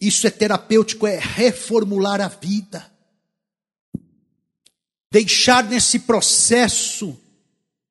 Isso 0.01 0.27
é 0.27 0.31
terapêutico, 0.31 1.07
é 1.07 1.19
reformular 1.19 2.21
a 2.21 2.29
vida. 2.29 2.93
Deixar 5.11 5.63
nesse 5.63 6.01
processo 6.01 7.17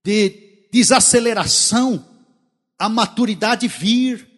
de 0.03 0.67
desaceleração 0.71 2.05
a 2.77 2.89
maturidade 2.89 3.67
vir. 3.69 4.29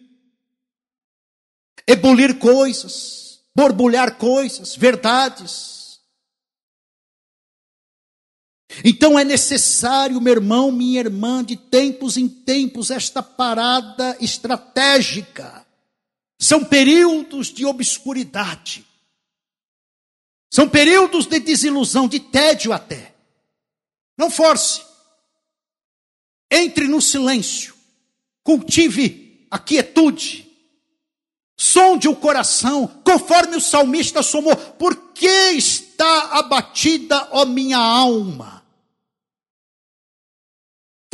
Ebulir 1.86 2.38
coisas, 2.38 3.40
borbulhar 3.54 4.16
coisas, 4.16 4.76
verdades. 4.76 5.85
Então 8.84 9.18
é 9.18 9.24
necessário, 9.24 10.20
meu 10.20 10.34
irmão, 10.34 10.72
minha 10.72 11.00
irmã, 11.00 11.44
de 11.44 11.56
tempos 11.56 12.16
em 12.16 12.28
tempos, 12.28 12.90
esta 12.90 13.22
parada 13.22 14.16
estratégica. 14.20 15.64
São 16.38 16.64
períodos 16.64 17.48
de 17.48 17.64
obscuridade. 17.64 18.84
São 20.50 20.68
períodos 20.68 21.26
de 21.26 21.38
desilusão, 21.38 22.08
de 22.08 22.20
tédio 22.20 22.72
até. 22.72 23.14
Não 24.16 24.30
force. 24.30 24.82
Entre 26.50 26.86
no 26.86 27.00
silêncio. 27.00 27.74
Cultive 28.42 29.46
a 29.50 29.58
quietude. 29.58 30.46
Sonde 31.58 32.06
o 32.06 32.14
coração, 32.14 32.86
conforme 33.02 33.56
o 33.56 33.60
salmista 33.60 34.22
somou. 34.22 34.54
Por 34.54 35.12
que 35.12 35.52
está 35.52 36.38
abatida, 36.38 37.28
ó 37.32 37.46
minha 37.46 37.78
alma? 37.78 38.55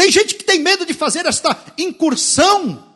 Tem 0.03 0.11
gente 0.11 0.35
que 0.35 0.43
tem 0.43 0.59
medo 0.59 0.85
de 0.85 0.93
fazer 0.93 1.27
esta 1.27 1.51
incursão. 1.79 2.93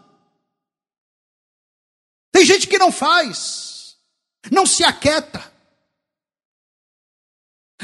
Tem 2.32 2.44
gente 2.44 2.66
que 2.66 2.78
não 2.78 2.90
faz, 2.90 3.96
não 4.50 4.66
se 4.66 4.82
aquieta, 4.82 5.54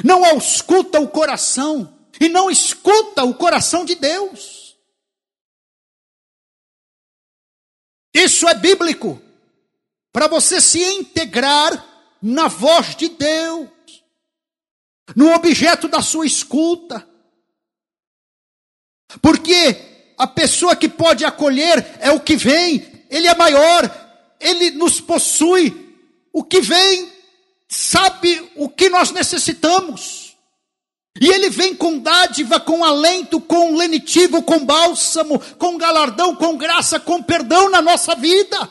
não 0.05 0.25
ausculta 0.25 0.99
o 0.99 1.09
coração 1.09 1.97
e 2.21 2.29
não 2.29 2.51
escuta 2.51 3.23
o 3.23 3.33
coração 3.33 3.85
de 3.85 3.95
Deus. 3.95 4.77
Isso 8.13 8.49
é 8.49 8.55
bíblico, 8.57 9.23
para 10.13 10.27
você 10.27 10.61
se 10.61 10.83
integrar 10.83 12.17
na 12.21 12.49
voz 12.49 12.97
de 12.97 13.09
Deus, 13.09 13.71
no 15.15 15.33
objeto 15.33 15.87
da 15.87 16.03
sua 16.03 16.27
escuta. 16.27 17.12
Porque 19.21 19.77
a 20.17 20.27
pessoa 20.27 20.77
que 20.77 20.89
pode 20.89 21.25
acolher 21.25 21.85
é 22.01 22.11
o 22.11 22.21
que 22.21 22.37
vem, 22.37 23.05
ele 23.11 23.27
é 23.27 23.35
maior, 23.35 23.91
ele 24.41 24.71
nos 24.73 25.01
possui. 25.01 25.95
O 26.33 26.43
que 26.43 26.61
vem 26.61 27.13
sabe 27.69 28.51
o 28.57 28.69
que 28.69 28.89
nós 28.89 29.11
necessitamos. 29.11 30.37
E 31.21 31.29
ele 31.29 31.51
vem 31.51 31.75
com 31.75 31.99
dádiva, 31.99 32.59
com 32.59 32.85
alento, 32.85 33.41
com 33.41 33.77
lenitivo, 33.77 34.43
com 34.43 34.65
bálsamo, 34.65 35.39
com 35.59 35.77
galardão, 35.77 36.35
com 36.35 36.57
graça, 36.57 36.99
com 36.99 37.23
perdão 37.23 37.69
na 37.69 37.83
nossa 37.83 38.15
vida. 38.15 38.71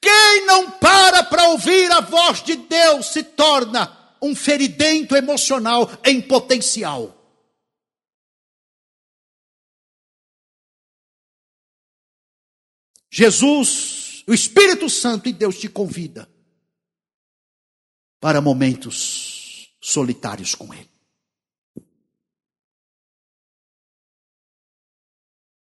Quem 0.00 0.46
não 0.46 0.70
para 0.70 1.22
para 1.22 1.48
ouvir 1.48 1.90
a 1.92 2.00
voz 2.00 2.42
de 2.42 2.56
Deus 2.56 3.06
se 3.06 3.22
torna 3.22 3.90
um 4.20 4.34
feridento 4.34 5.16
emocional 5.16 5.90
em 6.04 6.20
potencial. 6.20 7.23
Jesus, 13.16 14.24
o 14.26 14.34
Espírito 14.34 14.90
Santo 14.90 15.28
e 15.28 15.32
Deus 15.32 15.56
te 15.60 15.68
convida 15.68 16.28
para 18.18 18.40
momentos 18.40 19.72
solitários 19.80 20.52
com 20.56 20.74
Ele. 20.74 20.90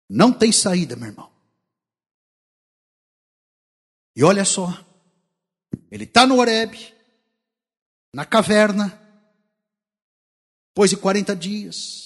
Não 0.08 0.32
tem 0.32 0.52
saída, 0.52 0.94
meu 0.94 1.08
irmão. 1.08 1.32
E 4.14 4.22
olha 4.22 4.44
só, 4.44 4.68
ele 5.90 6.04
está 6.04 6.24
no 6.24 6.38
Horeb, 6.38 6.94
na 8.12 8.24
caverna, 8.24 8.90
depois 10.68 10.90
de 10.90 10.96
40 10.96 11.34
dias 11.34 12.03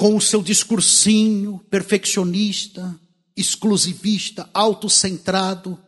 com 0.00 0.16
o 0.16 0.20
seu 0.20 0.42
discursinho 0.42 1.58
perfeccionista, 1.68 2.98
exclusivista, 3.36 4.48
autocentrado. 4.54 5.78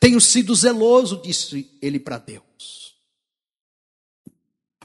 Tenho 0.00 0.18
sido 0.18 0.54
zeloso, 0.54 1.20
disse 1.20 1.78
ele 1.82 2.00
para 2.00 2.16
Deus. 2.16 2.96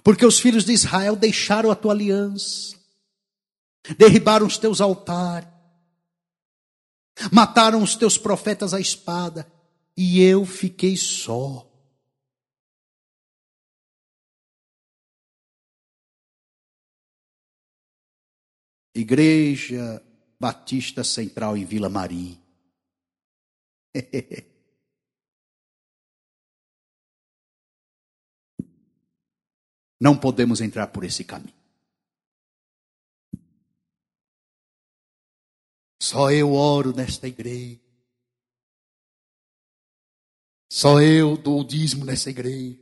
Porque 0.03 0.25
os 0.25 0.37
filhos 0.37 0.65
de 0.65 0.73
Israel 0.73 1.15
deixaram 1.15 1.71
a 1.71 1.75
tua 1.75 1.93
aliança, 1.93 2.77
derribaram 3.97 4.45
os 4.45 4.57
teus 4.57 4.81
altares, 4.81 5.47
mataram 7.31 7.81
os 7.81 7.95
teus 7.95 8.17
profetas 8.17 8.73
à 8.73 8.79
espada, 8.81 9.49
e 9.95 10.21
eu 10.21 10.45
fiquei 10.45 10.97
só. 10.97 11.72
Igreja 18.95 20.03
Batista 20.39 21.03
Central 21.03 21.57
em 21.57 21.65
Vila 21.65 21.89
Maria. 21.89 22.37
Não 29.99 30.19
podemos 30.19 30.59
entrar 30.61 30.87
por 30.87 31.03
esse 31.03 31.23
caminho. 31.23 31.55
Só 36.01 36.29
eu 36.29 36.51
oro 36.53 36.93
nesta 36.93 37.27
igreja. 37.27 37.79
Só 40.69 40.99
eu 41.01 41.37
dou 41.37 41.61
o 41.61 41.63
dízimo 41.63 42.03
nessa 42.03 42.29
igreja. 42.29 42.77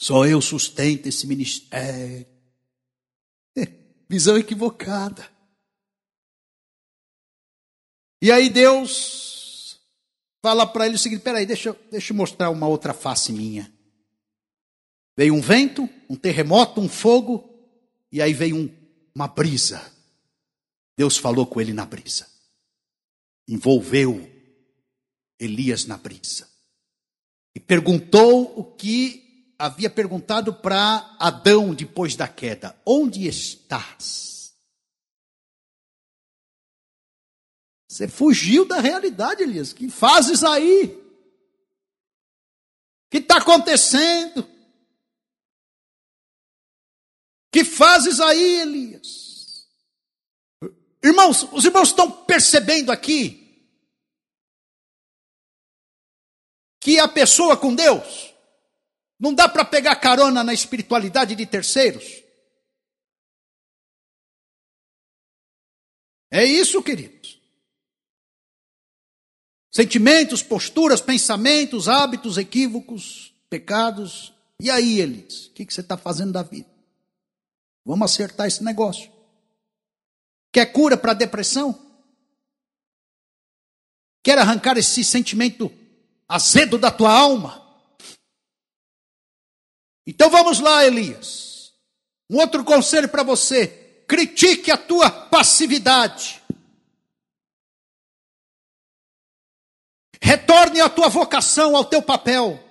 Só 0.00 0.24
eu 0.24 0.40
sustento 0.40 1.06
esse 1.06 1.26
ministério. 1.26 2.35
Visão 4.08 4.36
equivocada. 4.36 5.28
E 8.22 8.30
aí 8.30 8.48
Deus 8.48 9.80
fala 10.42 10.66
para 10.66 10.86
ele 10.86 10.96
o 10.96 10.98
seguinte: 10.98 11.22
peraí, 11.22 11.44
deixa, 11.44 11.76
deixa 11.90 12.12
eu 12.12 12.16
mostrar 12.16 12.50
uma 12.50 12.66
outra 12.68 12.94
face 12.94 13.32
minha. 13.32 13.72
Veio 15.16 15.34
um 15.34 15.40
vento, 15.40 15.88
um 16.08 16.16
terremoto, 16.16 16.80
um 16.80 16.88
fogo, 16.88 17.48
e 18.12 18.20
aí 18.20 18.32
veio 18.32 18.56
um, 18.56 18.76
uma 19.14 19.26
brisa. 19.26 19.92
Deus 20.96 21.16
falou 21.16 21.46
com 21.46 21.60
ele 21.60 21.72
na 21.72 21.84
brisa. 21.84 22.26
Envolveu 23.48 24.30
Elias 25.38 25.84
na 25.84 25.96
brisa. 25.96 26.48
E 27.54 27.60
perguntou 27.60 28.58
o 28.58 28.64
que 28.64 29.25
havia 29.58 29.88
perguntado 29.88 30.52
para 30.54 31.16
Adão 31.18 31.74
depois 31.74 32.14
da 32.16 32.28
queda: 32.28 32.78
Onde 32.84 33.26
estás? 33.26 34.54
Você 37.88 38.06
fugiu 38.06 38.66
da 38.66 38.78
realidade, 38.78 39.42
Elias. 39.42 39.72
Que 39.72 39.88
fazes 39.88 40.44
aí? 40.44 40.84
O 40.84 41.06
que 43.10 43.18
está 43.18 43.38
acontecendo? 43.38 44.46
Que 47.50 47.64
fazes 47.64 48.20
aí, 48.20 48.60
Elias? 48.60 49.66
Irmãos, 51.02 51.44
os 51.52 51.64
irmãos 51.64 51.88
estão 51.88 52.10
percebendo 52.24 52.92
aqui 52.92 53.42
que 56.80 56.98
a 56.98 57.08
pessoa 57.08 57.56
com 57.56 57.74
Deus 57.74 58.35
não 59.18 59.34
dá 59.34 59.48
para 59.48 59.64
pegar 59.64 59.96
carona 59.96 60.44
na 60.44 60.52
espiritualidade 60.52 61.34
de 61.34 61.46
terceiros. 61.46 62.04
É 66.30 66.44
isso, 66.44 66.82
queridos. 66.82 67.40
Sentimentos, 69.72 70.42
posturas, 70.42 71.00
pensamentos, 71.00 71.88
hábitos, 71.88 72.38
equívocos, 72.38 73.34
pecados. 73.48 74.32
E 74.60 74.70
aí, 74.70 75.00
Elis, 75.00 75.46
o 75.46 75.52
que, 75.52 75.66
que 75.66 75.72
você 75.72 75.80
está 75.80 75.96
fazendo 75.96 76.32
da 76.32 76.42
vida? 76.42 76.68
Vamos 77.84 78.10
acertar 78.10 78.46
esse 78.46 78.64
negócio. 78.64 79.12
Quer 80.52 80.66
cura 80.72 80.96
para 80.96 81.14
depressão? 81.14 81.78
Quer 84.22 84.38
arrancar 84.38 84.76
esse 84.76 85.04
sentimento 85.04 85.70
azedo 86.28 86.78
da 86.78 86.90
tua 86.90 87.12
alma? 87.12 87.65
Então 90.06 90.30
vamos 90.30 90.60
lá, 90.60 90.86
Elias. 90.86 91.72
Um 92.30 92.38
outro 92.38 92.64
conselho 92.64 93.08
para 93.08 93.22
você: 93.22 93.66
critique 94.06 94.70
a 94.70 94.76
tua 94.76 95.10
passividade. 95.10 96.42
Retorne 100.20 100.80
à 100.80 100.88
tua 100.88 101.08
vocação, 101.08 101.76
ao 101.76 101.84
teu 101.84 102.02
papel. 102.02 102.62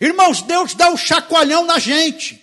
Irmãos, 0.00 0.42
Deus 0.42 0.74
dá 0.74 0.90
um 0.90 0.96
chacoalhão 0.96 1.64
na 1.64 1.78
gente. 1.78 2.42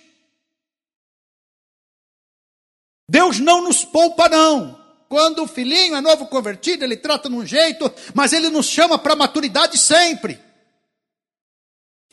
Deus 3.08 3.40
não 3.40 3.64
nos 3.64 3.86
poupa, 3.86 4.28
não. 4.28 4.82
Quando 5.08 5.44
o 5.44 5.48
filhinho 5.48 5.96
é 5.96 6.02
novo 6.02 6.26
convertido, 6.26 6.84
ele 6.84 6.98
trata 6.98 7.30
de 7.30 7.36
um 7.36 7.46
jeito, 7.46 7.92
mas 8.16 8.34
ele 8.34 8.50
nos 8.50 8.66
chama 8.66 8.98
para 8.98 9.16
maturidade 9.16 9.78
sempre. 9.78 10.42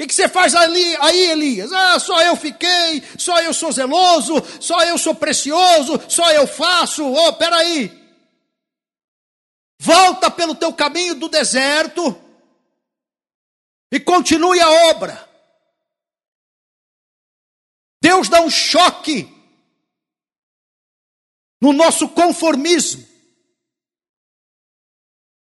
Que, 0.01 0.07
que, 0.07 0.15
você 0.15 0.31
faz 0.31 0.55
ali, 0.55 0.97
aí, 0.97 1.31
Elias? 1.31 1.71
Ah, 1.71 1.99
só 2.01 2.23
eu 2.23 2.35
fiquei, 2.35 3.03
só 3.19 3.39
eu 3.43 3.53
sou 3.53 3.71
zeloso, 3.71 4.33
só 4.59 4.83
eu 4.83 4.97
sou 4.97 5.15
precioso, 5.15 6.01
só 6.09 6.33
eu 6.33 6.47
faço. 6.47 7.05
Oh, 7.05 7.31
peraí. 7.35 7.93
Volta 9.79 10.31
pelo 10.31 10.55
teu 10.55 10.73
caminho 10.73 11.17
do 11.17 11.29
deserto 11.29 12.19
e 13.93 14.01
continue 14.01 14.59
a 14.59 14.71
obra. 14.89 15.29
Deus 18.03 18.27
dá 18.27 18.41
um 18.41 18.49
choque 18.49 19.29
no 21.61 21.75
nosso 21.75 22.09
conformismo. 22.09 23.07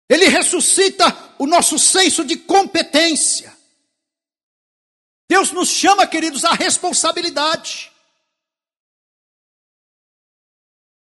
Ele 0.06 0.26
ressuscita 0.26 1.06
o 1.38 1.46
nosso 1.46 1.78
senso 1.78 2.22
de 2.22 2.36
competência. 2.36 3.58
Deus 5.40 5.52
nos 5.52 5.70
chama, 5.70 6.06
queridos, 6.06 6.44
à 6.44 6.52
responsabilidade. 6.52 7.90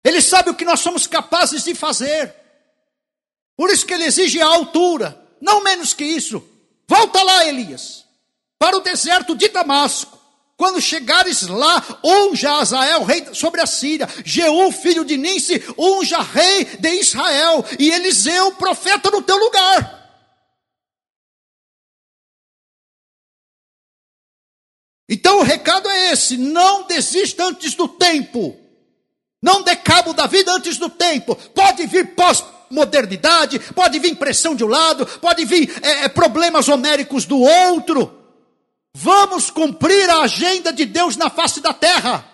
Ele 0.01 0.21
sabe 0.21 0.49
o 0.49 0.55
que 0.55 0.63
nós 0.63 0.79
somos 0.79 1.05
capazes 1.05 1.65
de 1.65 1.75
fazer. 1.75 2.33
Por 3.57 3.69
isso 3.69 3.85
que 3.85 3.93
ele 3.93 4.05
exige 4.05 4.41
a 4.41 4.47
altura, 4.47 5.21
não 5.41 5.61
menos 5.61 5.93
que 5.93 6.05
isso. 6.05 6.41
Volta 6.87 7.21
lá, 7.21 7.45
Elias, 7.47 8.05
para 8.57 8.77
o 8.77 8.79
deserto 8.79 9.35
de 9.35 9.49
Damasco. 9.49 10.17
Quando 10.55 10.79
chegares 10.81 11.47
lá, 11.47 11.99
unja 12.01 12.53
Azael, 12.53 13.03
rei 13.03 13.33
sobre 13.33 13.59
a 13.59 13.65
Síria, 13.65 14.07
Jeú, 14.23 14.71
filho 14.71 15.03
de 15.03 15.17
Ninse, 15.17 15.61
unja 15.77 16.21
rei 16.21 16.63
de 16.63 16.89
Israel, 16.95 17.65
e 17.77 17.91
Eliseu, 17.91 18.53
profeta 18.53 19.11
no 19.11 19.21
teu 19.21 19.37
lugar. 19.37 19.98
Então 25.09 25.39
o 25.39 25.43
recado 25.43 25.89
é 25.89 26.11
esse: 26.11 26.37
não 26.37 26.85
desista 26.85 27.43
antes 27.45 27.73
do 27.73 27.87
tempo, 27.87 28.55
não 29.41 29.63
dê 29.63 29.75
cabo 29.75 30.13
da 30.13 30.27
vida 30.27 30.53
antes 30.53 30.77
do 30.77 30.87
tempo. 30.87 31.35
Pode 31.35 31.87
vir 31.87 32.13
pós-modernidade, 32.13 33.59
pode 33.73 33.97
vir 33.97 34.15
pressão 34.15 34.53
de 34.53 34.63
um 34.63 34.67
lado, 34.67 35.07
pode 35.19 35.43
vir 35.45 35.71
é, 35.83 36.07
problemas 36.07 36.67
homéricos 36.67 37.25
do 37.25 37.39
outro. 37.39 38.15
Vamos 38.93 39.49
cumprir 39.49 40.07
a 40.09 40.21
agenda 40.21 40.71
de 40.71 40.85
Deus 40.85 41.15
na 41.15 41.29
face 41.29 41.59
da 41.59 41.73
terra. 41.73 42.25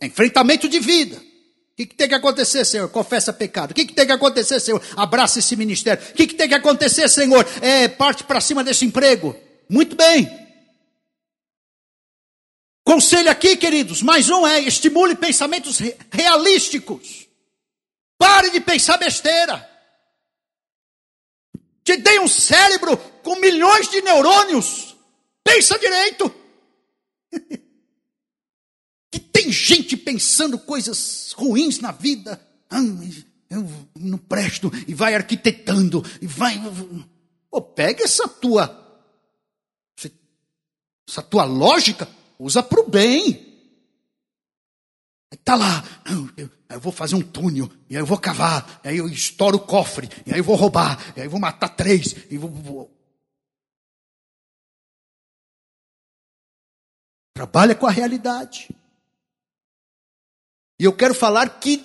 Enfrentamento 0.00 0.68
de 0.68 0.80
vida. 0.80 1.27
O 1.78 1.80
que, 1.80 1.86
que, 1.86 1.94
tem 1.94 2.08
que 2.08 2.14
acontecer, 2.16 2.64
Senhor? 2.64 2.88
Confessa 2.88 3.32
pecado. 3.32 3.70
O 3.70 3.74
que, 3.74 3.84
que, 3.84 3.92
tem 3.92 4.04
que 4.04 4.10
acontecer, 4.10 4.58
Senhor? 4.58 4.82
Abraça 4.96 5.38
esse 5.38 5.54
ministério. 5.54 6.04
O 6.10 6.12
que, 6.12 6.26
que 6.26 6.34
tem 6.34 6.48
que 6.48 6.54
acontecer, 6.56 7.08
Senhor? 7.08 7.46
É, 7.62 7.86
parte 7.86 8.24
para 8.24 8.40
cima 8.40 8.64
desse 8.64 8.84
emprego. 8.84 9.36
Muito 9.68 9.94
bem. 9.94 10.28
Conselho 12.82 13.30
aqui, 13.30 13.56
queridos, 13.56 14.02
mais 14.02 14.28
um 14.28 14.44
é: 14.44 14.58
estimule 14.58 15.14
pensamentos 15.14 15.78
realísticos. 16.10 17.28
Pare 18.18 18.50
de 18.50 18.60
pensar 18.60 18.96
besteira. 18.96 19.64
Te 21.84 21.96
dei 21.96 22.18
um 22.18 22.26
cérebro 22.26 22.96
com 23.22 23.36
milhões 23.36 23.88
de 23.88 24.02
neurônios. 24.02 24.96
Pensa 25.44 25.78
direito. 25.78 26.34
tem 29.38 29.52
gente 29.52 29.96
pensando 29.96 30.58
coisas 30.58 31.32
ruins 31.36 31.78
na 31.78 31.92
vida. 31.92 32.44
Ah, 32.68 32.80
eu 33.48 33.64
não 33.94 34.18
presto. 34.18 34.68
E 34.88 34.92
vai 34.92 35.14
arquitetando. 35.14 36.04
E 36.20 36.26
vai. 36.26 36.60
Pô, 37.48 37.62
pega 37.62 38.02
essa 38.02 38.26
tua. 38.26 38.84
Essa 41.08 41.22
tua 41.22 41.44
lógica, 41.44 42.08
usa 42.36 42.64
para 42.64 42.80
o 42.80 42.90
bem. 42.90 43.46
Está 45.30 45.54
lá, 45.54 45.84
eu, 46.36 46.50
eu, 46.68 46.80
vou 46.80 46.92
fazer 46.92 47.14
um 47.14 47.22
túnel, 47.22 47.70
e 47.88 47.96
aí 47.96 48.02
eu 48.02 48.06
vou 48.06 48.18
cavar, 48.18 48.80
e 48.82 48.88
aí 48.88 48.96
eu 48.96 49.08
estouro 49.08 49.58
o 49.58 49.60
cofre, 49.60 50.08
e 50.26 50.32
aí 50.32 50.40
eu 50.40 50.44
vou 50.44 50.56
roubar, 50.56 50.98
e 51.14 51.20
aí 51.20 51.26
eu 51.26 51.30
vou 51.30 51.40
matar 51.40 51.68
três, 51.68 52.14
e 52.30 52.38
vou, 52.38 52.50
vou... 52.50 52.90
Trabalha 57.34 57.74
com 57.74 57.86
a 57.86 57.90
realidade. 57.90 58.68
E 60.78 60.84
eu 60.84 60.92
quero 60.96 61.14
falar 61.14 61.60
que 61.60 61.84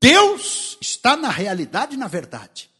Deus 0.00 0.78
está 0.80 1.16
na 1.16 1.30
realidade 1.30 1.94
e 1.94 1.98
na 1.98 2.06
verdade. 2.06 2.70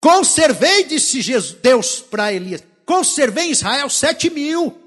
Conservei, 0.00 0.84
disse 0.84 1.20
Jesus, 1.20 1.60
Deus 1.60 2.00
para 2.00 2.32
Elias, 2.32 2.62
conservei 2.86 3.46
em 3.46 3.50
Israel 3.50 3.88
sete 3.90 4.30
mil 4.30 4.80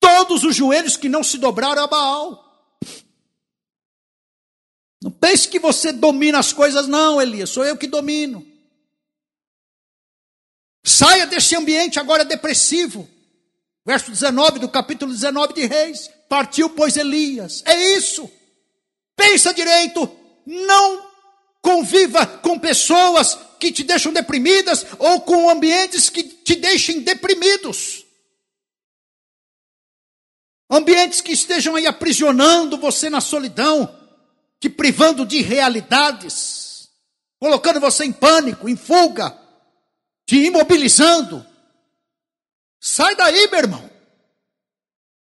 todos 0.00 0.42
os 0.42 0.54
joelhos 0.54 0.96
que 0.96 1.08
não 1.08 1.22
se 1.22 1.38
dobraram 1.38 1.82
a 1.82 1.86
Baal. 1.86 2.42
Não 5.00 5.10
pense 5.10 5.48
que 5.48 5.58
você 5.58 5.92
domina 5.92 6.38
as 6.38 6.52
coisas, 6.52 6.86
não, 6.86 7.22
Elias, 7.22 7.50
sou 7.50 7.64
eu 7.64 7.76
que 7.76 7.86
domino. 7.86 8.46
Saia 10.84 11.26
desse 11.26 11.54
ambiente 11.54 11.98
agora 12.00 12.24
depressivo. 12.24 13.08
Verso 13.84 14.10
19 14.10 14.60
do 14.60 14.68
capítulo 14.68 15.12
19 15.12 15.54
de 15.54 15.66
Reis. 15.66 16.08
Partiu, 16.28 16.70
pois, 16.70 16.96
Elias. 16.96 17.62
É 17.66 17.96
isso. 17.96 18.30
Pensa 19.16 19.52
direito. 19.52 20.10
Não 20.46 21.10
conviva 21.60 22.26
com 22.26 22.58
pessoas 22.58 23.38
que 23.58 23.70
te 23.70 23.84
deixam 23.84 24.12
deprimidas 24.12 24.84
ou 24.98 25.20
com 25.20 25.48
ambientes 25.48 26.10
que 26.10 26.22
te 26.22 26.56
deixem 26.56 27.00
deprimidos. 27.00 28.04
Ambientes 30.68 31.20
que 31.20 31.32
estejam 31.32 31.76
aí 31.76 31.86
aprisionando 31.86 32.78
você 32.78 33.10
na 33.10 33.20
solidão, 33.20 33.94
te 34.58 34.70
privando 34.70 35.26
de 35.26 35.42
realidades, 35.42 36.88
colocando 37.38 37.78
você 37.78 38.04
em 38.04 38.12
pânico, 38.12 38.68
em 38.68 38.76
fuga, 38.76 39.38
te 40.26 40.46
imobilizando. 40.46 41.46
Sai 42.84 43.14
daí, 43.14 43.46
meu 43.46 43.60
irmão. 43.60 43.90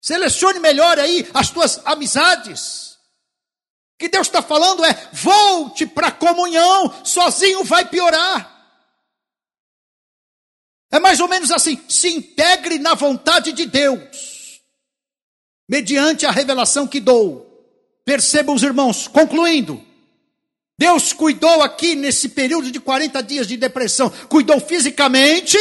Selecione 0.02 0.60
melhor 0.60 0.98
aí 0.98 1.30
as 1.32 1.52
tuas 1.52 1.80
amizades. 1.86 2.94
O 3.94 4.00
que 4.00 4.10
Deus 4.10 4.26
está 4.26 4.42
falando 4.42 4.84
é: 4.84 5.10
volte 5.14 5.86
para 5.86 6.08
a 6.08 6.12
comunhão, 6.12 6.92
sozinho 7.06 7.64
vai 7.64 7.88
piorar. 7.88 8.50
É 10.92 11.00
mais 11.00 11.20
ou 11.20 11.28
menos 11.28 11.52
assim: 11.52 11.80
se 11.88 12.10
integre 12.10 12.80
na 12.80 12.96
vontade 12.96 13.52
de 13.52 13.68
Deus 13.68 14.60
mediante 15.70 16.26
a 16.26 16.32
revelação 16.32 16.88
que 16.88 17.00
dou. 17.00 17.48
Percebam 18.04 18.56
os 18.56 18.64
irmãos, 18.64 19.08
concluindo. 19.08 19.86
Deus 20.80 21.14
cuidou 21.14 21.62
aqui 21.62 21.94
nesse 21.94 22.30
período 22.30 22.72
de 22.72 22.80
40 22.80 23.22
dias 23.22 23.46
de 23.46 23.56
depressão, 23.56 24.10
cuidou 24.28 24.60
fisicamente, 24.60 25.58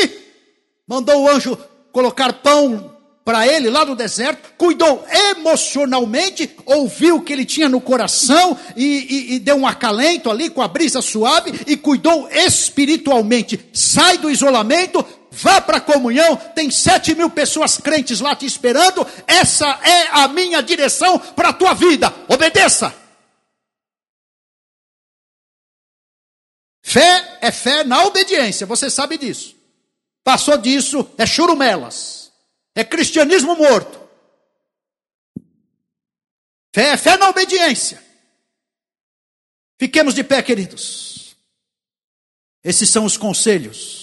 mandou 0.89 1.25
o 1.25 1.29
anjo 1.29 1.59
colocar 1.93 2.33
pão 2.35 2.91
para 3.25 3.47
ele 3.47 3.71
lá 3.71 3.85
no 3.85 3.95
deserto, 3.95 4.55
cuidou 4.57 5.05
emocionalmente, 5.31 6.51
ouviu 6.65 7.17
o 7.17 7.23
que 7.23 7.33
ele 7.33 7.45
tinha 7.45 7.69
no 7.69 7.81
coração 7.81 8.59
e, 8.75 8.85
e, 8.85 9.35
e, 9.35 9.39
deu 9.39 9.57
um 9.57 9.67
acalento 9.67 10.31
ali 10.31 10.51
com 10.51 10.63
a 10.63 10.69
brisa 10.69 11.03
suave 11.03 11.53
e 11.67 11.77
cuidou 11.77 12.29
espiritualmente. 12.31 13.69
Sai 13.73 14.19
do 14.19 14.31
isolamento, 14.31 15.07
vá 15.31 15.61
para 15.61 15.77
a 15.77 15.81
comunhão, 15.81 16.35
tem 16.55 16.71
sete 16.71 17.15
mil 17.15 17.31
pessoas 17.31 17.77
crentes 17.77 18.21
lá 18.21 18.35
te 18.35 18.47
esperando, 18.47 19.07
essa 19.27 19.69
é 19.85 20.09
a 20.11 20.27
minha 20.27 20.63
direção 20.63 21.19
para 21.19 21.51
a 21.51 21.53
tua 21.53 21.75
vida, 21.75 22.13
obedeça. 22.27 22.93
Fé 26.83 27.39
é 27.41 27.53
fé 27.53 27.85
na 27.85 28.03
obediência, 28.05 28.67
você 28.67 28.91
sabe 28.91 29.17
disso. 29.17 29.60
Passou 30.23 30.59
disso, 30.59 31.11
é 31.17 31.27
churumelas, 31.27 32.33
é 32.75 32.85
cristianismo 32.85 33.57
morto. 33.57 33.99
Fé 36.75 36.97
fé 36.97 37.17
na 37.17 37.29
obediência. 37.29 38.03
Fiquemos 39.79 40.15
de 40.15 40.23
pé, 40.23 40.43
queridos. 40.43 41.37
Esses 42.63 42.89
são 42.91 43.05
os 43.05 43.17
conselhos 43.17 44.01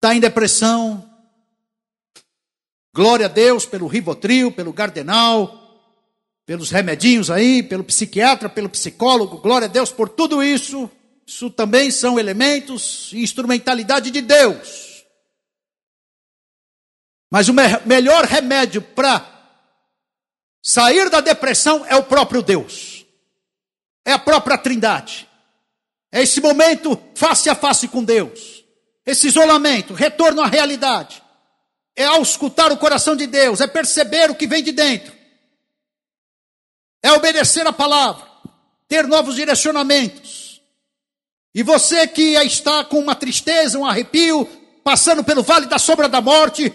está 0.00 0.14
em 0.14 0.20
depressão. 0.20 1.06
Glória 2.92 3.26
a 3.26 3.28
Deus 3.28 3.66
pelo 3.66 3.86
Rivotril, 3.86 4.50
pelo 4.50 4.72
Gardenal, 4.72 5.92
pelos 6.46 6.70
remedinhos 6.70 7.30
aí, 7.30 7.62
pelo 7.62 7.84
psiquiatra, 7.84 8.48
pelo 8.48 8.70
psicólogo. 8.70 9.38
Glória 9.38 9.66
a 9.66 9.70
Deus 9.70 9.92
por 9.92 10.08
tudo 10.08 10.42
isso. 10.42 10.90
Isso 11.30 11.48
também 11.48 11.92
são 11.92 12.18
elementos 12.18 13.12
e 13.12 13.22
instrumentalidade 13.22 14.10
de 14.10 14.20
Deus. 14.20 15.04
Mas 17.30 17.48
o 17.48 17.54
me 17.54 17.62
melhor 17.86 18.24
remédio 18.24 18.82
para 18.82 19.24
sair 20.60 21.08
da 21.08 21.20
depressão 21.20 21.86
é 21.86 21.94
o 21.94 22.02
próprio 22.02 22.42
Deus. 22.42 23.06
É 24.04 24.10
a 24.10 24.18
própria 24.18 24.58
Trindade. 24.58 25.28
É 26.10 26.20
esse 26.20 26.40
momento 26.40 27.00
face 27.14 27.48
a 27.48 27.54
face 27.54 27.86
com 27.86 28.02
Deus. 28.02 28.64
Esse 29.06 29.28
isolamento, 29.28 29.94
retorno 29.94 30.42
à 30.42 30.48
realidade. 30.48 31.22
É 31.94 32.06
auscultar 32.06 32.72
o 32.72 32.76
coração 32.76 33.14
de 33.14 33.28
Deus, 33.28 33.60
é 33.60 33.68
perceber 33.68 34.32
o 34.32 34.34
que 34.34 34.48
vem 34.48 34.64
de 34.64 34.72
dentro. 34.72 35.12
É 37.00 37.12
obedecer 37.12 37.64
a 37.68 37.72
palavra, 37.72 38.26
ter 38.88 39.06
novos 39.06 39.36
direcionamentos. 39.36 40.39
E 41.54 41.62
você 41.62 42.06
que 42.06 42.34
está 42.36 42.84
com 42.84 42.98
uma 42.98 43.14
tristeza, 43.14 43.78
um 43.78 43.86
arrepio, 43.86 44.48
passando 44.84 45.24
pelo 45.24 45.42
vale 45.42 45.66
da 45.66 45.78
sombra 45.78 46.08
da 46.08 46.20
morte, 46.20 46.72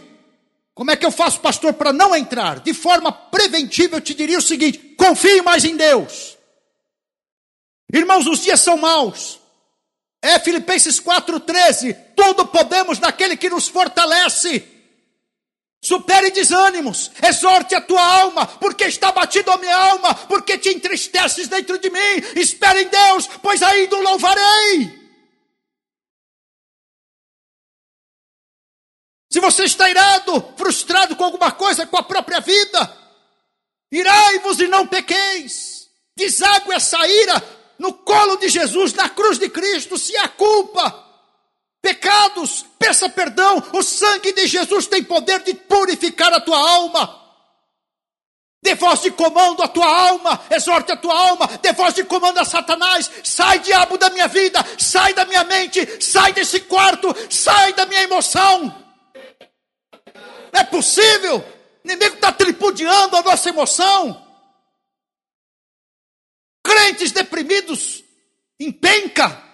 como 0.73 0.91
é 0.91 0.95
que 0.97 1.05
eu 1.05 1.11
faço, 1.11 1.39
pastor, 1.39 1.73
para 1.73 1.93
não 1.93 2.13
entrar? 2.13 2.59
De 2.59 2.73
forma 2.73 3.11
preventiva, 3.11 3.95
eu 3.95 4.01
te 4.01 4.13
diria 4.13 4.37
o 4.37 4.41
seguinte: 4.41 4.77
confie 4.97 5.41
mais 5.41 5.63
em 5.63 5.77
Deus. 5.77 6.37
Irmãos, 7.93 8.27
os 8.27 8.39
dias 8.39 8.59
são 8.59 8.77
maus. 8.77 9.39
É 10.21 10.37
Filipenses 10.39 10.99
4,13: 10.99 11.95
tudo 12.15 12.45
podemos 12.47 12.99
naquele 12.99 13.37
que 13.37 13.49
nos 13.49 13.69
fortalece. 13.69 14.74
Supere 15.85 16.31
desânimos, 16.31 17.11
exorte 17.21 17.75
a 17.75 17.79
tua 17.79 18.01
alma, 18.01 18.47
porque 18.47 18.85
está 18.85 19.11
batido 19.11 19.51
a 19.51 19.57
minha 19.57 19.77
alma, 19.77 20.15
porque 20.15 20.57
te 20.57 20.69
entristeces 20.69 21.47
dentro 21.47 21.77
de 21.77 21.91
mim. 21.91 22.23
Espere 22.35 22.81
em 22.81 22.87
Deus, 22.87 23.27
pois 23.39 23.61
ainda 23.61 23.95
o 23.95 24.01
louvarei. 24.01 24.99
Se 29.31 29.39
você 29.39 29.65
está 29.65 29.87
irado, 29.87 30.55
frustrado 30.57 31.15
com 31.15 31.23
alguma 31.23 31.51
coisa, 31.51 31.85
com 31.85 31.97
a 31.97 32.03
própria 32.03 32.39
vida, 32.39 32.97
irai-vos 33.91 34.59
e 34.59 34.67
não 34.67 34.87
pequeis. 34.87 35.87
Deságue 36.17 36.73
essa 36.73 36.97
ira 37.07 37.75
no 37.77 37.93
colo 37.93 38.37
de 38.37 38.49
Jesus, 38.49 38.91
na 38.93 39.07
cruz 39.07 39.37
de 39.37 39.49
Cristo, 39.49 39.99
se 39.99 40.17
há 40.17 40.29
culpa, 40.29 41.04
pecados, 41.85 42.65
peça 42.79 43.07
perdão. 43.07 43.61
O 43.71 43.83
sangue 43.83 44.33
de 44.33 44.47
Jesus 44.47 44.87
tem 44.87 45.03
poder 45.03 45.43
de 45.43 45.53
purificar 45.53 46.33
a 46.33 46.41
tua 46.41 46.57
alma. 46.57 47.23
Dê 48.59 48.73
voz 48.73 49.03
de 49.03 49.11
comando 49.11 49.61
à 49.61 49.67
tua 49.67 49.85
alma, 49.85 50.43
exorte 50.49 50.91
a 50.91 50.97
tua 50.97 51.15
alma, 51.15 51.45
dê 51.61 51.71
voz 51.73 51.93
de 51.93 52.03
comando 52.03 52.39
a 52.39 52.43
Satanás. 52.43 53.11
Sai, 53.23 53.59
diabo, 53.59 53.99
da 53.99 54.09
minha 54.09 54.27
vida, 54.27 54.65
sai 54.79 55.13
da 55.13 55.25
minha 55.25 55.43
mente, 55.43 56.03
sai 56.03 56.33
desse 56.33 56.61
quarto, 56.61 57.15
sai 57.29 57.73
da 57.73 57.85
minha 57.85 58.01
emoção. 58.01 58.63
Não 60.51 60.61
é 60.61 60.63
possível, 60.63 61.37
o 61.37 61.87
inimigo 61.87 62.15
está 62.15 62.31
tripudiando 62.31 63.15
a 63.15 63.21
nossa 63.21 63.49
emoção. 63.49 64.25
Crentes 66.63 67.11
deprimidos, 67.11 68.03
em 68.59 68.71
penca, 68.71 69.44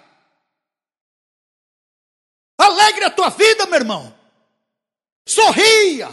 Alegre 2.62 3.06
a 3.06 3.10
tua 3.10 3.30
vida, 3.30 3.66
meu 3.66 3.80
irmão. 3.80 4.14
Sorria. 5.26 6.08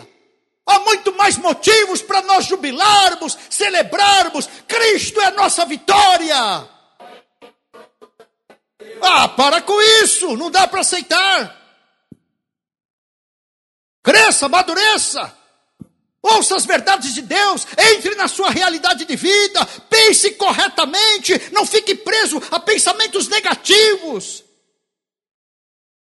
Há 0.67 0.79
muito 0.81 1.15
mais 1.15 1.37
motivos 1.37 2.01
para 2.01 2.23
nós 2.23 2.47
jubilarmos, 2.47 3.37
celebrarmos. 3.51 4.49
Cristo 4.67 5.21
é 5.21 5.27
a 5.27 5.31
nossa 5.33 5.67
vitória. 5.67 6.37
Ah, 9.03 9.29
para 9.29 9.61
com 9.61 9.79
isso, 10.03 10.37
não 10.39 10.51
dá 10.51 10.67
para 10.67 10.81
aceitar. 10.81 11.55
Cresça, 14.03 14.47
amadureça. 14.47 15.37
Ouça 16.23 16.57
as 16.57 16.65
verdades 16.65 17.13
de 17.15 17.23
Deus, 17.23 17.67
entre 17.77 18.15
na 18.15 18.27
sua 18.27 18.51
realidade 18.51 19.05
de 19.05 19.17
vida, 19.17 19.65
pense 19.89 20.33
corretamente, 20.33 21.51
não 21.53 21.65
fique 21.65 21.95
preso 21.95 22.43
a 22.51 22.59
pensamentos 22.59 23.29
negativos. 23.29 24.48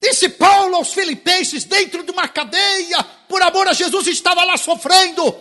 Disse 0.05 0.29
Paulo 0.29 0.75
aos 0.75 0.93
Filipenses, 0.93 1.63
dentro 1.63 2.03
de 2.03 2.11
uma 2.11 2.27
cadeia, 2.27 3.03
por 3.27 3.41
amor 3.41 3.67
a 3.67 3.73
Jesus, 3.73 4.05
estava 4.05 4.43
lá 4.43 4.55
sofrendo. 4.55 5.35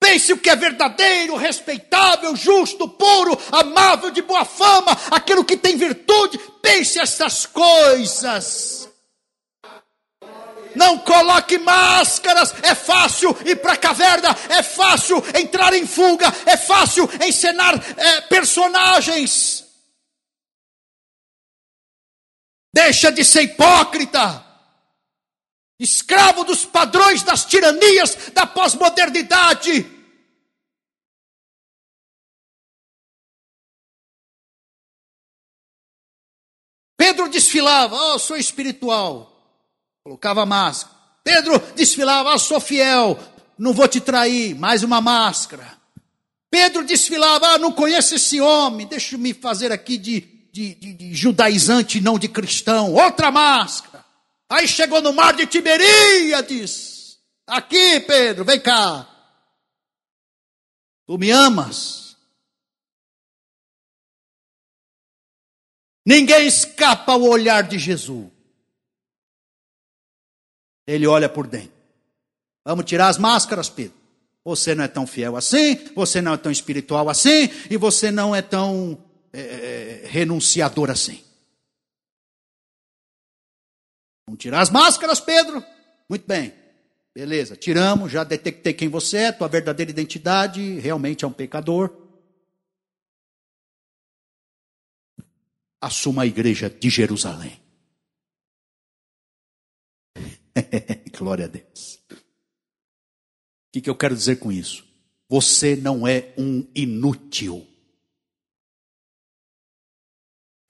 Pense 0.00 0.32
o 0.32 0.38
que 0.38 0.48
é 0.48 0.56
verdadeiro, 0.56 1.36
respeitável, 1.36 2.34
justo, 2.34 2.88
puro, 2.88 3.38
amável, 3.52 4.10
de 4.10 4.22
boa 4.22 4.46
fama, 4.46 4.98
aquilo 5.10 5.44
que 5.44 5.54
tem 5.54 5.76
virtude. 5.76 6.38
Pense 6.62 6.98
essas 6.98 7.44
coisas. 7.44 8.88
Não 10.74 10.96
coloque 10.96 11.58
máscaras, 11.58 12.54
é 12.62 12.74
fácil 12.74 13.36
ir 13.44 13.56
para 13.56 13.74
a 13.74 13.76
caverna, 13.76 14.34
é 14.48 14.62
fácil 14.62 15.22
entrar 15.38 15.74
em 15.74 15.86
fuga, 15.86 16.32
é 16.46 16.56
fácil 16.56 17.06
encenar 17.22 17.74
é, 17.98 18.22
personagens. 18.22 19.69
Deixa 22.72 23.10
de 23.10 23.24
ser 23.24 23.42
hipócrita, 23.42 24.46
escravo 25.78 26.44
dos 26.44 26.64
padrões 26.64 27.22
das 27.22 27.44
tiranias 27.44 28.30
da 28.32 28.46
pós-modernidade. 28.46 29.98
Pedro 36.96 37.28
desfilava, 37.28 37.96
oh, 37.96 38.18
sou 38.18 38.36
espiritual, 38.36 39.32
colocava 40.04 40.46
máscara. 40.46 40.94
Pedro 41.24 41.58
desfilava, 41.74 42.34
oh, 42.34 42.38
sou 42.38 42.60
fiel, 42.60 43.18
não 43.58 43.72
vou 43.72 43.88
te 43.88 44.00
trair, 44.00 44.54
mais 44.54 44.82
uma 44.82 45.00
máscara. 45.00 45.80
Pedro 46.50 46.84
desfilava, 46.84 47.46
ah, 47.48 47.58
não 47.58 47.72
conheço 47.72 48.14
esse 48.14 48.40
homem, 48.40 48.86
deixa 48.86 49.16
me 49.16 49.32
fazer 49.32 49.72
aqui 49.72 49.96
de 49.96 50.39
de, 50.52 50.74
de, 50.74 50.94
de 50.94 51.14
judaizante, 51.14 52.00
não 52.00 52.18
de 52.18 52.28
cristão. 52.28 52.92
Outra 52.92 53.30
máscara. 53.30 54.04
Aí 54.48 54.66
chegou 54.66 55.00
no 55.00 55.12
mar 55.12 55.34
de 55.34 55.46
Tiberíades. 55.46 57.18
Aqui, 57.46 58.00
Pedro, 58.00 58.44
vem 58.44 58.60
cá. 58.60 59.08
Tu 61.06 61.18
me 61.18 61.30
amas. 61.30 62.16
Ninguém 66.04 66.46
escapa 66.46 67.12
ao 67.12 67.22
olhar 67.22 67.62
de 67.62 67.78
Jesus. 67.78 68.28
Ele 70.86 71.06
olha 71.06 71.28
por 71.28 71.46
dentro. 71.46 71.72
Vamos 72.64 72.84
tirar 72.84 73.08
as 73.08 73.18
máscaras, 73.18 73.68
Pedro. 73.68 73.98
Você 74.44 74.74
não 74.74 74.84
é 74.84 74.88
tão 74.88 75.06
fiel 75.06 75.36
assim, 75.36 75.76
você 75.94 76.20
não 76.20 76.34
é 76.34 76.36
tão 76.36 76.50
espiritual 76.50 77.08
assim, 77.08 77.50
e 77.70 77.76
você 77.76 78.10
não 78.10 78.34
é 78.34 78.42
tão 78.42 78.98
é, 79.32 79.40
é, 79.40 80.06
renunciador 80.06 80.90
assim. 80.90 81.24
Vamos 84.26 84.40
tirar 84.40 84.60
as 84.60 84.70
máscaras, 84.70 85.20
Pedro? 85.20 85.64
Muito 86.08 86.26
bem. 86.26 86.54
Beleza, 87.14 87.56
tiramos, 87.56 88.12
já 88.12 88.22
detectei 88.22 88.72
quem 88.72 88.88
você 88.88 89.16
é, 89.18 89.32
tua 89.32 89.48
verdadeira 89.48 89.90
identidade, 89.90 90.78
realmente 90.78 91.24
é 91.24 91.28
um 91.28 91.32
pecador. 91.32 91.90
Assuma 95.80 96.22
a 96.22 96.26
igreja 96.26 96.70
de 96.70 96.88
Jerusalém. 96.88 97.60
Glória 101.16 101.46
a 101.46 101.48
Deus. 101.48 101.98
O 102.10 103.72
que, 103.72 103.80
que 103.80 103.90
eu 103.90 103.96
quero 103.96 104.14
dizer 104.14 104.36
com 104.36 104.52
isso? 104.52 104.84
Você 105.28 105.76
não 105.76 106.06
é 106.06 106.34
um 106.36 106.66
inútil. 106.74 107.66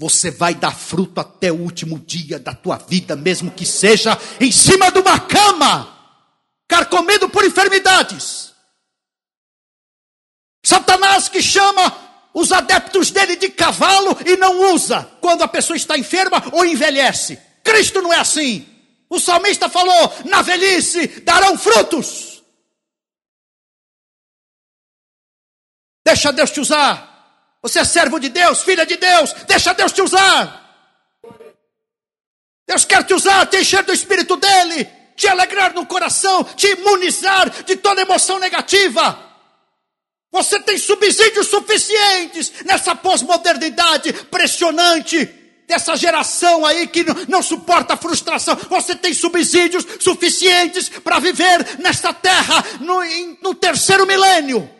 Você 0.00 0.30
vai 0.30 0.54
dar 0.54 0.74
fruto 0.74 1.20
até 1.20 1.52
o 1.52 1.60
último 1.60 1.98
dia 1.98 2.38
da 2.38 2.54
tua 2.54 2.78
vida, 2.78 3.14
mesmo 3.14 3.50
que 3.50 3.66
seja 3.66 4.18
em 4.40 4.50
cima 4.50 4.90
de 4.90 4.98
uma 4.98 5.20
cama, 5.20 5.94
carcomido 6.66 7.28
por 7.28 7.44
enfermidades. 7.44 8.54
Satanás 10.64 11.28
que 11.28 11.42
chama 11.42 11.94
os 12.32 12.50
adeptos 12.50 13.10
dele 13.10 13.36
de 13.36 13.50
cavalo 13.50 14.16
e 14.24 14.38
não 14.38 14.72
usa 14.72 15.04
quando 15.20 15.42
a 15.42 15.48
pessoa 15.48 15.76
está 15.76 15.98
enferma 15.98 16.42
ou 16.50 16.64
envelhece. 16.64 17.38
Cristo 17.62 18.00
não 18.00 18.10
é 18.10 18.20
assim. 18.20 18.66
O 19.10 19.20
salmista 19.20 19.68
falou: 19.68 20.14
na 20.24 20.40
velhice 20.40 21.08
darão 21.20 21.58
frutos. 21.58 22.42
Deixa 26.02 26.32
Deus 26.32 26.50
te 26.50 26.60
usar. 26.60 27.09
Você 27.62 27.80
é 27.80 27.84
servo 27.84 28.18
de 28.18 28.28
Deus, 28.28 28.62
filha 28.62 28.86
de 28.86 28.96
Deus, 28.96 29.32
deixa 29.46 29.74
Deus 29.74 29.92
te 29.92 30.00
usar. 30.00 30.60
Deus 32.66 32.84
quer 32.84 33.02
te 33.04 33.12
usar, 33.12 33.46
te 33.46 33.58
encher 33.58 33.82
do 33.82 33.92
Espírito 33.92 34.36
dele, 34.36 34.88
te 35.16 35.28
alegrar 35.28 35.74
no 35.74 35.84
coração, 35.84 36.44
te 36.44 36.68
imunizar 36.68 37.50
de 37.64 37.76
toda 37.76 38.00
emoção 38.00 38.38
negativa. 38.38 39.30
Você 40.32 40.60
tem 40.60 40.78
subsídios 40.78 41.48
suficientes 41.48 42.52
nessa 42.64 42.94
pós-modernidade 42.94 44.12
pressionante 44.12 45.26
dessa 45.66 45.96
geração 45.96 46.64
aí 46.64 46.86
que 46.86 47.04
não, 47.04 47.14
não 47.28 47.42
suporta 47.42 47.94
a 47.94 47.96
frustração. 47.96 48.56
Você 48.68 48.94
tem 48.94 49.12
subsídios 49.12 49.84
suficientes 49.98 50.88
para 50.88 51.18
viver 51.18 51.78
nesta 51.80 52.12
terra 52.14 52.64
no, 52.80 53.00
no 53.42 53.54
terceiro 53.54 54.06
milênio, 54.06 54.70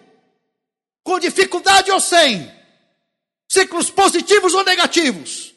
com 1.02 1.18
dificuldade 1.18 1.90
ou 1.90 1.98
sem, 1.98 2.50
ciclos 3.50 3.90
positivos 3.90 4.54
ou 4.54 4.62
negativos. 4.62 5.52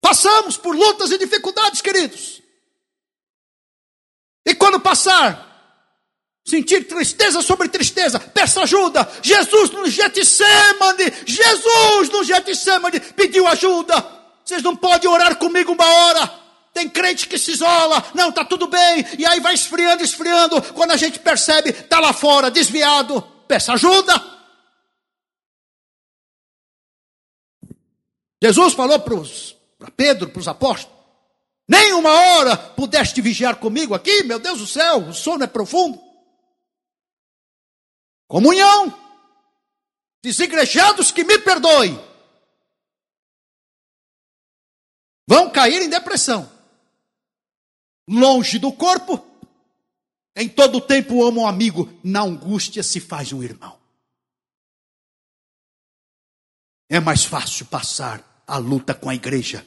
Passamos 0.00 0.56
por 0.56 0.74
lutas 0.74 1.12
e 1.12 1.18
dificuldades, 1.18 1.80
queridos. 1.80 2.42
E 4.44 4.52
quando 4.52 4.80
passar, 4.80 5.46
sentir 6.44 6.88
tristeza 6.88 7.40
sobre 7.40 7.68
tristeza, 7.68 8.18
peça 8.18 8.62
ajuda. 8.62 9.08
Jesus 9.22 9.70
no 9.70 9.88
Getsemane, 9.88 11.12
Jesus 11.24 12.08
no 12.10 12.24
Getsemane 12.24 12.98
pediu 12.98 13.46
ajuda. 13.46 14.04
Vocês 14.44 14.64
não 14.64 14.74
podem 14.74 15.08
orar 15.08 15.36
comigo 15.36 15.72
uma 15.72 15.86
hora. 15.86 16.40
Tem 16.74 16.88
crente 16.88 17.28
que 17.28 17.38
se 17.38 17.52
isola, 17.52 18.04
não, 18.14 18.32
tá 18.32 18.44
tudo 18.44 18.66
bem, 18.66 19.04
e 19.18 19.26
aí 19.26 19.38
vai 19.40 19.54
esfriando, 19.54 20.02
esfriando. 20.02 20.60
Quando 20.72 20.92
a 20.92 20.96
gente 20.96 21.18
percebe, 21.18 21.72
tá 21.72 22.00
lá 22.00 22.12
fora, 22.12 22.50
desviado, 22.50 23.22
peça 23.46 23.72
ajuda. 23.74 24.39
Jesus 28.42 28.74
falou 28.74 28.98
para 28.98 29.90
Pedro, 29.90 30.30
para 30.30 30.40
os 30.40 30.48
apóstolos: 30.48 30.96
nem 31.68 31.92
uma 31.92 32.10
hora 32.10 32.56
pudeste 32.56 33.20
vigiar 33.20 33.56
comigo 33.60 33.94
aqui, 33.94 34.22
meu 34.24 34.38
Deus 34.38 34.58
do 34.58 34.66
céu, 34.66 35.08
o 35.08 35.14
sono 35.14 35.44
é 35.44 35.46
profundo. 35.46 36.02
Comunhão. 38.26 38.96
Desigrejados 40.22 41.10
que 41.10 41.24
me 41.24 41.38
perdoem. 41.38 41.98
Vão 45.26 45.50
cair 45.50 45.82
em 45.82 45.88
depressão. 45.88 46.50
Longe 48.08 48.58
do 48.58 48.72
corpo. 48.72 49.24
Em 50.36 50.48
todo 50.48 50.80
tempo 50.80 51.24
amo 51.24 51.42
um 51.42 51.46
amigo. 51.46 51.88
Na 52.02 52.22
angústia 52.22 52.82
se 52.82 53.00
faz 53.00 53.32
um 53.32 53.42
irmão. 53.42 53.80
É 56.88 56.98
mais 56.98 57.24
fácil 57.24 57.66
passar 57.66 58.29
a 58.50 58.58
luta 58.58 58.92
com 58.92 59.08
a 59.08 59.14
igreja. 59.14 59.64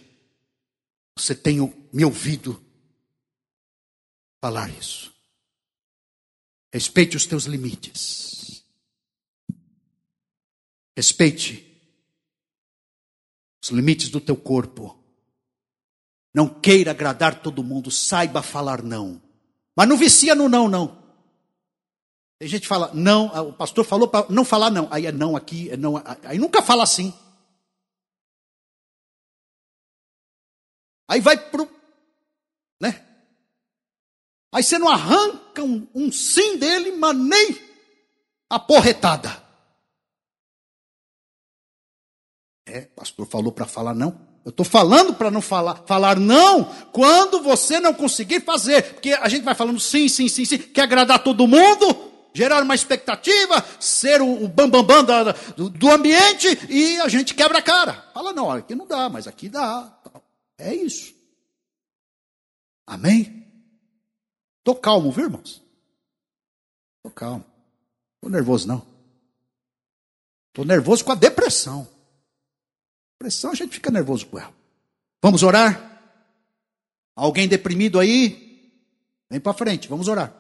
Você 1.16 1.34
tem 1.34 1.58
me 1.92 2.04
ouvido 2.04 2.62
falar 4.42 4.70
isso. 4.70 5.14
Respeite 6.72 7.16
os 7.16 7.26
teus 7.26 7.46
limites. 7.46 8.66
Respeite 10.98 11.72
os 13.64 13.70
limites 13.70 14.10
do 14.10 14.20
teu 14.20 14.36
corpo. 14.36 15.00
Não 16.34 16.50
queira 16.50 16.92
agradar 16.92 17.42
todo 17.42 17.64
mundo, 17.64 17.90
saiba 17.90 18.42
falar 18.42 18.84
não. 18.84 19.22
Mas 19.76 19.88
não 19.88 19.96
vicia 19.96 20.36
no 20.36 20.50
não, 20.50 20.68
não. 20.68 21.02
Tem 22.38 22.50
gente 22.50 22.64
que 22.64 22.68
fala, 22.68 22.92
não, 22.94 23.28
o 23.48 23.54
pastor 23.54 23.86
falou 23.86 24.08
para 24.08 24.28
não 24.30 24.44
falar 24.44 24.70
não. 24.70 24.90
Aí 24.92 25.06
é 25.06 25.12
não 25.12 25.38
aqui, 25.38 25.70
é 25.70 25.78
não. 25.78 26.02
Aí 26.24 26.38
nunca 26.38 26.62
fala 26.62 26.84
assim. 26.84 27.14
Aí 31.08 31.20
vai 31.20 31.38
pro. 31.38 31.70
Né? 32.82 33.06
Aí 34.54 34.64
você 34.64 34.78
não 34.78 34.90
arranca 34.90 35.64
um, 35.64 35.88
um 35.94 36.12
sim 36.12 36.58
dele, 36.58 36.92
mas 36.92 37.16
nem 37.16 37.58
a 38.50 38.60
porretada. 38.60 39.44
É, 42.66 42.82
pastor 42.82 43.26
falou 43.26 43.52
para 43.52 43.66
falar 43.66 43.94
não. 43.94 44.34
Eu 44.46 44.50
estou 44.50 44.66
falando 44.66 45.14
para 45.14 45.32
não 45.32 45.42
falar, 45.42 45.84
falar 45.86 46.20
não 46.20 46.66
quando 46.92 47.42
você 47.42 47.80
não 47.80 47.94
conseguir 47.94 48.42
fazer. 48.42 48.94
Porque 48.94 49.14
a 49.14 49.30
gente 49.30 49.44
vai 49.44 49.56
falando 49.56 49.80
sim, 49.80 50.10
sim, 50.10 50.28
sim, 50.28 50.44
sim, 50.44 50.58
quer 50.58 50.82
agradar 50.82 51.24
todo 51.24 51.48
mundo, 51.48 52.12
gerar 52.34 52.62
uma 52.62 52.76
expectativa, 52.76 53.64
ser 53.80 54.22
o, 54.22 54.44
o 54.44 54.48
bambambam 54.48 55.04
bam, 55.04 55.24
bam 55.24 55.36
do, 55.56 55.70
do, 55.70 55.92
ambiente 55.92 56.60
e 56.70 57.00
a 57.00 57.08
gente 57.08 57.34
quebra 57.34 57.60
a 57.60 57.62
cara. 57.62 58.06
Fala, 58.14 58.34
não, 58.34 58.52
aqui 58.52 58.76
não 58.76 58.86
dá, 58.86 59.08
mas 59.08 59.28
aqui 59.28 59.48
dá. 59.48 59.92
É 60.58 60.74
isso. 60.74 61.14
Amém? 62.86 63.44
Estou 64.60 64.76
calmo, 64.76 65.12
viu, 65.12 65.26
irmãos? 65.26 65.62
Estou 66.98 67.12
calmo. 67.12 67.46
Estou 68.16 68.30
nervoso, 68.30 68.68
não. 68.68 68.86
Estou 70.50 70.66
nervoso 70.66 71.04
com 71.04 71.12
a 71.12 71.16
depressão. 71.16 71.88
Pressão, 73.18 73.52
a 73.52 73.56
gente 73.56 73.74
fica 73.74 73.90
nervoso 73.90 74.28
com 74.28 74.38
ela. 74.38 74.54
Vamos 75.22 75.44
orar? 75.44 75.92
Alguém 77.16 77.48
deprimido 77.48 78.00
aí? 78.00 78.44
Vem 79.30 79.40
para 79.40 79.54
frente, 79.54 79.88
vamos 79.88 80.08
orar. 80.08 80.34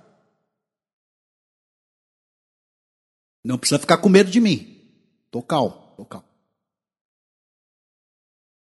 Não 3.43 3.57
precisa 3.57 3.79
ficar 3.79 3.97
com 3.97 4.09
medo 4.09 4.29
de 4.29 4.39
mim. 4.39 4.81
Estou 5.25 5.41
calmo, 5.41 5.89
estou 5.91 6.05
calmo. 6.05 6.27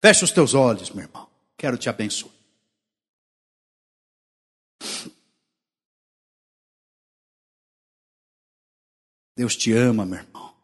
Feche 0.02 0.24
os 0.24 0.32
teus 0.32 0.54
olhos, 0.54 0.92
meu 0.92 1.06
irmão. 1.06 1.28
Quero 1.60 1.77
te 1.77 1.90
abençoar. 1.90 2.34
Deus 9.36 9.57
te 9.57 9.73
ama, 9.73 10.06
meu 10.06 10.19
irmão. 10.19 10.56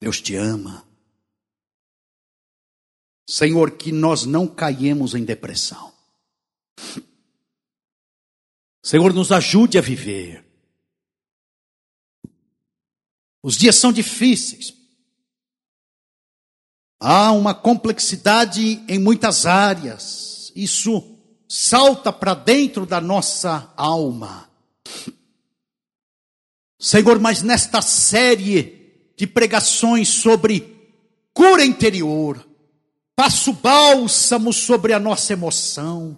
Deus 0.00 0.20
te 0.20 0.34
ama. 0.34 0.84
Senhor, 3.28 3.76
que 3.76 3.92
nós 3.92 4.24
não 4.24 4.52
caiemos 4.52 5.14
em 5.14 5.24
depressão. 5.24 5.94
Senhor, 8.82 9.14
nos 9.14 9.30
ajude 9.30 9.78
a 9.78 9.80
viver. 9.80 10.44
Os 13.40 13.56
dias 13.56 13.76
são 13.76 13.92
difíceis. 13.92 14.79
Há 17.00 17.32
uma 17.32 17.54
complexidade 17.54 18.84
em 18.86 18.98
muitas 18.98 19.46
áreas. 19.46 20.52
Isso 20.54 21.16
salta 21.48 22.12
para 22.12 22.34
dentro 22.34 22.84
da 22.84 23.00
nossa 23.00 23.72
alma. 23.74 24.50
Senhor, 26.78 27.18
mas 27.18 27.42
nesta 27.42 27.80
série 27.80 29.12
de 29.16 29.26
pregações 29.26 30.08
sobre 30.08 30.76
cura 31.32 31.64
interior, 31.64 32.46
passo 33.16 33.52
bálsamo 33.54 34.52
sobre 34.52 34.92
a 34.92 34.98
nossa 34.98 35.32
emoção, 35.32 36.16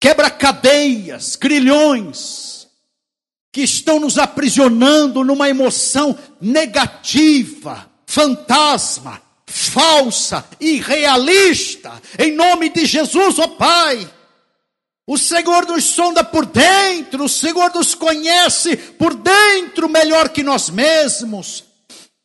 quebra 0.00 0.30
cadeias, 0.30 1.36
grilhões, 1.36 2.68
que 3.52 3.62
estão 3.62 3.98
nos 3.98 4.18
aprisionando 4.18 5.24
numa 5.24 5.48
emoção 5.48 6.16
negativa, 6.40 7.90
fantasma, 8.06 9.20
falsa, 9.50 10.44
irrealista, 10.60 12.00
em 12.18 12.32
nome 12.32 12.68
de 12.68 12.86
Jesus, 12.86 13.38
ó 13.38 13.44
oh 13.44 13.48
Pai. 13.50 14.08
O 15.06 15.18
Senhor 15.18 15.66
nos 15.66 15.84
sonda 15.84 16.22
por 16.22 16.46
dentro, 16.46 17.24
o 17.24 17.28
Senhor 17.28 17.74
nos 17.74 17.94
conhece 17.96 18.76
por 18.76 19.14
dentro 19.14 19.88
melhor 19.88 20.28
que 20.28 20.44
nós 20.44 20.70
mesmos. 20.70 21.64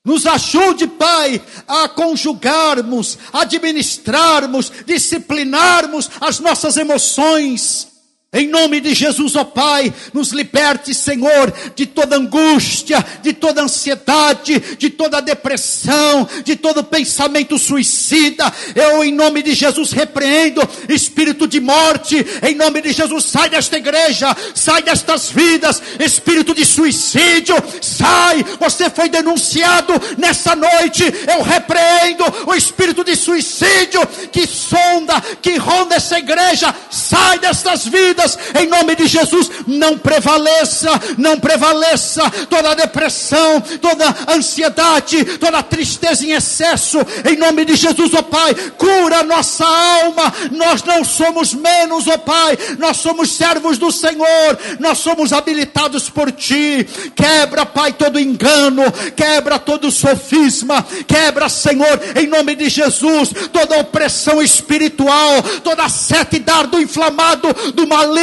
Nos 0.06 0.28
ajude, 0.28 0.86
Pai, 0.86 1.42
a 1.68 1.90
conjugarmos, 1.90 3.18
administrarmos, 3.34 4.72
disciplinarmos 4.86 6.12
as 6.22 6.40
nossas 6.40 6.78
emoções 6.78 7.95
em 8.36 8.50
nome 8.50 8.82
de 8.82 8.94
Jesus, 8.94 9.34
ó 9.38 9.46
Pai, 9.46 9.94
nos 10.14 10.32
liberte, 10.32 10.94
Senhor, 10.94 11.54
de 11.74 11.86
toda 11.86 12.18
angústia, 12.18 13.04
de 13.22 13.32
toda 13.32 13.64
ansiedade, 13.64 14.60
de 14.78 14.90
toda 14.90 15.22
depressão, 15.22 16.28
de 16.44 16.58
todo 16.58 16.84
pensamento 16.84 17.58
suicida. 17.58 18.52
Eu, 18.76 19.06
em 19.06 19.14
nome 19.14 19.42
de 19.42 19.54
Jesus, 19.54 19.92
repreendo 19.92 20.62
espírito 20.90 21.48
de 21.48 21.62
morte. 21.62 22.26
Em 22.44 22.56
nome 22.56 22.82
de 22.82 22.92
Jesus, 22.92 23.24
sai 23.24 23.50
desta 23.50 23.78
igreja, 23.78 24.36
sai 24.54 24.82
destas 24.82 25.30
vidas, 25.30 25.82
espírito 25.98 26.54
de 26.54 26.66
suicídio, 26.66 27.56
sai. 27.82 28.44
Você 28.60 28.90
foi 28.90 29.08
denunciado 29.08 29.94
nessa 30.18 30.58
noite. 30.58 31.06
Eu 31.34 31.42
repreendo 31.42 32.26
o 32.48 32.54
espírito 32.54 33.02
de 33.02 33.16
suicídio 33.16 34.06
que 34.30 34.46
sonda, 34.46 35.22
que 35.42 35.56
ronda 35.56 35.96
essa 35.96 36.20
igreja. 36.20 36.76
Sai 36.92 37.40
destas 37.40 37.86
vidas 37.86 38.25
em 38.60 38.68
nome 38.68 38.96
de 38.96 39.08
Jesus, 39.08 39.52
não 39.68 39.98
prevaleça, 39.98 40.90
não 41.18 41.40
prevaleça 41.40 42.30
toda 42.50 42.76
depressão, 42.76 43.62
toda 43.82 44.16
ansiedade, 44.34 45.24
toda 45.38 45.62
tristeza 45.62 46.26
em 46.26 46.32
excesso, 46.32 46.98
em 47.30 47.38
nome 47.38 47.66
de 47.66 47.76
Jesus, 47.76 48.14
ó 48.14 48.22
Pai, 48.22 48.56
cura 48.78 49.24
nossa 49.24 49.66
alma, 49.66 50.34
nós 50.52 50.84
não 50.84 51.04
somos 51.04 51.54
menos, 51.54 52.08
ó 52.08 52.18
Pai, 52.18 52.58
nós 52.80 52.98
somos 52.98 53.32
servos 53.32 53.78
do 53.78 53.92
Senhor, 53.92 54.58
nós 54.80 54.98
somos 54.98 55.32
habilitados 55.32 56.10
por 56.10 56.32
Ti, 56.32 56.88
quebra, 57.16 57.66
Pai, 57.66 57.94
todo 57.94 58.20
engano, 58.20 58.84
quebra 59.16 59.60
todo 59.60 59.92
sofisma, 59.92 60.86
quebra, 61.08 61.50
Senhor, 61.50 62.00
em 62.16 62.28
nome 62.28 62.56
de 62.56 62.70
Jesus, 62.70 63.30
toda 63.52 63.80
opressão 63.80 64.42
espiritual, 64.42 65.44
toda 65.64 65.88
sete 65.90 66.40
dardo 66.40 66.82
inflamado 66.82 67.54
do 67.74 67.88
maligno 67.88 68.15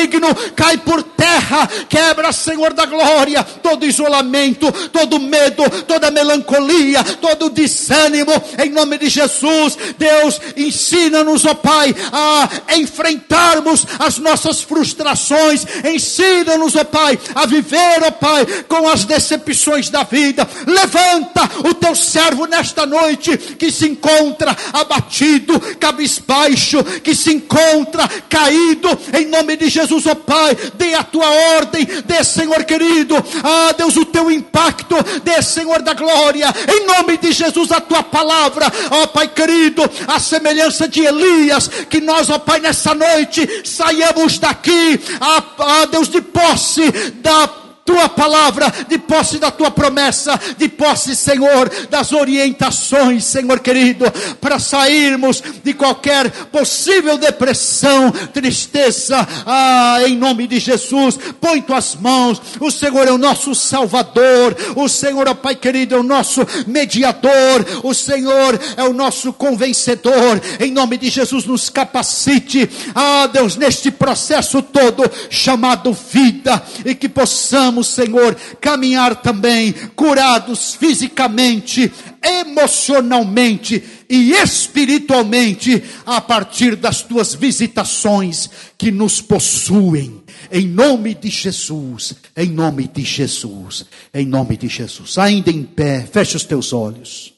cai 0.57 0.79
por 0.79 1.03
terra, 1.03 1.69
quebra, 1.89 2.33
Senhor 2.33 2.73
da 2.73 2.87
glória, 2.87 3.43
todo 3.63 3.87
isolamento, 3.87 4.71
todo 4.91 5.21
medo, 5.21 5.63
toda 5.87 6.11
melancolia, 6.11 7.03
todo 7.21 7.51
desânimo, 7.51 8.33
em 8.63 8.71
nome 8.71 8.99
de 8.99 9.09
Jesus, 9.09 9.77
Deus, 9.99 10.41
ensina-nos, 10.57 11.45
ó 11.45 11.55
Pai, 11.55 11.95
a 12.13 12.77
enfrentarmos 12.77 13.87
as 13.99 14.19
nossas 14.19 14.63
frustrações, 14.63 15.65
ensina-nos, 15.85 16.77
ó 16.77 16.85
Pai, 16.85 17.19
a 17.35 17.47
viver, 17.47 18.03
ó 18.07 18.11
Pai, 18.11 18.47
com 18.69 18.89
as 18.89 19.05
decepções 19.05 19.91
da 19.91 20.03
vida, 20.03 20.49
levanta 20.67 21.49
o 21.69 21.75
teu 21.75 21.95
servo 21.95 22.47
nesta 22.47 22.87
noite, 22.87 23.37
que 23.37 23.71
se 23.71 23.89
encontra 23.89 24.57
abatido, 24.73 25.59
cabisbaixo, 25.79 26.83
que 27.03 27.15
se 27.15 27.33
encontra 27.33 28.09
caído, 28.29 28.89
em 29.13 29.27
nome 29.27 29.57
de 29.57 29.69
Jesus, 29.69 29.82
ó 29.91 30.15
Pai, 30.15 30.57
dê 30.75 30.95
a 30.95 31.03
tua 31.03 31.29
ordem, 31.57 31.85
dê, 32.05 32.23
Senhor 32.23 32.65
querido, 32.65 33.17
ah 33.43 33.73
Deus, 33.73 33.97
o 33.97 34.05
teu 34.05 34.31
impacto, 34.31 34.97
dê, 35.25 35.41
Senhor 35.43 35.83
da 35.83 35.95
glória, 35.95 36.53
em 36.69 36.87
nome 36.87 37.17
de 37.17 37.33
Jesus, 37.33 37.73
a 37.73 37.81
tua 37.81 38.03
palavra, 38.03 38.71
ó 38.91 39.07
Pai 39.07 39.29
querido, 39.29 39.83
a 40.07 40.21
semelhança 40.21 40.87
de 40.87 41.01
Elias, 41.01 41.69
que 41.89 42.01
nós, 42.01 42.31
ó 42.31 42.39
Pai, 42.39 42.61
nessa 42.61 42.95
noite 42.95 43.63
saiamos 43.65 44.39
daqui, 44.39 45.01
a, 45.21 45.83
a 45.83 45.85
Deus, 45.87 46.09
de 46.09 46.21
posse 46.21 46.91
da 47.23 47.62
tua 47.85 48.09
palavra, 48.09 48.73
de 48.89 48.99
posse 48.99 49.39
da 49.39 49.51
tua 49.51 49.71
promessa, 49.71 50.39
de 50.57 50.69
posse, 50.69 51.17
Senhor, 51.17 51.71
das 51.91 52.13
orientações, 52.13 53.25
Senhor 53.25 53.61
querido, 53.61 54.05
para 54.41 54.59
sairmos 54.59 55.43
de 55.63 55.75
qualquer 55.75 56.31
possível 56.47 57.19
depressão, 57.19 58.11
tristeza, 58.33 59.27
ah, 59.45 59.99
em 60.07 60.17
nome 60.17 60.47
de 60.47 60.59
Jesus, 60.59 61.19
põe 61.41 61.61
tuas 61.61 61.97
mãos, 61.97 62.41
o 62.61 62.71
Senhor 62.71 63.09
é 63.09 63.13
o 63.13 63.19
nosso 63.19 63.55
Salvador, 63.55 64.57
o 64.77 64.89
Senhor, 64.89 65.29
ó 65.29 65.35
Pai 65.35 65.57
querido, 65.57 65.95
é 65.97 65.99
o 65.99 66.05
nosso 66.05 66.47
mediador, 66.67 67.67
o 67.83 67.93
Senhor 67.93 68.61
é 68.77 68.85
o 68.85 68.93
nosso 68.93 69.33
convencedor, 69.33 70.41
em 70.61 70.71
nome 70.71 70.97
de 70.97 71.11
Jesus, 71.11 71.45
nos 71.45 71.69
capacite, 71.69 72.71
ah, 72.95 73.27
Deus, 73.27 73.57
neste 73.57 73.91
processo 73.91 74.63
todo 74.63 75.11
chamado 75.29 75.93
vida, 75.93 76.63
e 76.85 76.95
que 76.95 77.09
possamos 77.09 77.72
possamos, 77.73 77.89
Senhor, 77.89 78.35
caminhar 78.61 79.23
também 79.23 79.73
curados 79.97 80.75
fisicamente, 80.75 81.91
emocionalmente 82.23 83.83
e 84.09 84.33
espiritualmente 84.33 85.83
a 86.05 86.21
partir 86.21 86.77
das 86.77 87.03
tuas 87.03 87.35
visitações 87.35 88.51
que 88.77 88.91
nos 88.91 89.21
possuem. 89.21 90.23
Em 90.51 90.67
nome 90.67 91.15
de 91.15 91.31
Jesus, 91.31 92.15
em 92.37 92.51
nome 92.51 92.87
de 92.87 93.03
Jesus, 93.03 93.87
em 94.13 94.27
nome 94.27 94.57
de 94.57 94.69
Jesus. 94.69 95.17
Ainda 95.17 95.51
em 95.51 95.65
pé, 95.65 96.05
fecha 96.05 96.37
os 96.37 96.45
teus 96.45 96.73
olhos. 96.73 97.33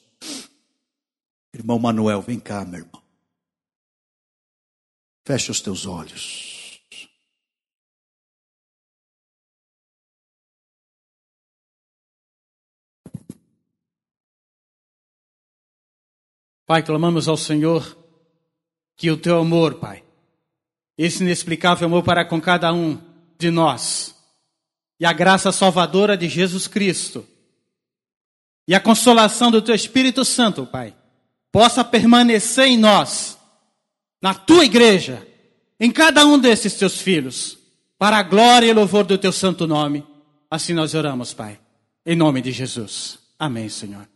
Irmão 1.54 1.78
Manuel, 1.78 2.20
vem 2.20 2.40
cá, 2.40 2.64
meu 2.64 2.80
irmão. 2.80 3.02
Fecha 5.24 5.52
os 5.52 5.60
teus 5.60 5.86
olhos. 5.86 6.43
Pai, 16.66 16.82
clamamos 16.82 17.28
ao 17.28 17.36
Senhor 17.36 17.96
que 18.96 19.10
o 19.10 19.16
teu 19.16 19.38
amor, 19.38 19.74
Pai, 19.74 20.02
esse 20.96 21.22
inexplicável 21.22 21.86
amor 21.86 22.02
para 22.02 22.24
com 22.24 22.40
cada 22.40 22.72
um 22.72 22.98
de 23.38 23.50
nós, 23.50 24.14
e 24.98 25.04
a 25.04 25.12
graça 25.12 25.52
salvadora 25.52 26.16
de 26.16 26.28
Jesus 26.28 26.66
Cristo, 26.66 27.26
e 28.66 28.74
a 28.74 28.80
consolação 28.80 29.50
do 29.50 29.60
teu 29.60 29.74
Espírito 29.74 30.24
Santo, 30.24 30.66
Pai, 30.66 30.94
possa 31.52 31.84
permanecer 31.84 32.66
em 32.66 32.78
nós, 32.78 33.38
na 34.22 34.34
tua 34.34 34.64
igreja, 34.64 35.26
em 35.78 35.90
cada 35.90 36.24
um 36.24 36.38
desses 36.38 36.74
teus 36.74 36.98
filhos, 36.98 37.58
para 37.98 38.16
a 38.16 38.22
glória 38.22 38.66
e 38.66 38.72
louvor 38.72 39.04
do 39.04 39.18
teu 39.18 39.32
santo 39.32 39.66
nome. 39.66 40.04
Assim 40.50 40.72
nós 40.72 40.94
oramos, 40.94 41.34
Pai, 41.34 41.60
em 42.06 42.16
nome 42.16 42.40
de 42.40 42.52
Jesus. 42.52 43.18
Amém, 43.38 43.68
Senhor. 43.68 44.13